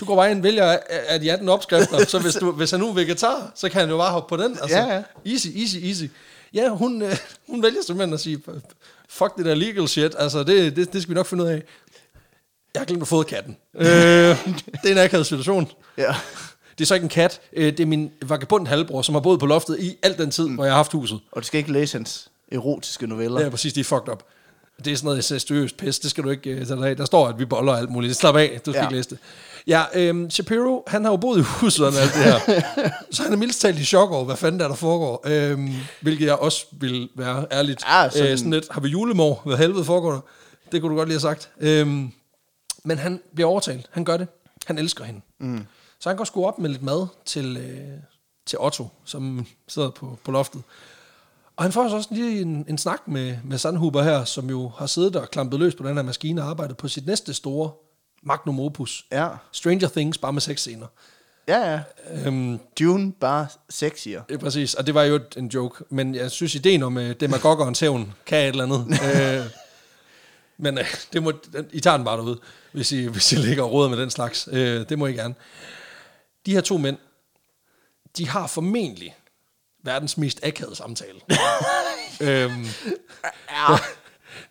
[0.00, 0.78] Du går bare ind og vælger
[1.08, 3.90] af- de 18 opskrifter, så hvis, du, hvis han nu er vegetar, så kan han
[3.90, 4.58] jo bare hoppe på den.
[4.62, 5.02] Altså, Ja, ja.
[5.32, 6.04] Easy, easy, easy.
[6.54, 7.16] Ja, hun, øh,
[7.48, 8.38] hun vælger simpelthen at sige,
[9.08, 11.62] fuck det der legal shit, altså det, det, det skal vi nok finde ud af.
[12.74, 13.56] Jeg har glemt at få katten.
[13.74, 14.36] øh, det
[14.84, 15.68] er en akavet situation.
[15.98, 16.14] ja.
[16.78, 19.40] Det er så ikke en kat, øh, det er min vagabund halvbror, som har boet
[19.40, 20.54] på loftet i al den tid, mm.
[20.54, 21.20] hvor jeg har haft huset.
[21.32, 23.40] Og du skal ikke læse hans erotiske noveller.
[23.40, 24.22] Ja, præcis, de er fucked up.
[24.84, 26.96] Det er sådan noget seriøst pis, det skal du ikke uh, tage dig af.
[26.96, 28.16] Der står, at vi boller alt muligt.
[28.16, 28.82] Slap af, du skal ja.
[28.86, 29.18] ikke læse det.
[29.66, 32.38] Ja, øhm, Shapiro, han har jo boet i huset og alt det her.
[33.10, 35.22] så han er mildest talt i chok over, hvad fanden der, er, der foregår.
[35.24, 37.82] Øhm, hvilket jeg også vil være ærligt.
[37.88, 39.42] Ja, sådan- Øh, sådan lidt, har vi julemor?
[39.44, 40.20] Hvad helvede foregår der?
[40.72, 41.50] Det kunne du godt lige have sagt.
[41.60, 42.10] Øhm,
[42.84, 43.86] men han bliver overtalt.
[43.92, 44.28] Han gør det.
[44.66, 45.20] Han elsker hende.
[45.40, 45.66] Mm.
[46.00, 47.98] Så han går sgu op med lidt mad til, øh,
[48.46, 50.62] til Otto, som sidder på, på loftet.
[51.56, 54.68] Og han får så også lige en, en snak med, med Sandhuber her, som jo
[54.76, 57.70] har siddet og klampet løs på den her maskine og arbejdet på sit næste store
[58.24, 59.04] magnum opus.
[59.12, 59.28] Ja.
[59.52, 60.86] Stranger Things, bare med seks scener.
[61.48, 61.80] Ja, ja.
[62.26, 64.22] Øhm, Dune bare sexier.
[64.28, 67.80] er præcis, og det var jo en joke, men jeg synes, ideen om uh, demagoggerens
[67.80, 68.86] hævn kan et eller andet.
[69.40, 69.46] øh,
[70.58, 71.32] men uh, det må,
[71.72, 72.40] I tager den bare derude,
[72.72, 74.48] hvis I, hvis I ligger og råder med den slags.
[74.52, 75.34] Øh, det må I gerne.
[76.46, 76.96] De her to mænd,
[78.16, 79.16] de har formentlig
[79.82, 81.20] verdens mest akavede samtale.
[82.20, 82.66] øhm,
[83.50, 83.76] Ja.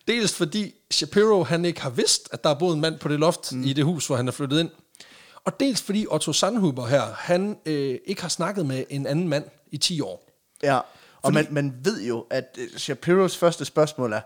[0.08, 3.20] Dels fordi Shapiro han ikke har vidst, at der er boet en mand på det
[3.20, 3.64] loft mm.
[3.64, 4.70] i det hus, hvor han er flyttet ind.
[5.44, 9.44] Og dels fordi Otto Sandhuber her, han øh, ikke har snakket med en anden mand
[9.70, 10.30] i 10 år.
[10.62, 10.80] ja.
[11.22, 14.20] Og man, man ved jo, at øh, Shapiros første spørgsmål er,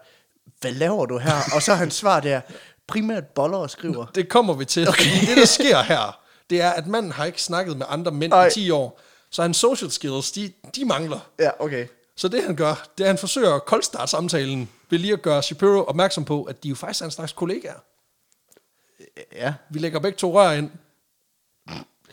[0.61, 1.35] hvad laver du her?
[1.55, 2.41] Og så hans svar det er,
[2.87, 4.07] primært boller og skriver.
[4.07, 5.03] Det kommer vi til, okay.
[5.03, 6.21] fordi det der sker her,
[6.51, 8.47] det er, at manden har ikke snakket med andre mænd Ej.
[8.47, 9.01] i 10 år.
[9.31, 11.21] Så hans social skills, de, de mangler.
[11.39, 11.87] Ja, okay.
[12.19, 15.23] Så det han gør, det er, at han forsøger at koldstarte samtalen ved lige at
[15.23, 17.79] gøre Shapiro opmærksom på, at de jo faktisk er en slags kollegaer.
[19.33, 19.55] Ja.
[19.71, 20.71] Vi lægger begge to rør ind.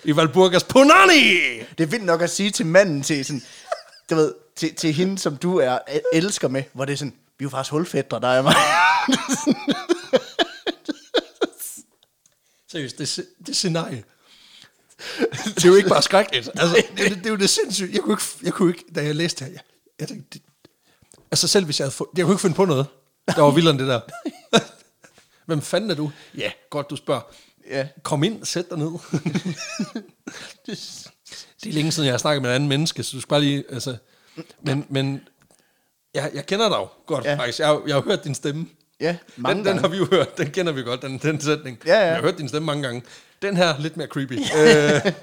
[0.04, 1.34] I Valburgas Punani!
[1.78, 3.42] Det er vildt nok at sige til manden til sådan,
[4.10, 5.80] du ved, til, til hende, som du er
[6.14, 8.56] elsker med, hvor det er sådan, vi er jo faktisk hulfædre, der er mig.
[12.72, 14.04] Seriøst, det, det scenarie.
[15.46, 16.50] Det er jo ikke bare skrækkeligt.
[16.60, 17.94] Altså, det, det, det, er jo det sindssygt.
[17.94, 19.62] Jeg kunne ikke, jeg kunne ikke da jeg læste det her, jeg,
[20.00, 20.42] jeg tænkte, det,
[21.32, 22.86] altså selv hvis jeg havde fund, jeg kunne ikke finde på noget,
[23.36, 24.00] der var vildere end det der.
[25.46, 26.12] Hvem fanden er du?
[26.38, 27.22] Ja, godt du spørger.
[27.70, 27.88] Ja.
[28.04, 28.88] Kom ind, sæt dig ned.
[30.66, 33.42] det er længe siden, jeg har snakket med en anden menneske, så du skal bare
[33.42, 33.98] lige, altså,
[34.62, 35.22] men, men
[36.14, 37.32] jeg, jeg kender dig jo godt, Ja.
[37.32, 37.38] ja.
[37.38, 37.60] faktisk.
[37.60, 38.68] Jeg, har- jeg har hørt din stemme.
[39.00, 41.80] Ja, mange den, den har vi jo hørt, den kender vi godt, den, den sætning.
[41.86, 42.06] Ja, ja.
[42.06, 43.04] Jeg har hørt din stemme mange gange.
[43.42, 44.34] Den her, lidt mere creepy.
[44.60, 45.14] øh,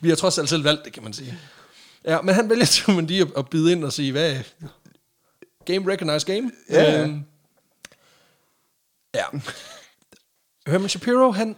[0.00, 1.38] vi har trods alt selv valgt det, kan man sige.
[2.04, 4.40] Ja, men han vælger simpelthen lige at, at bide ind og sige, hvad
[5.66, 6.50] Game recognize game.
[6.70, 7.02] Ja.
[7.02, 7.24] Øhm,
[9.14, 9.24] ja.
[10.66, 11.56] Herman Shapiro, han,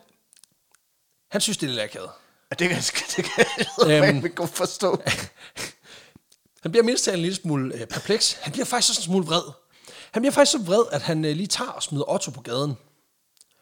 [1.31, 2.11] han synes, det er lidt akavet.
[2.51, 2.79] Ja, det kan,
[3.17, 3.45] det kan
[3.89, 4.33] jeg Øhm.
[4.35, 5.03] godt forstå.
[6.63, 8.33] Han bliver mindst en lille smule øh, perpleks.
[8.33, 9.43] Han bliver faktisk også en smule vred.
[10.13, 12.75] Han bliver faktisk så vred, at han øh, lige tager og smider Otto på gaden.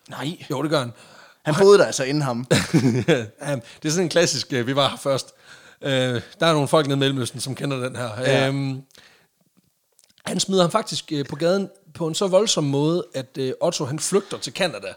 [0.08, 0.44] Nej.
[0.50, 0.92] Jo, det gør han.
[1.44, 2.46] Han boede der altså inden ham.
[3.08, 3.20] ja,
[3.82, 5.34] det er sådan en klassisk, øh, vi var her først.
[5.82, 8.20] Øh, der er nogle folk nede i Mellemøsten, som kender den her.
[8.20, 8.48] Ja.
[8.48, 8.82] Øhm,
[10.26, 13.84] han smider ham faktisk øh, på gaden på en så voldsom måde, at øh, Otto
[13.84, 14.94] han flygter til Canada.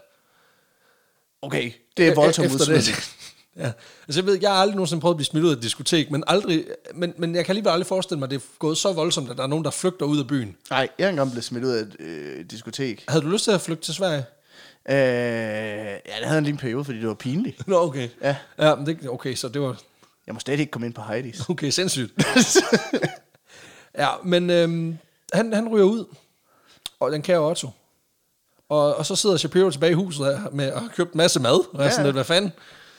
[1.42, 2.76] Okay, det er voldsomt Efter udsmid.
[2.76, 3.10] det.
[3.58, 3.72] Ja.
[4.08, 6.10] Altså, jeg ved, jeg har aldrig nogensinde prøvet at blive smidt ud af et diskotek,
[6.10, 6.64] men, aldrig,
[6.94, 9.36] men, men jeg kan alligevel aldrig forestille mig, at det er gået så voldsomt, at
[9.36, 10.56] der er nogen, der flygter ud af byen.
[10.70, 13.04] Nej, jeg er engang blevet smidt ud af et øh, diskotek.
[13.08, 14.24] Havde du lyst til at flygte til Sverige?
[14.88, 17.66] Øh, ja, det havde en periode, fordi det var pinligt.
[17.68, 18.08] Nå, okay.
[18.22, 18.36] Ja.
[18.58, 19.80] Ja, men det, okay, så det var,
[20.26, 21.44] Jeg må stadig ikke komme ind på Heidi's.
[21.50, 22.12] Okay, sindssygt.
[23.98, 24.98] ja, men øhm,
[25.32, 26.04] han, han ryger ud,
[27.00, 27.70] og den kære Otto.
[28.68, 31.40] Og, og så sidder Shapiro tilbage i huset her med at have købt en masse
[31.40, 31.74] mad.
[31.74, 32.06] Og er sådan Ja.
[32.06, 32.52] lidt, hvad fanden?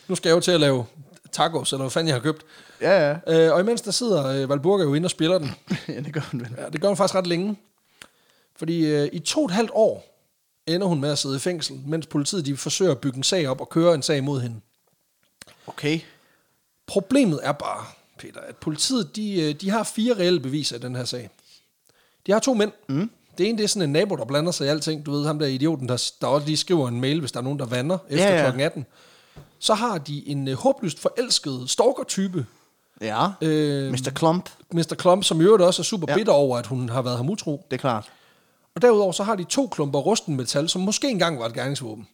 [0.08, 0.86] Nu skal jeg jo til at lave
[1.32, 2.46] tacos, eller hvad fanden jeg har købt.
[2.82, 3.18] Ja, ja.
[3.48, 5.52] Øh, og imens der sidder øh, Valburga jo inde og spiller den.
[5.88, 6.56] ja, det gør han vel.
[6.58, 7.58] Ja, det gør hun faktisk ret længe.
[8.56, 10.04] Fordi øh, i to og et halvt år
[10.68, 13.48] ender hun med at sidde i fængsel, mens politiet de forsøger at bygge en sag
[13.48, 14.62] op og køre en sag mod hende.
[15.68, 16.00] Okay.
[16.88, 17.86] Problemet er bare,
[18.20, 21.30] Peter, at politiet de, øh, de har fire reelle beviser i den her sag.
[22.28, 22.72] De har to mænd.
[22.90, 23.10] Mm.
[23.38, 25.06] Det ene det er sådan en nabo, der blander sig i alting.
[25.06, 27.44] Du ved, ham der idioten, der, der også lige skriver en mail, hvis der er
[27.44, 28.86] nogen, der vander efter Ja, ja, klokken 18.
[29.60, 32.46] så har de en øh, håbløst forelsket stalker-type,
[33.02, 33.28] Ja.
[33.42, 34.12] øh, Mr.
[34.16, 34.96] Klump, Mr.
[34.98, 36.16] Klump, som i øvrigt også er super ja.
[36.16, 37.66] bitter over, at hun har været ham utro.
[37.72, 38.12] det er klart.
[38.76, 42.08] Og derudover så har de to klumper rusten metal, som måske engang var et gerningsvåben.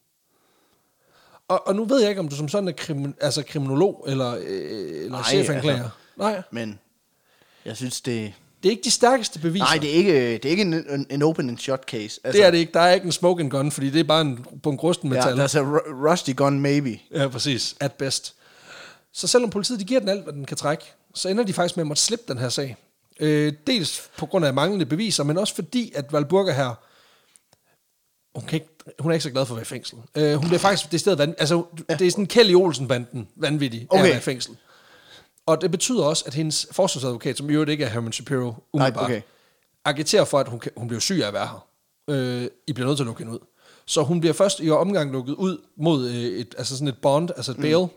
[1.54, 4.36] Og, og nu ved jeg ikke, om du som sådan er krimin, altså kriminolog eller,
[4.36, 5.76] øh, eller Nej, chefanklager.
[5.84, 5.90] altså.
[6.18, 6.80] Nej, Men
[7.66, 8.34] jeg synes, det...
[8.64, 9.66] det er ikke de stærkeste beviser.
[9.66, 12.20] Nej, det er ikke, det er ikke en, en, en open and shut case.
[12.24, 12.74] Altså, det er det ikke.
[12.74, 15.40] Der er ikke en smoking gun, fordi det er bare en bunke rusten Ja, metal.
[15.46, 17.00] there's a ru- rusty gun maybe.
[17.12, 17.76] Ja, præcis.
[17.80, 18.36] At best.
[19.14, 21.78] Så selvom politiet de giver den alt, hvad den kan trække, så ender de faktisk
[21.78, 22.78] med at måtte slippe den her sag.
[23.20, 26.74] Øh, dels på grund af manglende beviser, men også fordi, at Valburga her,
[28.36, 29.98] hun, kan ikke, hun er ikke så glad for at være i fængsel.
[30.16, 34.04] Øh, hun bliver faktisk det sted vand, altså det er sådan Kelly Olsen-banden vanvittig okay.
[34.04, 34.56] at være i fængsel.
[35.46, 39.06] Og det betyder også, at hendes forsvarsadvokat, som i øvrigt ikke er Herman Shapiro, umiddelbart,
[39.06, 39.22] okay.
[39.86, 41.68] agiterer for, at hun, hun bliver syg af at være her.
[42.08, 43.40] Øh, I bliver nødt til at lukke hende ud.
[43.86, 47.30] Så hun bliver først i omgang lukket ud mod øh, et, altså sådan et bond,
[47.36, 47.88] altså et bail,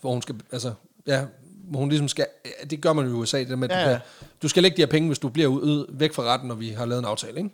[0.00, 0.72] hvor hun skal, altså,
[1.06, 1.24] ja,
[1.70, 3.76] hvor hun ligesom skal, ja, det gør man jo i USA, det der med, at
[3.76, 3.98] Ja, du, ja.
[3.98, 6.54] kan, du skal lægge de her penge, hvis du bliver ud, væk fra retten, når
[6.54, 7.50] vi har lavet en aftale, ikke?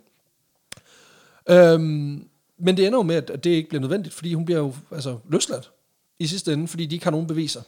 [1.49, 2.27] Øhm,
[2.61, 5.17] men det ender jo med, at det ikke bliver nødvendigt, fordi hun bliver jo altså,
[5.29, 5.71] løsladt
[6.19, 7.61] i sidste ende, fordi de ikke har nogen beviser.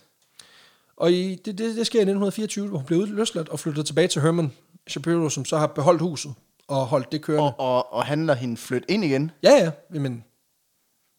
[0.98, 4.08] Og i, det, det, det sker i 1924, hvor hun bliver løsladt og flytter tilbage
[4.08, 4.52] til Herman
[4.88, 6.34] Shapiro, som så har beholdt huset
[6.68, 7.54] og holdt det kørende.
[7.54, 9.32] Og, og, og han lader hende flytte ind igen.
[9.44, 10.24] Ja, ja, men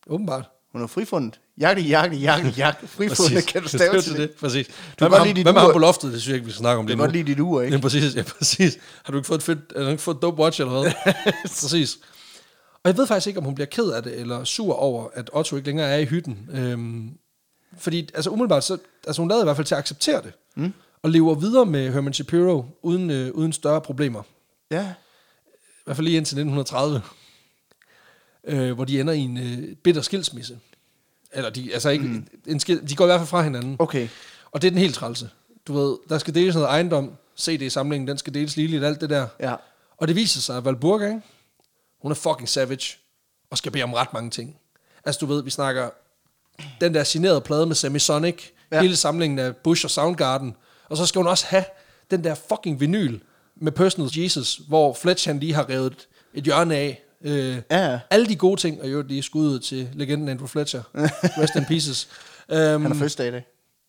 [0.06, 0.50] åbenbart.
[0.72, 1.40] Hun er frifundet.
[1.58, 2.86] Jakke, jakke, jakke, jakke.
[2.96, 4.20] Frifundet, kan du Det er stave til det?
[4.20, 4.30] det?
[4.30, 4.66] Præcis.
[5.00, 5.72] lide dit hvem har ur.
[5.72, 6.12] på loftet?
[6.12, 7.02] Det synes jeg ikke, vi skal snakke om det nu.
[7.02, 7.76] godt lide dit ur, ikke?
[7.76, 8.78] Ja, præcis, ja, præcis.
[9.02, 10.92] Har du ikke fået et fedt, har du ikke fået et dope watch eller hvad?
[11.42, 11.98] præcis.
[12.84, 15.30] Og jeg ved faktisk ikke, om hun bliver ked af det, eller sur over, at
[15.32, 16.48] Otto ikke længere er i hytten.
[16.52, 17.10] Øhm,
[17.78, 20.32] fordi, altså umiddelbart, så, altså hun lavede i hvert fald til at acceptere det.
[20.54, 20.72] Mm.
[21.02, 24.22] Og lever videre med Herman Shapiro, uden, øh, uden større problemer.
[24.70, 24.94] Ja.
[25.56, 27.02] I hvert fald lige indtil 1930.
[28.46, 30.58] Øh, hvor de ender i en øh, bitter skilsmisse.
[31.32, 32.26] Eller de, altså ikke, mm.
[32.46, 33.76] en skil, de går i hvert fald fra hinanden.
[33.78, 34.08] Okay.
[34.52, 35.30] Og det er den helt trælse.
[35.66, 39.26] Du ved, der skal deles noget ejendom, CD-samlingen, den skal deles ligeligt, alt det der.
[39.40, 39.54] Ja.
[39.96, 41.22] Og det viser sig, at Valburga, ikke?
[42.04, 42.96] Hun er fucking savage,
[43.50, 44.56] og skal bede om ret mange ting.
[45.04, 45.90] Altså du ved, vi snakker
[46.80, 48.80] den der signerede plade med Semisonic, ja.
[48.80, 50.54] Hele samlingen af Bush og Soundgarden,
[50.88, 51.64] og så skal hun også have
[52.10, 53.18] den der fucking vinyl
[53.56, 57.02] med Personal Jesus, hvor Fletch han lige har revet et, hjørne af.
[57.22, 58.00] Øh, Ja.
[58.10, 60.82] Alle de gode ting, og jo lige skud til legenden Andrew Fletcher.
[61.42, 62.08] Rest in pieces.
[62.48, 63.46] Um, Han er fødselsdag i dag.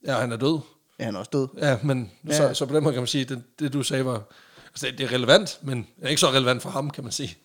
[0.07, 0.59] Ja, han er død.
[0.99, 1.47] Ja, han er også død.
[1.57, 2.37] Ja, men ja.
[2.37, 4.21] Så, så på den måde kan man sige, at det, det du sagde var...
[4.69, 7.11] Altså, det, det er relevant, men det er ikke så relevant for ham, kan man
[7.13, 7.37] sige.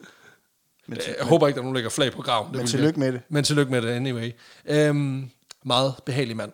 [0.90, 2.48] Men, Jeg, jeg håber ikke, der er nogen, der lægger flag på graven.
[2.48, 3.20] Det men tillykke med det.
[3.28, 4.32] Men tillykke med det, anyway.
[4.64, 5.30] Øhm,
[5.62, 6.52] meget behagelig mand.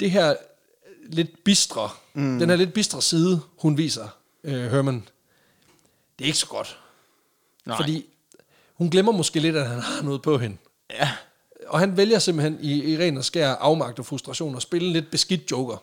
[0.00, 0.36] Det her
[1.06, 2.38] lidt bistre, mm.
[2.38, 4.08] den her lidt bistre side, hun viser,
[4.44, 5.08] øh, Herman,
[6.18, 6.78] det er ikke så godt.
[7.64, 7.76] Nej.
[7.76, 8.06] Fordi
[8.74, 10.56] hun glemmer måske lidt, at han har noget på hende.
[10.90, 11.10] Ja.
[11.66, 14.92] Og han vælger simpelthen i, i ren og skær afmagt og frustration at spille en
[14.92, 15.76] lidt beskidt joker.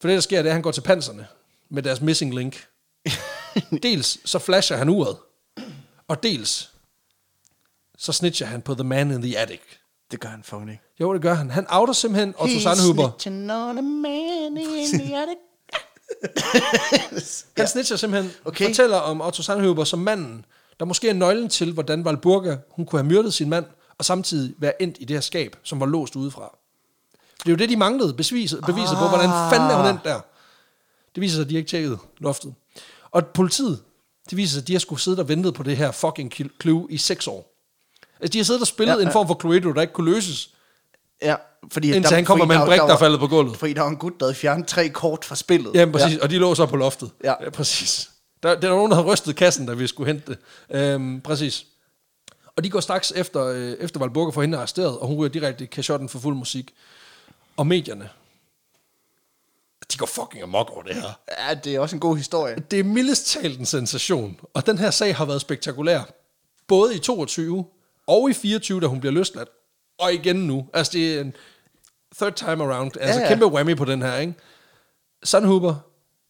[0.00, 1.26] For det, der sker, det er, at han går til panserne
[1.68, 2.66] med deres missing link.
[3.82, 5.16] dels så flasher han uret,
[6.08, 6.70] og dels
[7.98, 9.60] så snitcher han på The Man in the Attic.
[10.10, 10.82] Det gør han fucking ikke.
[11.00, 11.50] Jo, det gør han.
[11.50, 13.10] Han outer simpelthen Otto Sandhuber.
[13.10, 15.36] snitching on a man in the attic.
[17.56, 18.66] Han snitcher simpelthen Okay.
[18.66, 20.44] fortæller om Otto Sandhuber som manden,
[20.80, 23.64] der måske er nøglen til, hvordan Valburga hun kunne have myrdet sin mand,
[23.98, 26.58] og samtidig være endt i det her skab, som var låst udefra.
[27.38, 29.02] Det er jo det, de manglede, beviset, beviset ah.
[29.02, 30.20] på, hvordan fanden er hun endt der.
[31.14, 32.54] Det viser sig, at de ikke tjekket loftet.
[33.16, 33.82] Og politiet,
[34.30, 36.86] det viser sig, at de har skulle sidde og ventet på det her fucking clue
[36.90, 37.52] i seks år.
[38.20, 40.50] Altså, de har siddet og spillet Ja, en form for Cluedo, der ikke kunne løses,
[41.22, 41.34] Ja,
[41.72, 41.92] fordi...
[41.92, 43.56] indtil han kommer med en brik, der er faldet på gulvet.
[43.56, 45.74] Fordi der var en gut, der havde fjernet tre kort fra spillet.
[45.74, 46.16] Ja, præcis.
[46.16, 46.22] Ja.
[46.22, 47.10] Og de lå så på loftet.
[47.24, 47.34] Ja.
[47.44, 48.10] ja præcis.
[48.42, 50.38] Der, der var nogen, der havde rystet kassen, da vi skulle hente det.
[50.76, 51.66] Øhm, præcis.
[52.56, 55.64] Og de går straks efter, øh, efter Valburga får hende arresteret, og hun ryger direkte
[55.64, 56.74] i kashotten for fuld musik.
[57.56, 58.08] Og medierne,
[59.92, 61.20] de går fucking amok over det her.
[61.38, 62.56] Ja, det er også en god historie.
[62.70, 66.02] Det er mildest talt en sensation, og den her sag har været spektakulær.
[66.66, 67.66] Både i 22
[68.06, 69.48] og i 24, da hun bliver løsladt,
[69.98, 70.68] og igen nu.
[70.74, 71.34] Altså det er en
[72.16, 72.96] third time around.
[73.00, 73.28] Altså Ja, ja.
[73.28, 74.34] kæmpe whammy på den her, ikke?
[75.24, 75.74] Sandhuber,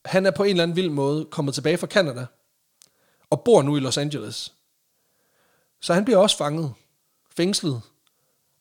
[0.05, 2.27] han er på en eller anden vild måde kommet tilbage fra Canada,
[3.31, 4.53] og bor nu i Los Angeles.
[5.81, 6.73] Så han bliver også fanget,
[7.37, 7.81] fængslet,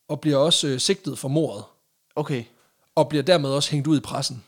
[0.08, 1.64] og bliver også øh, sigtet for mordet,
[2.16, 2.44] Okay.
[2.96, 4.44] og bliver dermed også hængt ud i pressen.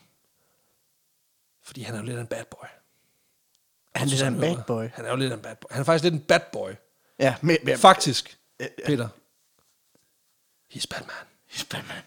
[1.68, 2.64] Fordi han er jo lidt en bad boy.
[3.94, 4.88] Er han lidt af en bad boy?
[4.94, 5.68] Han er jo lidt en bad boy.
[5.70, 6.70] Han er faktisk lidt en bad boy.
[7.18, 8.38] Ja, med, med, Faktisk.
[8.86, 9.08] Peter.
[10.74, 11.26] He's Batman.
[11.50, 12.02] He's Batman.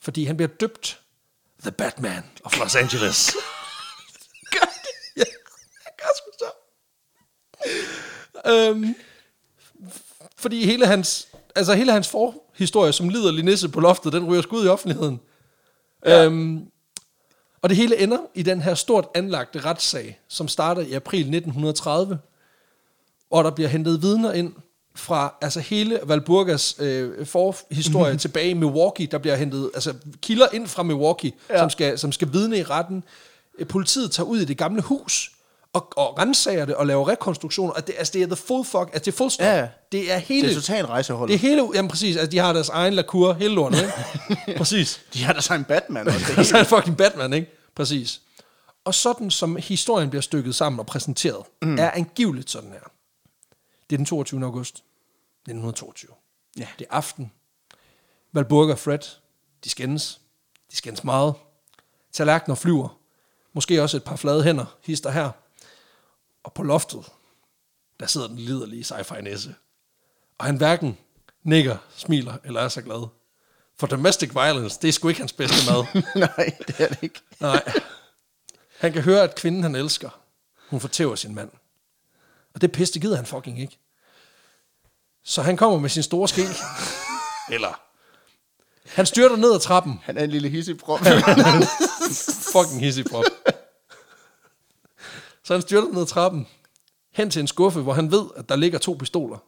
[0.00, 1.00] Fordi han bliver døbt
[1.60, 3.36] The Batman of Los Angeles.
[4.52, 5.16] Gør det?
[5.16, 5.24] ja,
[5.84, 6.50] han gør sgu så.
[8.50, 8.94] Øhm,
[10.36, 14.26] fordi hele hans, altså hele hans for, historie, som lider lige nisse på loftet, den
[14.26, 15.20] ryger sgu ud i offentligheden.
[16.04, 16.24] Ja.
[16.24, 16.70] Øhm,
[17.62, 22.18] og det hele ender i den her stort anlagte retssag, som starter i april 1930,
[23.28, 24.52] hvor der bliver hentet vidner ind
[24.94, 29.06] fra altså hele Valburgas øh, forhistorie tilbage i Milwaukee.
[29.06, 31.54] Der bliver hentet altså, kilder ind fra Milwaukee, ja.
[31.54, 31.60] Ja.
[31.60, 33.04] som, skal, som skal vidne i retten.
[33.58, 35.32] Øh, Politiet tager ud i det gamle hus
[35.78, 37.72] og, og rensager det og laver rekonstruktioner.
[37.72, 38.90] Og det, altså, det er the full fuck.
[38.92, 39.46] Altså, det er full stop.
[39.46, 39.68] Ja.
[39.92, 40.48] Det er hele...
[40.48, 41.28] Det er totalt rejsehold.
[41.28, 41.68] det er hele...
[41.74, 44.58] Jamen præcis, altså de har deres egen lakur, hele lortet, ikke?
[44.58, 45.00] præcis.
[45.14, 46.18] De har da så en Batman også.
[46.28, 47.50] Det Og så er fucking Batman, ikke?
[47.74, 48.20] Præcis.
[48.84, 51.78] Og sådan som historien bliver stykket sammen og præsenteret, mm.
[51.78, 52.90] er angiveligt sådan her.
[53.90, 54.44] Det er den 22.
[54.44, 56.10] august 1922.
[56.58, 56.66] Ja.
[56.78, 57.32] Det er aften.
[58.32, 58.98] Valburg og Fred,
[59.64, 60.20] de skændes.
[60.70, 61.34] De skændes meget.
[62.12, 62.98] Tallerkener flyver.
[63.52, 65.30] Måske også et par flade hænder, hister her.
[66.44, 67.04] Og på loftet,
[68.00, 69.54] der sidder den liderlige sci-fi næse.
[70.38, 70.98] Og han hverken
[71.42, 73.06] nikker, smiler eller er så glad.
[73.78, 76.02] For domestic violence, det er sgu ikke hans bedste mad.
[76.36, 77.20] Nej, det er det ikke.
[77.40, 77.72] Nej.
[78.78, 80.10] Han kan høre, at kvinden, han elsker,
[80.70, 81.50] hun fortæver sin mand.
[82.54, 83.78] Og det pisse, det gider han fucking ikke.
[85.24, 86.42] Så han kommer med sin store ske.
[87.54, 87.80] Eller...
[88.88, 90.00] Han styrter ned ad trappen.
[90.02, 91.00] Han er en lille hissigprop.
[92.52, 93.24] Fucking hissigprop.
[95.48, 96.46] Så han styrter ned ad trappen.
[97.12, 99.38] Hen til en skuffe, hvor han ved, at der ligger to pistoler.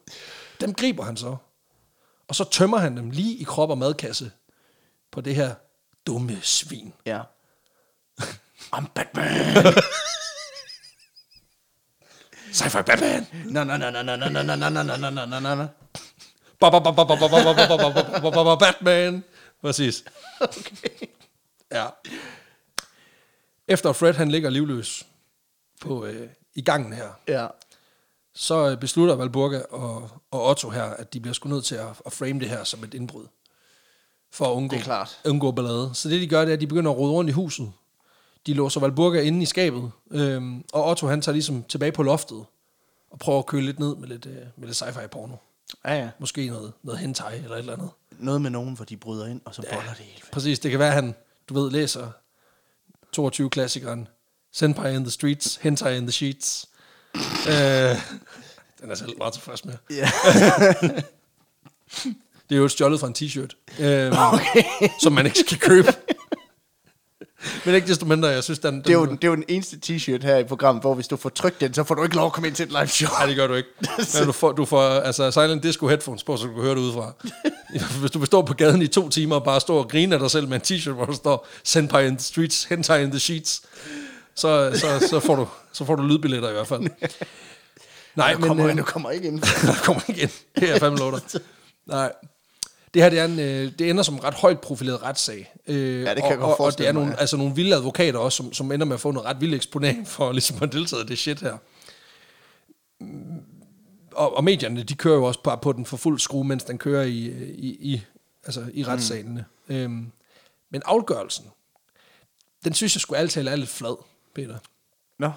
[0.61, 1.35] Dem griber han så.
[2.27, 4.31] Og så tømmer han dem lige i krop og madkasse
[5.11, 5.55] på det her
[6.07, 6.93] dumme svin.
[7.05, 7.21] ja.
[8.75, 9.25] I'm Batman.
[12.53, 13.27] Sci-fi Batman!
[16.61, 19.23] Ba- ba- ba- ba- ba- ba- ba- ba- ba- ba- ba- ba- ba- Batman.
[19.61, 20.03] Præcis.
[20.39, 21.07] Okay.
[21.71, 21.87] Ja.
[23.67, 25.05] Efter Fred han ligger livløs
[25.81, 27.47] på, øh, i gangen her, Ja.
[28.33, 31.87] så øh, beslutter Valburga og, og Otto her, at de bliver sgu nødt til at,
[32.05, 33.25] at frame det her som et indbrud.
[34.31, 35.19] For at undgå, Det er klart.
[35.25, 35.91] undgå ballade.
[35.93, 37.71] Så det de gør, det er, at de begynder at rode rundt i huset.
[38.45, 42.45] De låser Valburga inde i skabet, øhm, og Otto han tager ligesom tilbage på loftet
[43.11, 45.35] og prøver at køle lidt ned med lidt, øh, med lidt sci-fi porno.
[45.85, 46.09] Ja, ja.
[46.19, 47.89] Måske noget, noget hentai eller et eller andet.
[48.19, 50.21] Noget med nogen, hvor de bryder ind, og så boller det hele.
[50.31, 51.15] Præcis, det kan være, at han,
[51.49, 52.07] du ved, læser
[53.17, 54.07] 22-klassikeren
[54.53, 56.65] Senpai in the Streets, Hentai in the Sheets.
[57.47, 57.53] øh,
[58.81, 59.73] den er selv meget tilfreds med.
[59.89, 60.11] Ja.
[62.49, 64.63] Det er jo et stjålet fra en t-shirt, øh, okay.
[65.01, 65.87] som man ikke skal købe.
[67.65, 68.73] Men ikke desto mindre, jeg synes, den...
[68.73, 70.93] den Det er, jo, den- det er jo den eneste t-shirt her i programmet, hvor
[70.93, 72.69] hvis du får trykt den, så får du ikke lov at komme ind til et
[72.71, 73.09] live show.
[73.09, 73.69] Nej, det gør du ikke.
[74.17, 76.81] Men du får, du får altså, silent disco headphones på, så du kan høre det
[76.81, 77.13] udefra.
[77.99, 80.31] Hvis du stå på gaden i to timer og bare stå og grine af dig
[80.31, 83.61] selv med en t-shirt, hvor der står Senpai in the streets, hentai in the sheets,
[84.41, 86.81] så, så, så, får, du, så får du lydbilletter i hvert fald.
[88.15, 89.41] Nej, du, men kommer, øh, du kommer ikke ind.
[89.67, 90.31] der kommer ikke ind.
[90.55, 91.19] Det er jeg fandme lov.
[91.85, 92.13] Nej.
[92.93, 95.53] Det her, det, er en, øh, det ender som en ret højt profileret retssag.
[95.67, 97.19] Øh, Ja, det kan og, jeg godt og, og det er mig, nogle, ja.
[97.19, 100.07] altså nogle vilde advokater også, som, som ender med at få noget ret vild eksponering
[100.07, 101.57] for ligesom at deltage i det shit her.
[102.99, 103.41] Mm,
[104.11, 106.77] Og, og medierne, de kører jo også bare på den for fuld skrue, mens den
[106.77, 107.17] kører i,
[107.57, 108.01] i, i,
[108.45, 109.45] altså i retssalene.
[109.67, 109.75] Mm.
[109.75, 110.11] Øhm,
[110.71, 111.45] men afgørelsen,
[112.63, 113.95] den synes jeg skulle altid er lidt flad,
[114.35, 114.57] Peter.
[115.19, 115.31] Nå,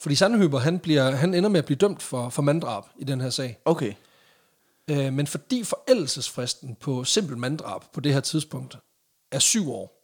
[0.00, 3.20] Fordi Sandhøber, han, bliver, han ender med at blive dømt for, for manddrab i den
[3.20, 3.58] her sag.
[3.64, 3.94] okay.
[4.90, 8.78] Øh, men fordi forældelsesfristen på simpel manddrab på det her tidspunkt
[9.30, 9.98] er syv år.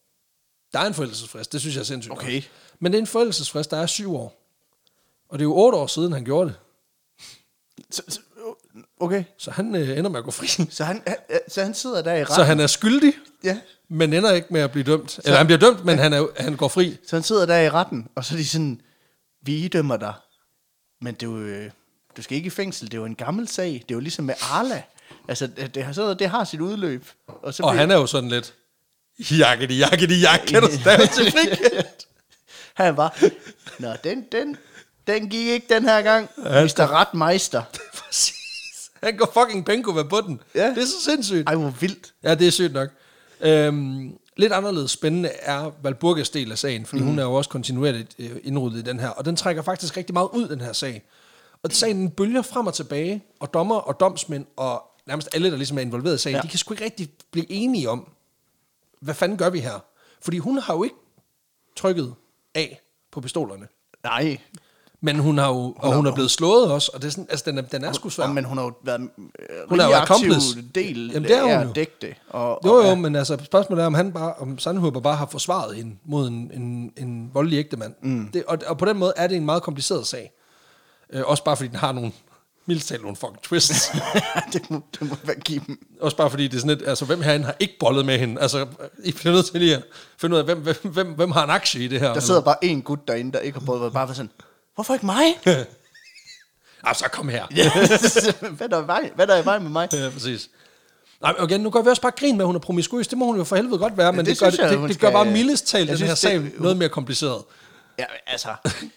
[0.73, 2.12] Der er en forældelsesfrist, det synes jeg er sindssygt.
[2.12, 2.43] Okay.
[2.78, 4.43] Men det er en forældelsesfrist, der er syv år.
[5.28, 6.56] Og det er jo otte år siden, han gjorde det.
[7.90, 8.20] Så, så,
[9.01, 9.24] okay.
[9.39, 10.47] Så han øh, ender med at gå fri.
[10.70, 11.16] Så han, han-
[11.48, 12.35] så han sidder der i retten.
[12.36, 13.12] Så han er skyldig,
[13.44, 13.60] Ja.
[13.90, 15.20] Men ender ikke med at blive dømt.
[15.24, 16.97] Eller han bliver dømt, men han, er, han går fri.
[17.09, 18.81] Så han sidder der i retten, og så er de sådan,
[19.43, 20.12] vi idømmer dig,
[21.01, 21.70] men du, øh,
[22.16, 23.66] du skal ikke i fængsel, det er jo en gammel sag.
[23.73, 24.82] Det er jo ligesom med Arla.
[25.28, 27.06] Altså, det, det, har, så, det har sit udløb.
[27.27, 28.55] Og, så Og bliver- han er jo sådan lidt,
[29.31, 31.35] jakkedi, jakkedi, jak, kan du stave til?
[32.74, 33.19] Han var,
[33.78, 34.56] nå, den, den,
[35.06, 36.28] den gik ikke den her gang.
[36.36, 36.81] Mr.
[36.93, 37.62] Retmeister.
[37.98, 38.35] Præcis.
[39.02, 40.40] Han går fucking Penkova på den.
[40.55, 40.66] Ja.
[40.69, 41.48] Det er så sindssygt.
[41.48, 42.12] Ej, hvor vildt.
[42.23, 42.89] Ja, det er sygt nok.
[43.40, 47.09] Øhm, lidt anderledes spændende er Valburgas del af sagen, fordi mm.
[47.09, 50.15] hun er jo også kontinuerligt øh, indryddet i den her, og den trækker faktisk rigtig
[50.15, 51.02] meget ud, den her sag.
[51.62, 55.56] Og sagen den bølger frem og tilbage, og dommer og domsmænd og nærmest alle, der
[55.56, 56.39] ligesom er involveret i sagen, ja.
[56.39, 56.43] Ja.
[56.43, 58.09] de kan sgu ikke rigtig blive enige om,
[59.01, 59.85] hvad fanden gør vi her?
[60.20, 60.97] Fordi hun har jo ikke
[61.77, 62.15] trykket
[62.55, 63.69] af på pistolerne.
[64.05, 64.39] Nej,
[65.00, 67.44] Men hun har jo, og hun er blevet slået også, og det er sådan, altså
[67.50, 68.26] den er, den er sgu svær.
[68.26, 70.32] men hun har jo været øh, Hun har jo aktiv
[70.74, 72.14] del Jamen, det er hun af at dække det.
[72.28, 75.26] Og, Jo, og, jo, men altså spørgsmålet er, om han bare, om Sandhuber bare har
[75.26, 77.94] forsvaret hende mod en, en, en voldelig ægtemand.
[78.02, 78.28] Mm.
[78.32, 80.32] Det, og, og på den måde er det en meget kompliceret sag.
[81.12, 82.12] Øh, også bare fordi den har nogle
[82.68, 83.92] Mildt talt nogle fucking twists.
[84.52, 85.78] det, må, det må være give dem.
[86.00, 88.40] Også bare fordi det er sådan lidt, altså hvem herinde har ikke bollet med hende?
[88.40, 88.66] Altså,
[89.04, 89.82] I bliver nødt til lige at
[90.18, 92.12] finde ud af, hvem, hvem, hvem, hvem har en aktie i det her?
[92.12, 94.30] Der sidder bare en gut derinde, der ikke har været bare sådan,
[94.78, 95.24] hvorfor ikke mig?
[96.84, 97.46] Ah, så kom her.
[98.56, 99.10] hvad, er der i vej?
[99.14, 99.88] hvad er der i vej med mig?
[99.92, 100.48] Ja, præcis.
[101.22, 103.09] Nej, igen, nu gør vi også bare grin med, at hun er promiskuøs.
[103.09, 104.88] Det må hun jo for helvede godt være, men det det, gør, jeg, det, hun
[104.88, 107.42] det, det gør bare mildest talt den her synes, sag det- noget mere kompliceret.
[107.98, 108.48] Ja, altså,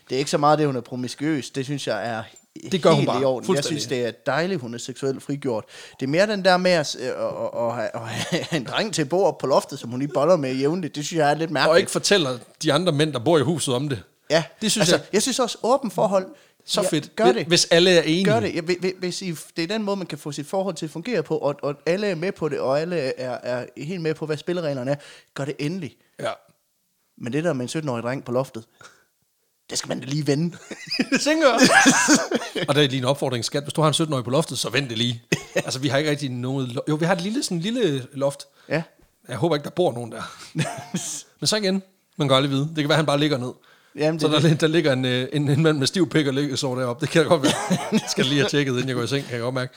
[0.10, 1.50] det er ikke så meget det, hun er promiskuøs.
[1.50, 2.24] Det synes jeg er
[2.72, 3.22] Det gør hun helt bare.
[3.22, 3.56] i orden.
[3.56, 5.66] Jeg synes, det er dejligt, hun er seksuelt frigjort.
[6.00, 9.10] Det er mere den der med at, at, at, at, have- en dreng til at
[9.10, 10.96] bo op på loftet, som hun lige boller med jævnligt.
[10.96, 11.72] Det synes jeg er lidt mærkeligt.
[11.72, 14.04] Og ikke fortæller de andre mænd, der bor i huset om det.
[14.32, 16.26] Ja, Det synes altså, jeg- jeg synes også, åben forhold.
[16.66, 17.16] Så ja, fedt.
[17.16, 17.46] Gør det.
[17.46, 18.26] Hvis alle er enige.
[18.26, 18.56] Gør det.
[18.56, 18.62] Ja,
[19.00, 21.38] hvis- I, det er den måde, man kan få sit forhold til at fungere på,
[21.38, 24.38] og, og alle er med på det, og alle er, er helt med på, hvad
[24.38, 24.96] spillereglerne er.
[25.34, 25.96] Gør det endelig.
[26.20, 26.32] Ja.
[27.18, 28.64] Men det der med en 17-årig dreng på loftet,
[29.70, 30.58] det skal man da lige vende.
[31.12, 31.60] Det tænker jeg.
[32.70, 33.64] og der er lige en opfordring, skat.
[33.64, 35.24] Hvis du har en 17-årig på loftet, så vent det lige.
[35.56, 36.70] altså, vi har ikke rigtig noget...
[36.70, 38.44] lo- Jo, vi har et lille, sådan lille loft.
[38.70, 38.84] ja.
[39.28, 40.22] Jeg håber ikke, der bor nogen der.
[41.40, 41.84] Men så igen,
[42.18, 42.68] man kan aldrig vide.
[42.68, 43.52] Det kan være, han bare ligger ned.
[43.96, 46.34] Jamen, så det- der, der ligger en, øh, en, en mand med stiv pik og
[46.34, 47.06] ligger så deroppe.
[47.06, 47.54] Det kan jeg godt være.
[47.92, 49.74] Jeg skal lige have tjekket, inden jeg går i seng, kan jeg godt mærke.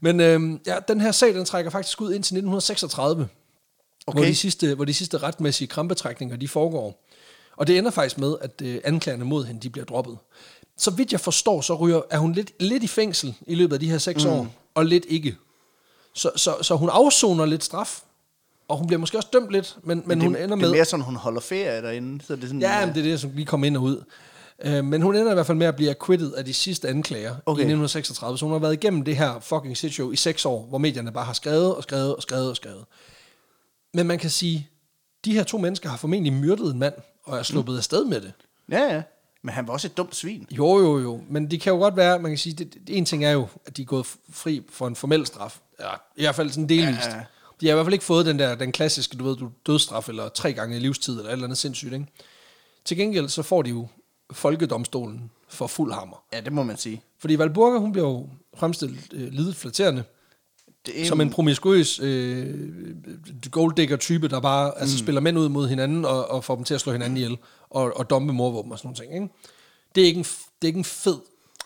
[0.00, 3.28] Men øh, ja, den her sag, den trækker faktisk ud indtil 1936.
[4.06, 4.18] Okay.
[4.18, 7.06] Hvor, de sidste, hvor de sidste retmæssige krampetrækninger, de foregår.
[7.56, 10.18] Og det ender faktisk med, at øh, anklagerne mod hende, de bliver droppet.
[10.78, 13.80] Så vidt jeg forstår, så ryger, er hun lidt, lidt i fængsel i løbet af
[13.80, 14.30] de her seks mm.
[14.30, 15.36] år, og lidt ikke.
[16.14, 18.00] Så, så, så hun afsoner lidt straf,
[18.68, 20.68] og hun bliver måske også dømt lidt, men, men, men det, hun ender det med...
[20.68, 22.24] er mere sådan, hun holder ferie derinde.
[22.24, 24.04] Så det er sådan, Ja, men det er det, som lige kom ind og ud.
[24.62, 27.30] Øh, men hun ender i hvert fald med at blive acquitted af de sidste anklager
[27.30, 27.60] okay.
[27.60, 28.38] I 1936.
[28.38, 31.12] Så hun har været igennem det her fucking shit show i seks år, hvor medierne
[31.12, 32.84] bare har skrevet og skrevet og skrevet og skrevet.
[33.94, 34.68] Men man kan sige,
[35.24, 37.78] de her to mennesker har formentlig myrdet en mand, og er sluppet mm.
[37.78, 38.32] afsted med det.
[38.70, 39.02] Ja, ja.
[39.42, 40.46] Men han var også et dumt svin.
[40.50, 41.20] Jo, jo, jo.
[41.28, 43.46] Men det kan jo godt være, man kan sige, det, det, en ting er jo,
[43.66, 45.58] at de er gået fri for en formel straf.
[45.80, 47.08] Ja, I hvert fald sådan delvist.
[47.08, 47.20] Ja.
[47.60, 50.08] De har i hvert fald ikke fået den der, den klassiske, du ved, du dødstraf,
[50.08, 52.06] eller tre gange i livstid, eller et eller andet sindssygt, ikke?
[52.84, 53.88] Til gengæld, så får de jo
[54.32, 56.24] folkedomstolen for fuld hammer.
[56.32, 57.02] Ja, det må man sige.
[57.18, 60.04] Fordi Valburga, hun bliver jo fremstillet øh, lidet flatterende,
[60.86, 62.54] Det er som en promiskuøs øh,
[63.50, 64.80] golddigger-type, der bare mm.
[64.80, 67.36] altså, spiller mænd ud mod hinanden, og, og får dem til at slå hinanden ihjel,
[67.70, 69.34] og, og dumpe morvåben og sådan nogle ting, ikke?
[69.94, 71.18] Det er ikke en, det er ikke en fed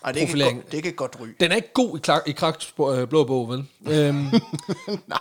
[0.03, 1.27] Ej, det, er ikke godt, det er ikke et godt ry.
[1.39, 3.65] Den er ikke god i, klar, i Kraks øh, blå bog, vel?
[3.85, 4.25] øhm,
[5.07, 5.19] Nej.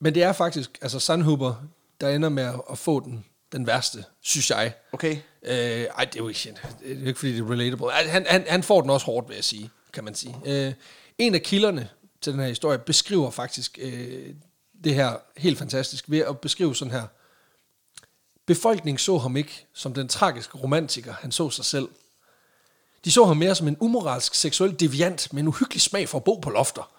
[0.00, 1.54] men det er faktisk, altså Sandhuber,
[2.00, 4.72] der ender med at, at få den, den værste, synes jeg.
[4.92, 5.16] Okay.
[5.42, 7.86] Øh, ej, det er jo ikke, det er jo ikke fordi det er relatable.
[7.86, 10.36] Ej, Han, han, han får den også hårdt, vil jeg sige, kan man sige.
[10.46, 10.72] Øh,
[11.18, 11.88] en af kilderne
[12.20, 14.34] til den her historie beskriver faktisk øh,
[14.84, 17.06] det her helt fantastisk ved at beskrive sådan her.
[18.46, 21.88] Befolkningen så ham ikke som den tragiske romantiker, han så sig selv.
[23.04, 26.24] De så ham mere som en umoralsk seksuel deviant med en uhyggelig smag for at
[26.24, 26.90] bo på lofter.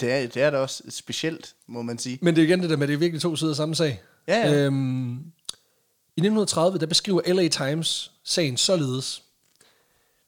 [0.00, 2.18] Det er, det er da også specielt, må man sige.
[2.22, 3.74] Men det er igen det der med, at det er virkelig to sider af samme
[3.74, 4.02] sag.
[4.28, 4.54] Ja, ja.
[4.54, 5.12] Øhm,
[6.16, 9.22] I 1930, der beskriver LA Times sagen således.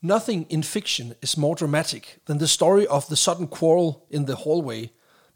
[0.01, 4.37] Nothing in fiction is more dramatic than the story of the sudden quarrel in the
[4.45, 4.87] hallway,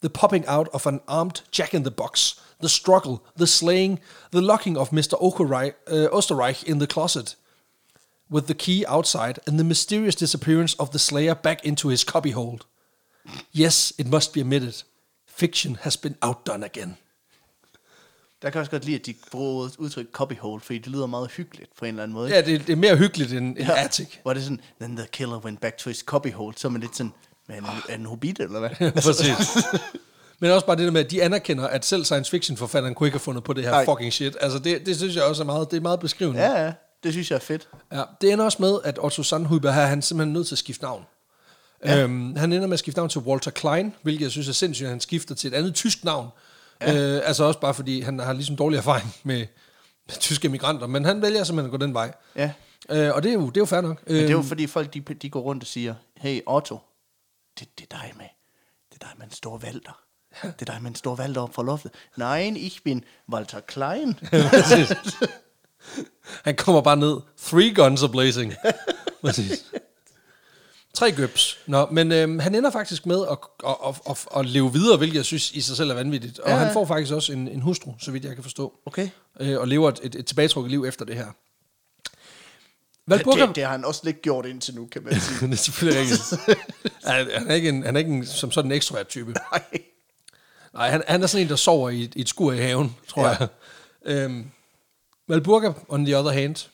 [0.01, 4.01] the popping out of an armed jack-in-the-box, the struggle, the slaying,
[4.33, 5.15] the locking of Mr.
[5.23, 7.37] Okerreich, uh, Osterreich in the closet
[8.31, 12.59] with the key outside, and the mysterious disappearance of the slayer back into his cubbyhole.
[13.55, 14.85] Yes, it must be admitted.
[15.27, 16.97] Fiction has been outdone again.
[18.43, 21.31] Der kan jeg også godt lide, at de bruger udtryk copyhole, fordi det lyder meget
[21.31, 22.31] hyggeligt på en eller anden måde.
[22.31, 23.85] Ja, det, det er mere hyggeligt end, end ja.
[23.85, 24.09] Attic.
[24.23, 26.81] Hvor det er sådan, then the killer went back to his copyhole, så er man
[26.81, 27.13] lidt sådan,
[27.49, 27.57] men
[27.89, 28.93] er den hobbit, eller hvad?
[29.03, 29.65] Præcis.
[30.39, 33.07] Men også bare det der med, at de anerkender, at selv science fiction forfatteren kunne
[33.07, 33.85] ikke have fundet på det her Nej.
[33.85, 34.37] fucking shit.
[34.41, 36.41] Altså det, det synes jeg også er meget, det er meget beskrivende.
[36.41, 37.69] ja, ja, det synes jeg er fedt.
[37.93, 38.03] ja.
[38.21, 40.83] Det ender også med, at Otto Sandhuber her, han er simpelthen nødt til at skifte
[40.85, 41.05] navn.
[41.85, 42.03] Ja.
[42.03, 44.87] Øhm, han ender med at skifte navn til Walter Klein, hvilket jeg synes er sindssygt,
[44.87, 46.29] at han skifter til et andet tysk navn.
[46.81, 47.17] Ja.
[47.17, 49.39] Øh, altså også bare fordi, han har ligesom dårlig erfaring med,
[50.07, 52.15] med tyske migranter, men han vælger simpelthen at gå den vej.
[52.37, 52.53] Ja.
[52.91, 54.03] Øh, og det er jo, det er jo fair nok.
[54.07, 56.79] Men det er jo Øhm, fordi folk, de, de går rundt og siger, hey Otto,
[57.59, 58.27] det, det er dig med,
[58.93, 60.01] det er dig med en stor valter.
[60.43, 61.91] Det er dig med en stor valter op fra loftet.
[62.17, 64.19] Nein, ich bin Walter Klein.
[66.45, 67.17] Han kommer bare ned.
[67.47, 68.55] Three guns are blazing.
[69.25, 69.65] Præcis.
[70.95, 71.59] Tre gøbs.
[71.67, 75.17] Nå, men øhm, han ender faktisk med at, at, at, at, at leve videre, hvilket
[75.17, 76.39] jeg synes i sig selv er vanvittigt.
[76.39, 76.61] Og Ja, ja.
[76.61, 76.65] ja.
[76.65, 78.73] han får faktisk også en, en hustru, så vidt jeg kan forstå.
[78.87, 79.09] Okay.
[79.41, 81.27] Øh, og lever et, et, et tilbagetrukket liv efter det her.
[81.27, 81.33] Det,
[83.07, 85.47] Valburga, det, det har han også lidt gjort indtil nu, kan man sige.
[85.47, 86.59] det er selvfølgelig rigtigt.
[87.05, 89.33] han, er ikke en, han er ikke en, som sådan en ekstrovert type.
[89.53, 89.63] Nej.
[90.75, 92.97] Nej, han, han er sådan en, der sover i, et- i et skur i haven,
[93.09, 93.29] tror Ja.
[93.31, 93.37] ja.
[93.41, 93.49] jeg.
[94.05, 94.51] Øhm,
[95.29, 96.69] Valburga, on the other hand,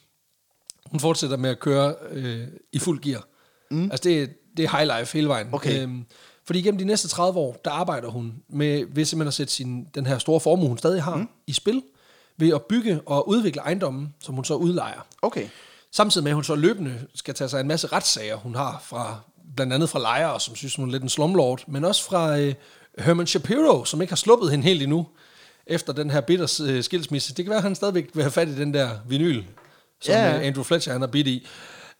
[0.90, 3.24] hun fortsætter med at køre øh, i fuld gear.
[3.70, 3.82] Mm.
[3.90, 4.26] Altså, det, er-
[4.56, 5.48] det er high life hele vejen.
[5.52, 5.82] Okay.
[5.82, 6.04] Øhm,
[6.44, 9.84] fordi gennem de næste 30 år, der arbejder hun med, ved simpelthen at sætte sin,
[9.94, 11.28] den her store formue, hun stadig har, mm.
[11.46, 11.82] i spil,
[12.36, 15.06] ved at bygge og udvikle ejendommen, som hun så udlejer.
[15.22, 15.48] Okay.
[15.92, 19.20] Samtidig med, at hun så løbende skal tage sig en masse retssager, hun har fra
[19.56, 22.54] blandt andet fra lejere, som synes, hun er lidt en slumlord, men også fra øh,
[22.98, 25.06] Herman Shapiro, som ikke har sluppet hende helt endnu,
[25.66, 27.34] efter den her bitter øh, skilsmisse.
[27.34, 29.42] Det kan være, at han stadigvæk vil have fat i den der vinyl,
[30.00, 30.26] som Ja.
[30.26, 30.40] ja.
[30.40, 31.46] Andrew Fletcher han har bidt i.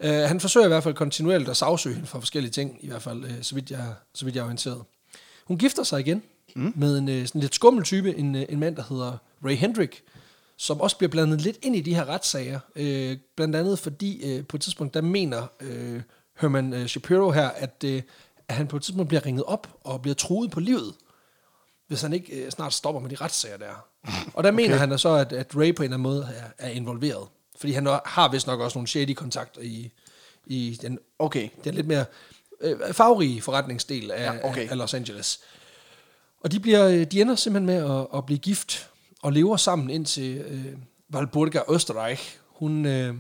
[0.04, 3.02] Uh, han forsøger i hvert fald kontinuerligt at sagsøge hende for forskellige ting, i hvert
[3.02, 4.82] fald, uh, så, vidt jeg, så vidt jeg er orienteret.
[5.44, 6.22] Hun gifter sig igen
[6.56, 6.72] mm.
[6.76, 10.02] med en uh, sådan lidt skummel type, en, uh, en mand, der hedder Ray Hendrick,
[10.56, 12.60] som også bliver blandet lidt ind i de her retssager.
[12.76, 16.00] Øh, blandt andet fordi øh, på et tidspunkt, der mener øh,
[16.40, 18.02] Herman øh, Shapiro her, at, øh,
[18.48, 20.94] at han på et tidspunkt bliver ringet op og bliver truet på livet,
[21.92, 23.86] hvis han ikke øh, snart stopper med de retssager der.
[24.34, 24.56] Og der okay.
[24.56, 27.28] mener han så, at, at Ray på en eller anden måde er, er involveret.
[27.56, 29.90] Fordi han har vist nok også nogle shady kontakter i,
[30.46, 31.48] i den, Okay.
[31.64, 32.04] den lidt mere
[32.60, 34.66] øh, farverige forretningsdel af, Ja, okay.
[34.66, 35.40] af, af Los Angeles.
[36.40, 38.90] Og de, bliver, øh, de ender simpelthen med at, at blive gift
[39.22, 40.76] og lever sammen indtil øh,
[41.14, 42.36] Walburga Österreich.
[42.46, 43.14] Hun, øh,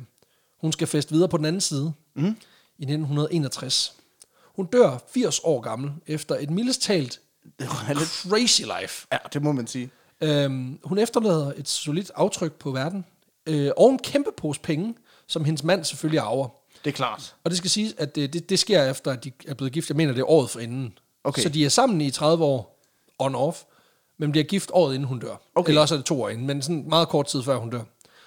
[0.60, 2.24] hun skal feste videre på den anden side mm.
[2.78, 3.94] i 1961.
[4.56, 7.20] Hun dør 80 år gammel efter et mildest talt
[7.58, 8.08] Var lidt...
[8.08, 9.06] crazy life.
[9.12, 9.90] Ja, det må man sige.
[10.20, 13.04] Øhm, hun efterlader et solidt aftryk på verden,
[13.46, 14.94] øh, og en kæmpe pose penge,
[15.26, 16.48] som hendes mand selvfølgelig arver.
[16.84, 17.34] Det er klart.
[17.44, 19.88] Og det skal siges, at det, det, det sker efter, at de er blevet gift.
[19.88, 20.98] Jeg mener, det er året forinden.
[21.24, 21.42] Okay.
[21.42, 22.86] Så de er sammen i 30 år,
[23.22, 23.64] on-off,
[24.18, 25.36] men bliver gift året inden hun dør.
[25.54, 25.68] Okay.
[25.68, 27.82] Eller også er det to år inden, men sådan meget kort tid før hun dør.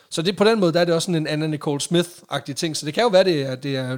[0.09, 2.77] Så det, på den måde, der er det også sådan en Anna Nicole Smith-agtig ting.
[2.77, 3.97] Så det kan jo være, det er, det er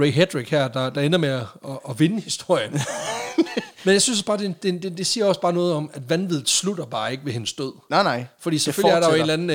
[0.00, 2.72] Ray Hedrick her, der, der ender med at, at, at vinde historien.
[3.84, 6.48] men jeg synes bare, det, det, det, det siger også bare noget om, at vanvittigt
[6.48, 7.72] slutter bare ikke ved hendes død.
[7.90, 8.24] Nej, nej.
[8.38, 9.50] Fordi selvfølgelig er der jo en eller anden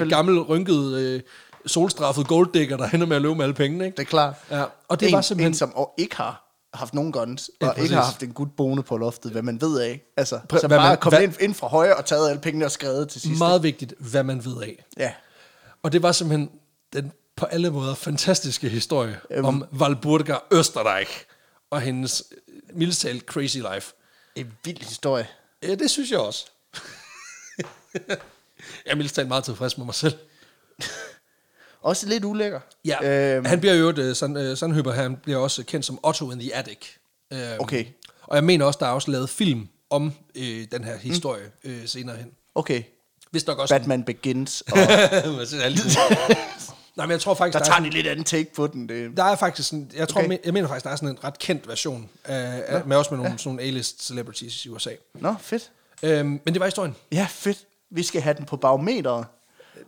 [0.00, 1.20] øh, gammel, rynket, øh,
[1.66, 3.84] solstraffet golddigger, der ender med at løbe med alle pengene.
[3.84, 3.96] Ikke?
[3.96, 4.34] Det er klart.
[4.50, 6.44] Ja, og det en, var simpelthen- En, som ikke har
[6.74, 7.94] haft nogen guns, Ja, og ikke præcis.
[7.94, 10.00] har haft en gut boende på loftet, hvad man ved af.
[10.16, 12.64] Altså, Præ- så bare man- kommet hvad- ind, ind fra højre og taget alle pengene
[12.64, 13.38] og skrevet til sidst.
[13.38, 14.84] Meget vigtigt, hvad man ved af.
[14.98, 15.10] Ja.
[15.82, 16.50] Og det var simpelthen
[16.92, 19.44] den på alle måder fantastiske historie Øhm.
[19.44, 21.08] om Walburga Österreich
[21.70, 23.92] og hendes øh, mildest talt crazy life.
[24.36, 25.28] En vild historie.
[25.62, 26.46] Ja, det synes jeg også.
[28.08, 28.16] jeg
[28.86, 30.14] er mildest talt meget tilfreds med mig selv.
[31.82, 32.60] Også lidt ulækker.
[32.84, 36.30] Ja, Øhm, han bliver jo et, San, uh, Sandhøber, han bliver også kendt som Otto
[36.30, 36.78] in the Attic.
[37.32, 37.86] Øhm, Okay.
[38.22, 41.70] Og jeg mener også, der er også lavet film om øh, den her historie mm.
[41.70, 42.30] øh, senere hen.
[42.54, 42.82] okay.
[43.30, 43.74] Hvis nok også...
[43.74, 44.60] Batman Begins.
[44.72, 44.78] Og
[46.98, 48.88] Nej, men jeg tror faktisk, der der, tager er, de lidt anden take på den.
[48.88, 50.38] Det, der er faktisk sådan, jeg tror, Okay.
[50.44, 53.18] jeg mener faktisk, der er sådan en ret kendt version, af, af, med også med
[53.18, 54.90] nogle, sådan nogle A-list celebrities i USA.
[55.14, 55.70] Nå, fedt.
[56.02, 56.96] Øhm, men det var historien.
[57.12, 57.58] Ja, fedt.
[57.90, 59.26] Vi skal have den på barometeret.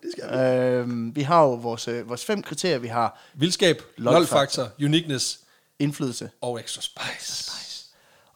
[0.03, 0.37] Det skal vi.
[0.77, 2.79] Øhm, vi har jo vores, øh, vores fem kriterier.
[2.79, 4.69] Vi har Vildskab, Lol-faktor.
[4.85, 5.41] uniqueness
[5.79, 6.31] indflydelse.
[6.41, 7.51] og extra spice.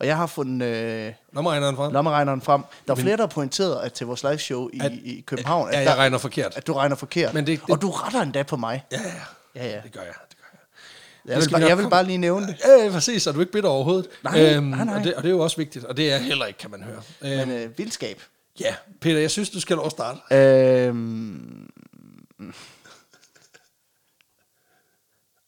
[0.05, 1.93] Og jeg har fundet øh, Lommeregneren frem.
[1.93, 2.63] lommeregneren frem.
[2.87, 5.69] Der er flere, der har pointeret at til vores live show i, At- i København,
[5.73, 6.53] Ja, at, jeg der, regner forkert.
[6.57, 7.35] at du regner forkert.
[7.35, 8.85] Men det- det- Og du retter endda på mig.
[8.93, 9.13] Ja, ja.
[9.55, 9.81] Ja, ja.
[9.85, 10.13] Det gør jeg.
[10.29, 11.33] Det gør jeg.
[11.35, 12.57] Jeg vil, bare, jeg vil bare lige nævne det.
[12.65, 14.07] Ja, ja, præcis, så er du ikke bitter overhovedet.
[14.25, 14.99] Nej, nej, nej.
[14.99, 16.83] Og, det, og det er jo også vigtigt, og det er heller ikke, kan man
[16.83, 17.03] høre.
[17.23, 18.23] Øhm, Men øh, vildskab.
[18.61, 20.21] ja, Peter, jeg synes, du skal lov at starte.
[20.35, 21.69] Øhm,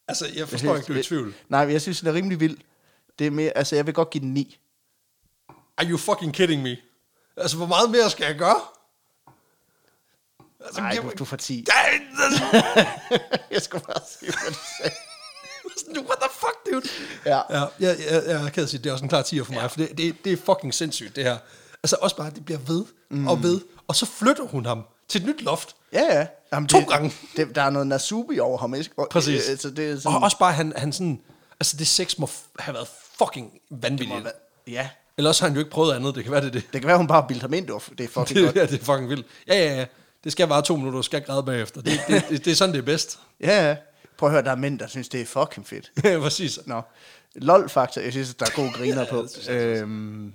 [0.07, 1.33] Altså, jeg forstår ikke, du er i tvivl.
[1.49, 2.57] Nej, jeg synes, den er rimelig vild.
[3.19, 4.57] Det er mere, altså, jeg vil godt give den 9.
[5.77, 6.77] Are you fucking kidding me?
[7.37, 8.59] Altså, hvor meget mere skal jeg gøre?
[10.65, 11.65] Altså, Nej, du, du får 10.
[11.71, 11.99] Ej,
[13.51, 14.95] jeg skulle bare sige, hvad du sagde.
[15.95, 16.89] What the fuck, dude?
[17.25, 17.41] Ja.
[17.49, 19.77] ja jeg, jeg, jeg kan sige, det er også en klar 10'er for mig, for
[19.77, 21.37] det, det, det er fucking sindssygt, det her.
[21.83, 23.27] Altså også bare, det bliver ved mm.
[23.27, 25.75] og ved, og så flytter hun ham til et nyt loft.
[25.93, 26.27] Ja, ja.
[26.53, 27.13] Jamen, To det, gange.
[27.37, 28.91] Det, der er noget Nasubi over ham, ikke?
[29.11, 29.49] Præcis.
[29.49, 31.21] øh, Så det er sådan, Og også bare, han, han sådan,
[31.59, 32.29] altså det sex må
[32.59, 32.87] have været
[33.19, 34.27] fucking vanvittigt.
[34.67, 34.89] Ja.
[35.17, 36.63] Eller også har han jo ikke prøvet andet, det kan være det er det.
[36.73, 38.55] Det kan være, hun bare har bildt ham ind, det det er fucking Det, godt.
[38.55, 39.27] ja, det er fucking vildt.
[39.47, 39.85] Ja, ja, ja.
[40.23, 41.81] Det skal være to minutter, du skal græde bagefter.
[41.81, 43.19] Det, det, det, det er sådan, det er bedst.
[43.41, 43.75] Ja, ja.
[44.17, 45.91] Prøv at høre, der er mænd, der synes, det er fucking fedt.
[46.03, 46.59] Ja, præcis.
[46.65, 46.81] Nå.
[47.35, 49.21] LOL-faktor, jeg synes, der er gode griner Ja, på.
[49.21, 50.33] det synes øhm,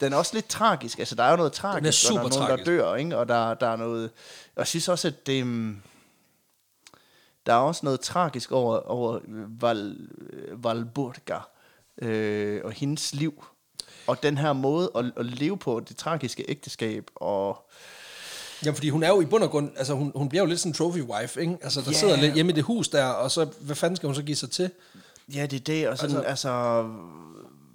[0.00, 0.98] den er også lidt tragisk.
[0.98, 2.66] Altså, der er jo noget tragisk, super og der er nogen, tragisk.
[2.66, 3.18] der dør, ikke?
[3.18, 4.04] Og der, der er noget...
[4.54, 5.46] Og jeg synes også, at det...
[5.46, 5.82] mm,
[7.46, 9.18] Der er også noget tragisk over, over
[9.60, 9.96] Val,
[10.52, 11.38] Valburga
[12.02, 13.44] øh, og hendes liv.
[14.06, 17.70] Og den her måde at, at leve på, det tragiske ægteskab, og...
[18.64, 20.60] Jamen, fordi hun er jo i bund og grund, altså hun, hun bliver jo lidt
[20.60, 21.56] sådan en trophy wife, ikke?
[21.62, 21.92] Altså, der Ja.
[21.98, 24.36] sidder lidt hjemme i det hus der, og så, hvad fanden skal hun så give
[24.36, 24.70] sig til?
[25.34, 26.28] Ja, det er det, og sådan, altså...
[26.28, 26.84] altså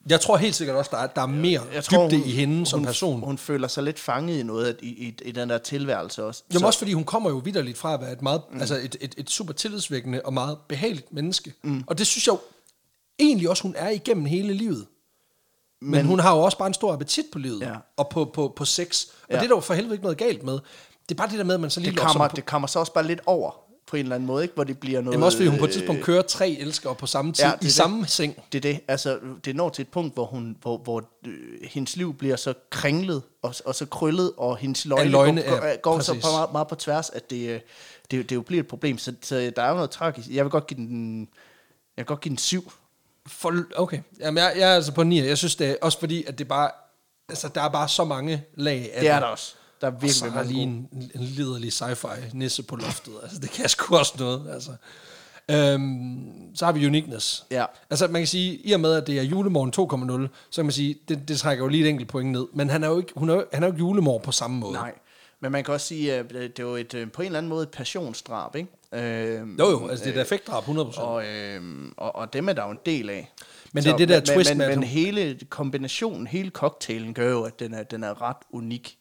[0.09, 2.65] Jeg tror helt sikkert også, der er, der er mere jeg tror, dybde i hende
[2.65, 3.19] som hun, person.
[3.21, 6.43] Hun føler sig lidt fanget i noget i, i, i den der tilværelse også.
[6.53, 8.59] Jamen også fordi hun kommer jo vidderligt fra at være et, meget, mm.
[8.59, 11.53] altså et, et, et super tillidsvækkende og meget behageligt menneske.
[11.63, 11.83] Mm.
[11.87, 12.35] Og det synes jeg
[13.19, 14.87] egentlig også, hun er igennem hele livet.
[15.81, 17.75] Men, men hun har jo også bare en stor appetit på livet, Ja.
[17.97, 19.05] og på, på, på sex.
[19.05, 19.35] Og Ja.
[19.35, 20.53] det er der jo for helvede ikke noget galt med.
[21.09, 22.67] Det er bare det der med, at man så lige Det kommer, på- det kommer
[22.67, 23.51] så også bare lidt over
[23.87, 24.55] på en eller anden måde, ikke?
[24.55, 25.13] hvor det bliver noget...
[25.13, 27.51] Jamen også fordi hun på et øh, tidspunkt kører tre elskere på samme tid, Ja,
[27.51, 27.73] er i det.
[27.73, 28.35] samme seng.
[28.51, 28.79] Det er det.
[28.87, 31.33] Altså, det når til et punkt, hvor, hun, hvor, hvor øh,
[31.63, 35.67] hendes liv bliver så kringlet og, og så krøllet, og hendes løgne, løgne, går, går,
[35.67, 37.59] ja, går så på meget, meget på tværs, at det, øh,
[38.11, 38.97] det, det jo bliver et problem.
[38.97, 40.27] Så, så der er jo noget tragisk.
[40.29, 41.19] Jeg vil godt give den,
[41.97, 42.71] jeg vil godt give den syv.
[43.27, 45.27] For, okay, Jamen, jeg, jeg er altså på 9.
[45.27, 46.71] Jeg synes det er også fordi, at det bare,
[47.29, 49.53] altså der er bare så mange lag af Det er der også.
[49.81, 53.13] Der er Og virkelig så er lige en, en liderlig sci-fi nisse på loftet.
[53.23, 54.53] Altså, det kan sgu også noget.
[54.53, 54.71] Altså.
[55.51, 57.45] Øhm, så har vi Uniqueness.
[57.51, 57.65] Ja.
[57.89, 59.73] Altså, man kan sige, i og med, at det er julemorgen
[60.27, 62.47] 2.0, så kan man sige, det, det trækker jo lige et enkelt point ned.
[62.53, 64.57] Men han er jo ikke, hun er, jo- han er jo ikke julemor på samme
[64.59, 64.73] måde.
[64.73, 64.93] Nej.
[65.39, 67.49] Men man kan også sige, at det er jo et, øh, på en eller anden
[67.49, 68.69] måde et passionsdrab, ikke?
[68.93, 70.99] Øh, Jo jo, altså det er et effektdrab 100%.
[71.01, 71.61] og, øh,
[71.97, 73.31] og, og dem er der jo en del af.
[73.73, 77.13] Men det er det der men, twist men, med, Men hun- hele kombinationen, hele cocktailen
[77.13, 78.97] gør jo, at den er, den er ret unik.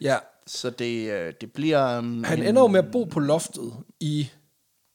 [0.00, 1.98] ja, Så det, øh, det bliver...
[1.98, 4.28] Um, han ender jo med at bo på loftet i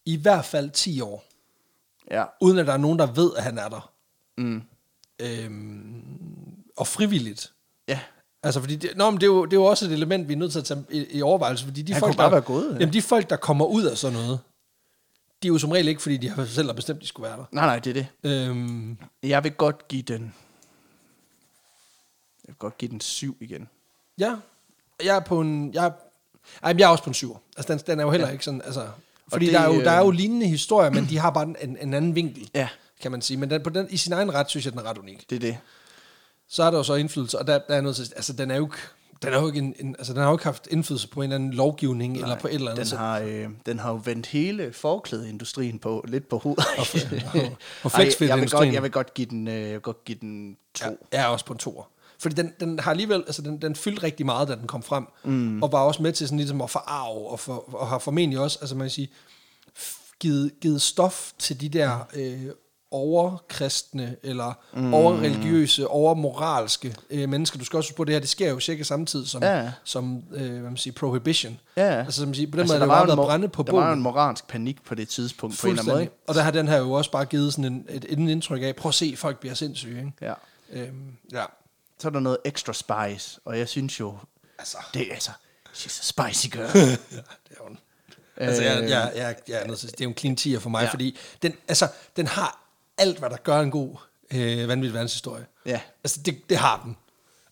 [0.06, 1.26] i hvert fald 10 år,
[2.12, 3.92] Ja, uden at der er nogen, der ved, at han er der.
[4.38, 4.62] mm,
[5.22, 6.04] Øhm,
[6.78, 7.54] og frivilligt.
[7.88, 8.00] ja.
[8.46, 10.34] Altså, fordi det, nå, men det, er jo, det er jo også et element, vi
[10.34, 12.72] er nødt til at tage i, i overvejelse, fordi de Han folk, der, være gået,
[12.74, 12.78] ja.
[12.80, 14.40] jamen, de folk, der kommer ud af sådan noget,
[15.44, 17.38] de er jo som regel ikke, fordi de har selv har bestemt, de skulle være
[17.38, 17.46] der.
[17.52, 18.32] Nej, nej, det er det.
[18.48, 20.22] Øhm, Jeg vil godt give den...
[22.44, 23.70] Jeg vil godt give den syv igen.
[24.20, 24.36] ja,
[25.04, 25.74] jeg er på en...
[25.74, 25.92] Jeg
[26.64, 27.38] ej, men jeg er også på en syver.
[27.58, 28.32] Altså, den, den er jo heller ja.
[28.34, 28.62] ikke sådan...
[28.66, 28.88] Altså,
[29.28, 31.30] fordi det, det, der, er jo, der er jo øh, lignende historier, men de har
[31.30, 32.68] bare en, en anden vinkel, Ja.
[33.02, 33.38] kan man sige.
[33.38, 35.30] Men den, på den, i sin egen ret, synes jeg, den er ret unik.
[35.30, 35.58] Det er det.
[36.50, 38.00] Så er der jo så indflydelse, og der, der er noget.
[38.16, 38.78] Altså, den er jo ikke...
[39.22, 41.24] Den, er jo ikke en, en, altså, den har jo ikke haft indflydelse på en
[41.24, 42.90] eller anden lovgivning, Nej, eller på et eller andet.
[42.92, 46.66] Den har, øh, den har jo vendt hele forklædeindustrien på, lidt på hovedet.
[46.78, 50.18] og Ej, jeg, vil godt, jeg vil godt give den, øh, jeg vil godt give
[50.22, 50.86] den to.
[50.86, 51.84] Ja, jeg er også på en toer.
[52.20, 55.06] Fordi den, den har alligevel, altså den, den fyldte rigtig meget, da den kom frem,
[55.24, 55.64] mm.
[55.64, 58.58] og var også med til sådan ligesom at forarve, og, for, og har formentlig også,
[58.62, 59.10] altså man kan sige,
[60.20, 62.46] givet, givet stof til de der øh,
[62.96, 64.94] overkristne, eller mm.
[64.94, 67.60] overreligiøse, overmoralske øh, mennesker.
[67.60, 69.72] Du skal også huske på, det her, det sker jo cirka samtidig som, Ja.
[69.84, 71.60] som øh, hvad man siger, prohibition.
[71.78, 71.84] Ja.
[71.84, 73.28] Altså, som man siger, på den Altså, måde der er jo var jo en været
[73.28, 76.10] brænde på Der var en moralsk panik på det tidspunkt, på en eller anden måde.
[76.28, 78.76] Og der har den her jo også bare givet sådan en, et, et indtryk af,
[78.76, 79.98] prøv at se, folk bliver sindssyge.
[79.98, 80.12] Ikke?
[80.22, 80.34] Ja.
[80.72, 81.44] Øhm, ja.
[82.00, 84.18] Så er der noget ekstra spice, og jeg synes jo,
[84.60, 85.32] Altså, det er altså,
[85.74, 86.78] she's a spicy girl.
[86.78, 86.86] ja,
[87.50, 87.78] det er hun.
[88.38, 90.70] Altså, jeg, jeg, jeg, jeg er nødt til, det er jo en clean tier for
[90.70, 90.90] mig, ja.
[90.90, 92.65] fordi den, altså, den har
[92.98, 93.96] alt, hvad der gør en god
[94.34, 95.46] øh, vanvittig verdenshistorie.
[95.66, 95.80] Ja.
[96.04, 96.98] Altså, det, det har den.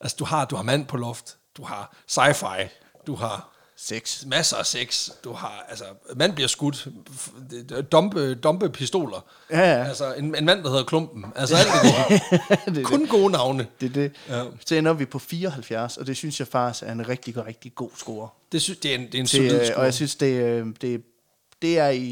[0.02, 2.68] Altså, du har, du har mand på loft, du har sci-fi,
[3.08, 4.26] du har Sex.
[4.26, 6.88] masser af sex, du har, altså, mand bliver skudt,
[7.92, 9.26] dumpe, dumpe pistoler.
[9.52, 9.84] Ja, ja.
[9.84, 11.26] Altså, en, en mand, der hedder Klumpen.
[11.36, 12.22] Altså, alt det
[12.66, 12.76] gode.
[12.80, 13.68] det, Kun gode navne.
[13.82, 14.12] det er det.
[14.30, 14.44] Ja.
[14.66, 17.90] Så ender vi på 74, og det synes jeg faktisk er en rigtig, rigtig god
[17.98, 18.30] score.
[18.52, 19.78] Det, sy- det er en, det er en Til, solid øh, score.
[19.78, 21.02] og jeg synes, det, øh, det,
[21.64, 22.04] det er i,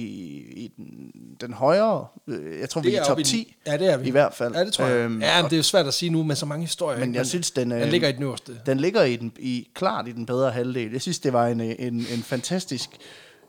[0.55, 1.11] i den,
[1.41, 3.55] den højere, øh, jeg tror, vi Det er i top i den- 10.
[3.67, 4.07] Ja, det er vi.
[4.07, 4.53] I hvert fald.
[4.55, 4.95] Ja, det tror jeg.
[4.97, 6.99] Øhm, ja, men det er jo svært at sige nu med så mange historier.
[6.99, 7.17] Men ikke?
[7.17, 8.57] jeg synes, den, øh, den ligger i den øverste.
[8.65, 10.91] Den ligger i den, i, klart i den bedre halvdel.
[10.91, 12.89] Jeg synes, det var en, øh, en, en fantastisk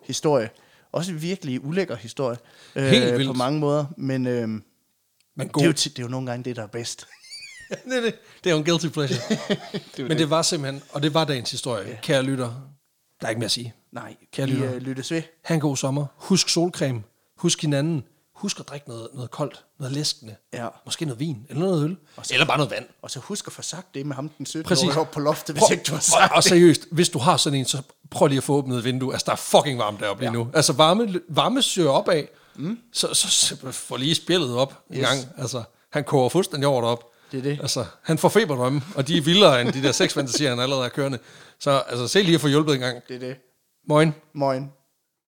[0.05, 0.51] historie.
[0.93, 2.37] Også en virkelig ulækker historie.
[2.77, 3.27] øh, Helt vildt.
[3.27, 3.85] På mange måder.
[3.97, 4.63] Men øh, Men
[5.39, 5.63] det, god.
[5.63, 7.07] er jo, det er jo nogle gange det, der er bedst.
[7.71, 8.15] det, er det.
[8.45, 9.19] det er jo en guilty pleasure.
[9.97, 11.97] det Men det var simpelthen, og det var dagens historie, ja.
[12.03, 12.69] kære lytter.
[13.23, 13.75] Der er ikke mere at sige.
[13.93, 14.75] Nej, Kære vi lytter.
[14.75, 15.23] øh, lyttes ved.
[15.45, 16.07] Ha' en god sommer.
[16.17, 17.03] Husk solcreme.
[17.37, 18.05] Husk hinanden.
[18.35, 20.35] Husk at drikke noget, noget koldt, noget læskende.
[20.53, 20.69] Ja.
[20.85, 21.97] Måske noget vin, eller noget øl.
[22.31, 22.85] Eller bare noget vand.
[23.03, 24.97] Og så husk at få sagt det med ham den 17 Præcis.
[24.97, 26.45] år på loftet, hvis Prøv, ikke du har og, sagt og det.
[26.45, 29.13] seriøst, hvis du har sådan en, så prøv lige at få åbnet et vindue.
[29.13, 30.31] Altså, der er fucking varmt deroppe ja.
[30.31, 30.51] lige nu.
[30.55, 32.23] Altså, varme, varme søger opad.
[32.57, 32.79] Mm.
[32.93, 35.07] Så, så, så få lige spillet op en Yes.
[35.09, 35.21] gang.
[35.39, 37.05] Altså, han koger fuldstændig over derop.
[37.33, 37.59] Det er det.
[37.61, 40.85] Altså, han får feberdrømme, og de er vildere end de der seks fantasier, han allerede
[40.85, 41.19] er kørende.
[41.59, 43.03] Så altså, se lige at få hjulpet en gang.
[43.09, 43.37] Det er det.
[43.89, 44.15] Moin.
[44.35, 44.71] Moin.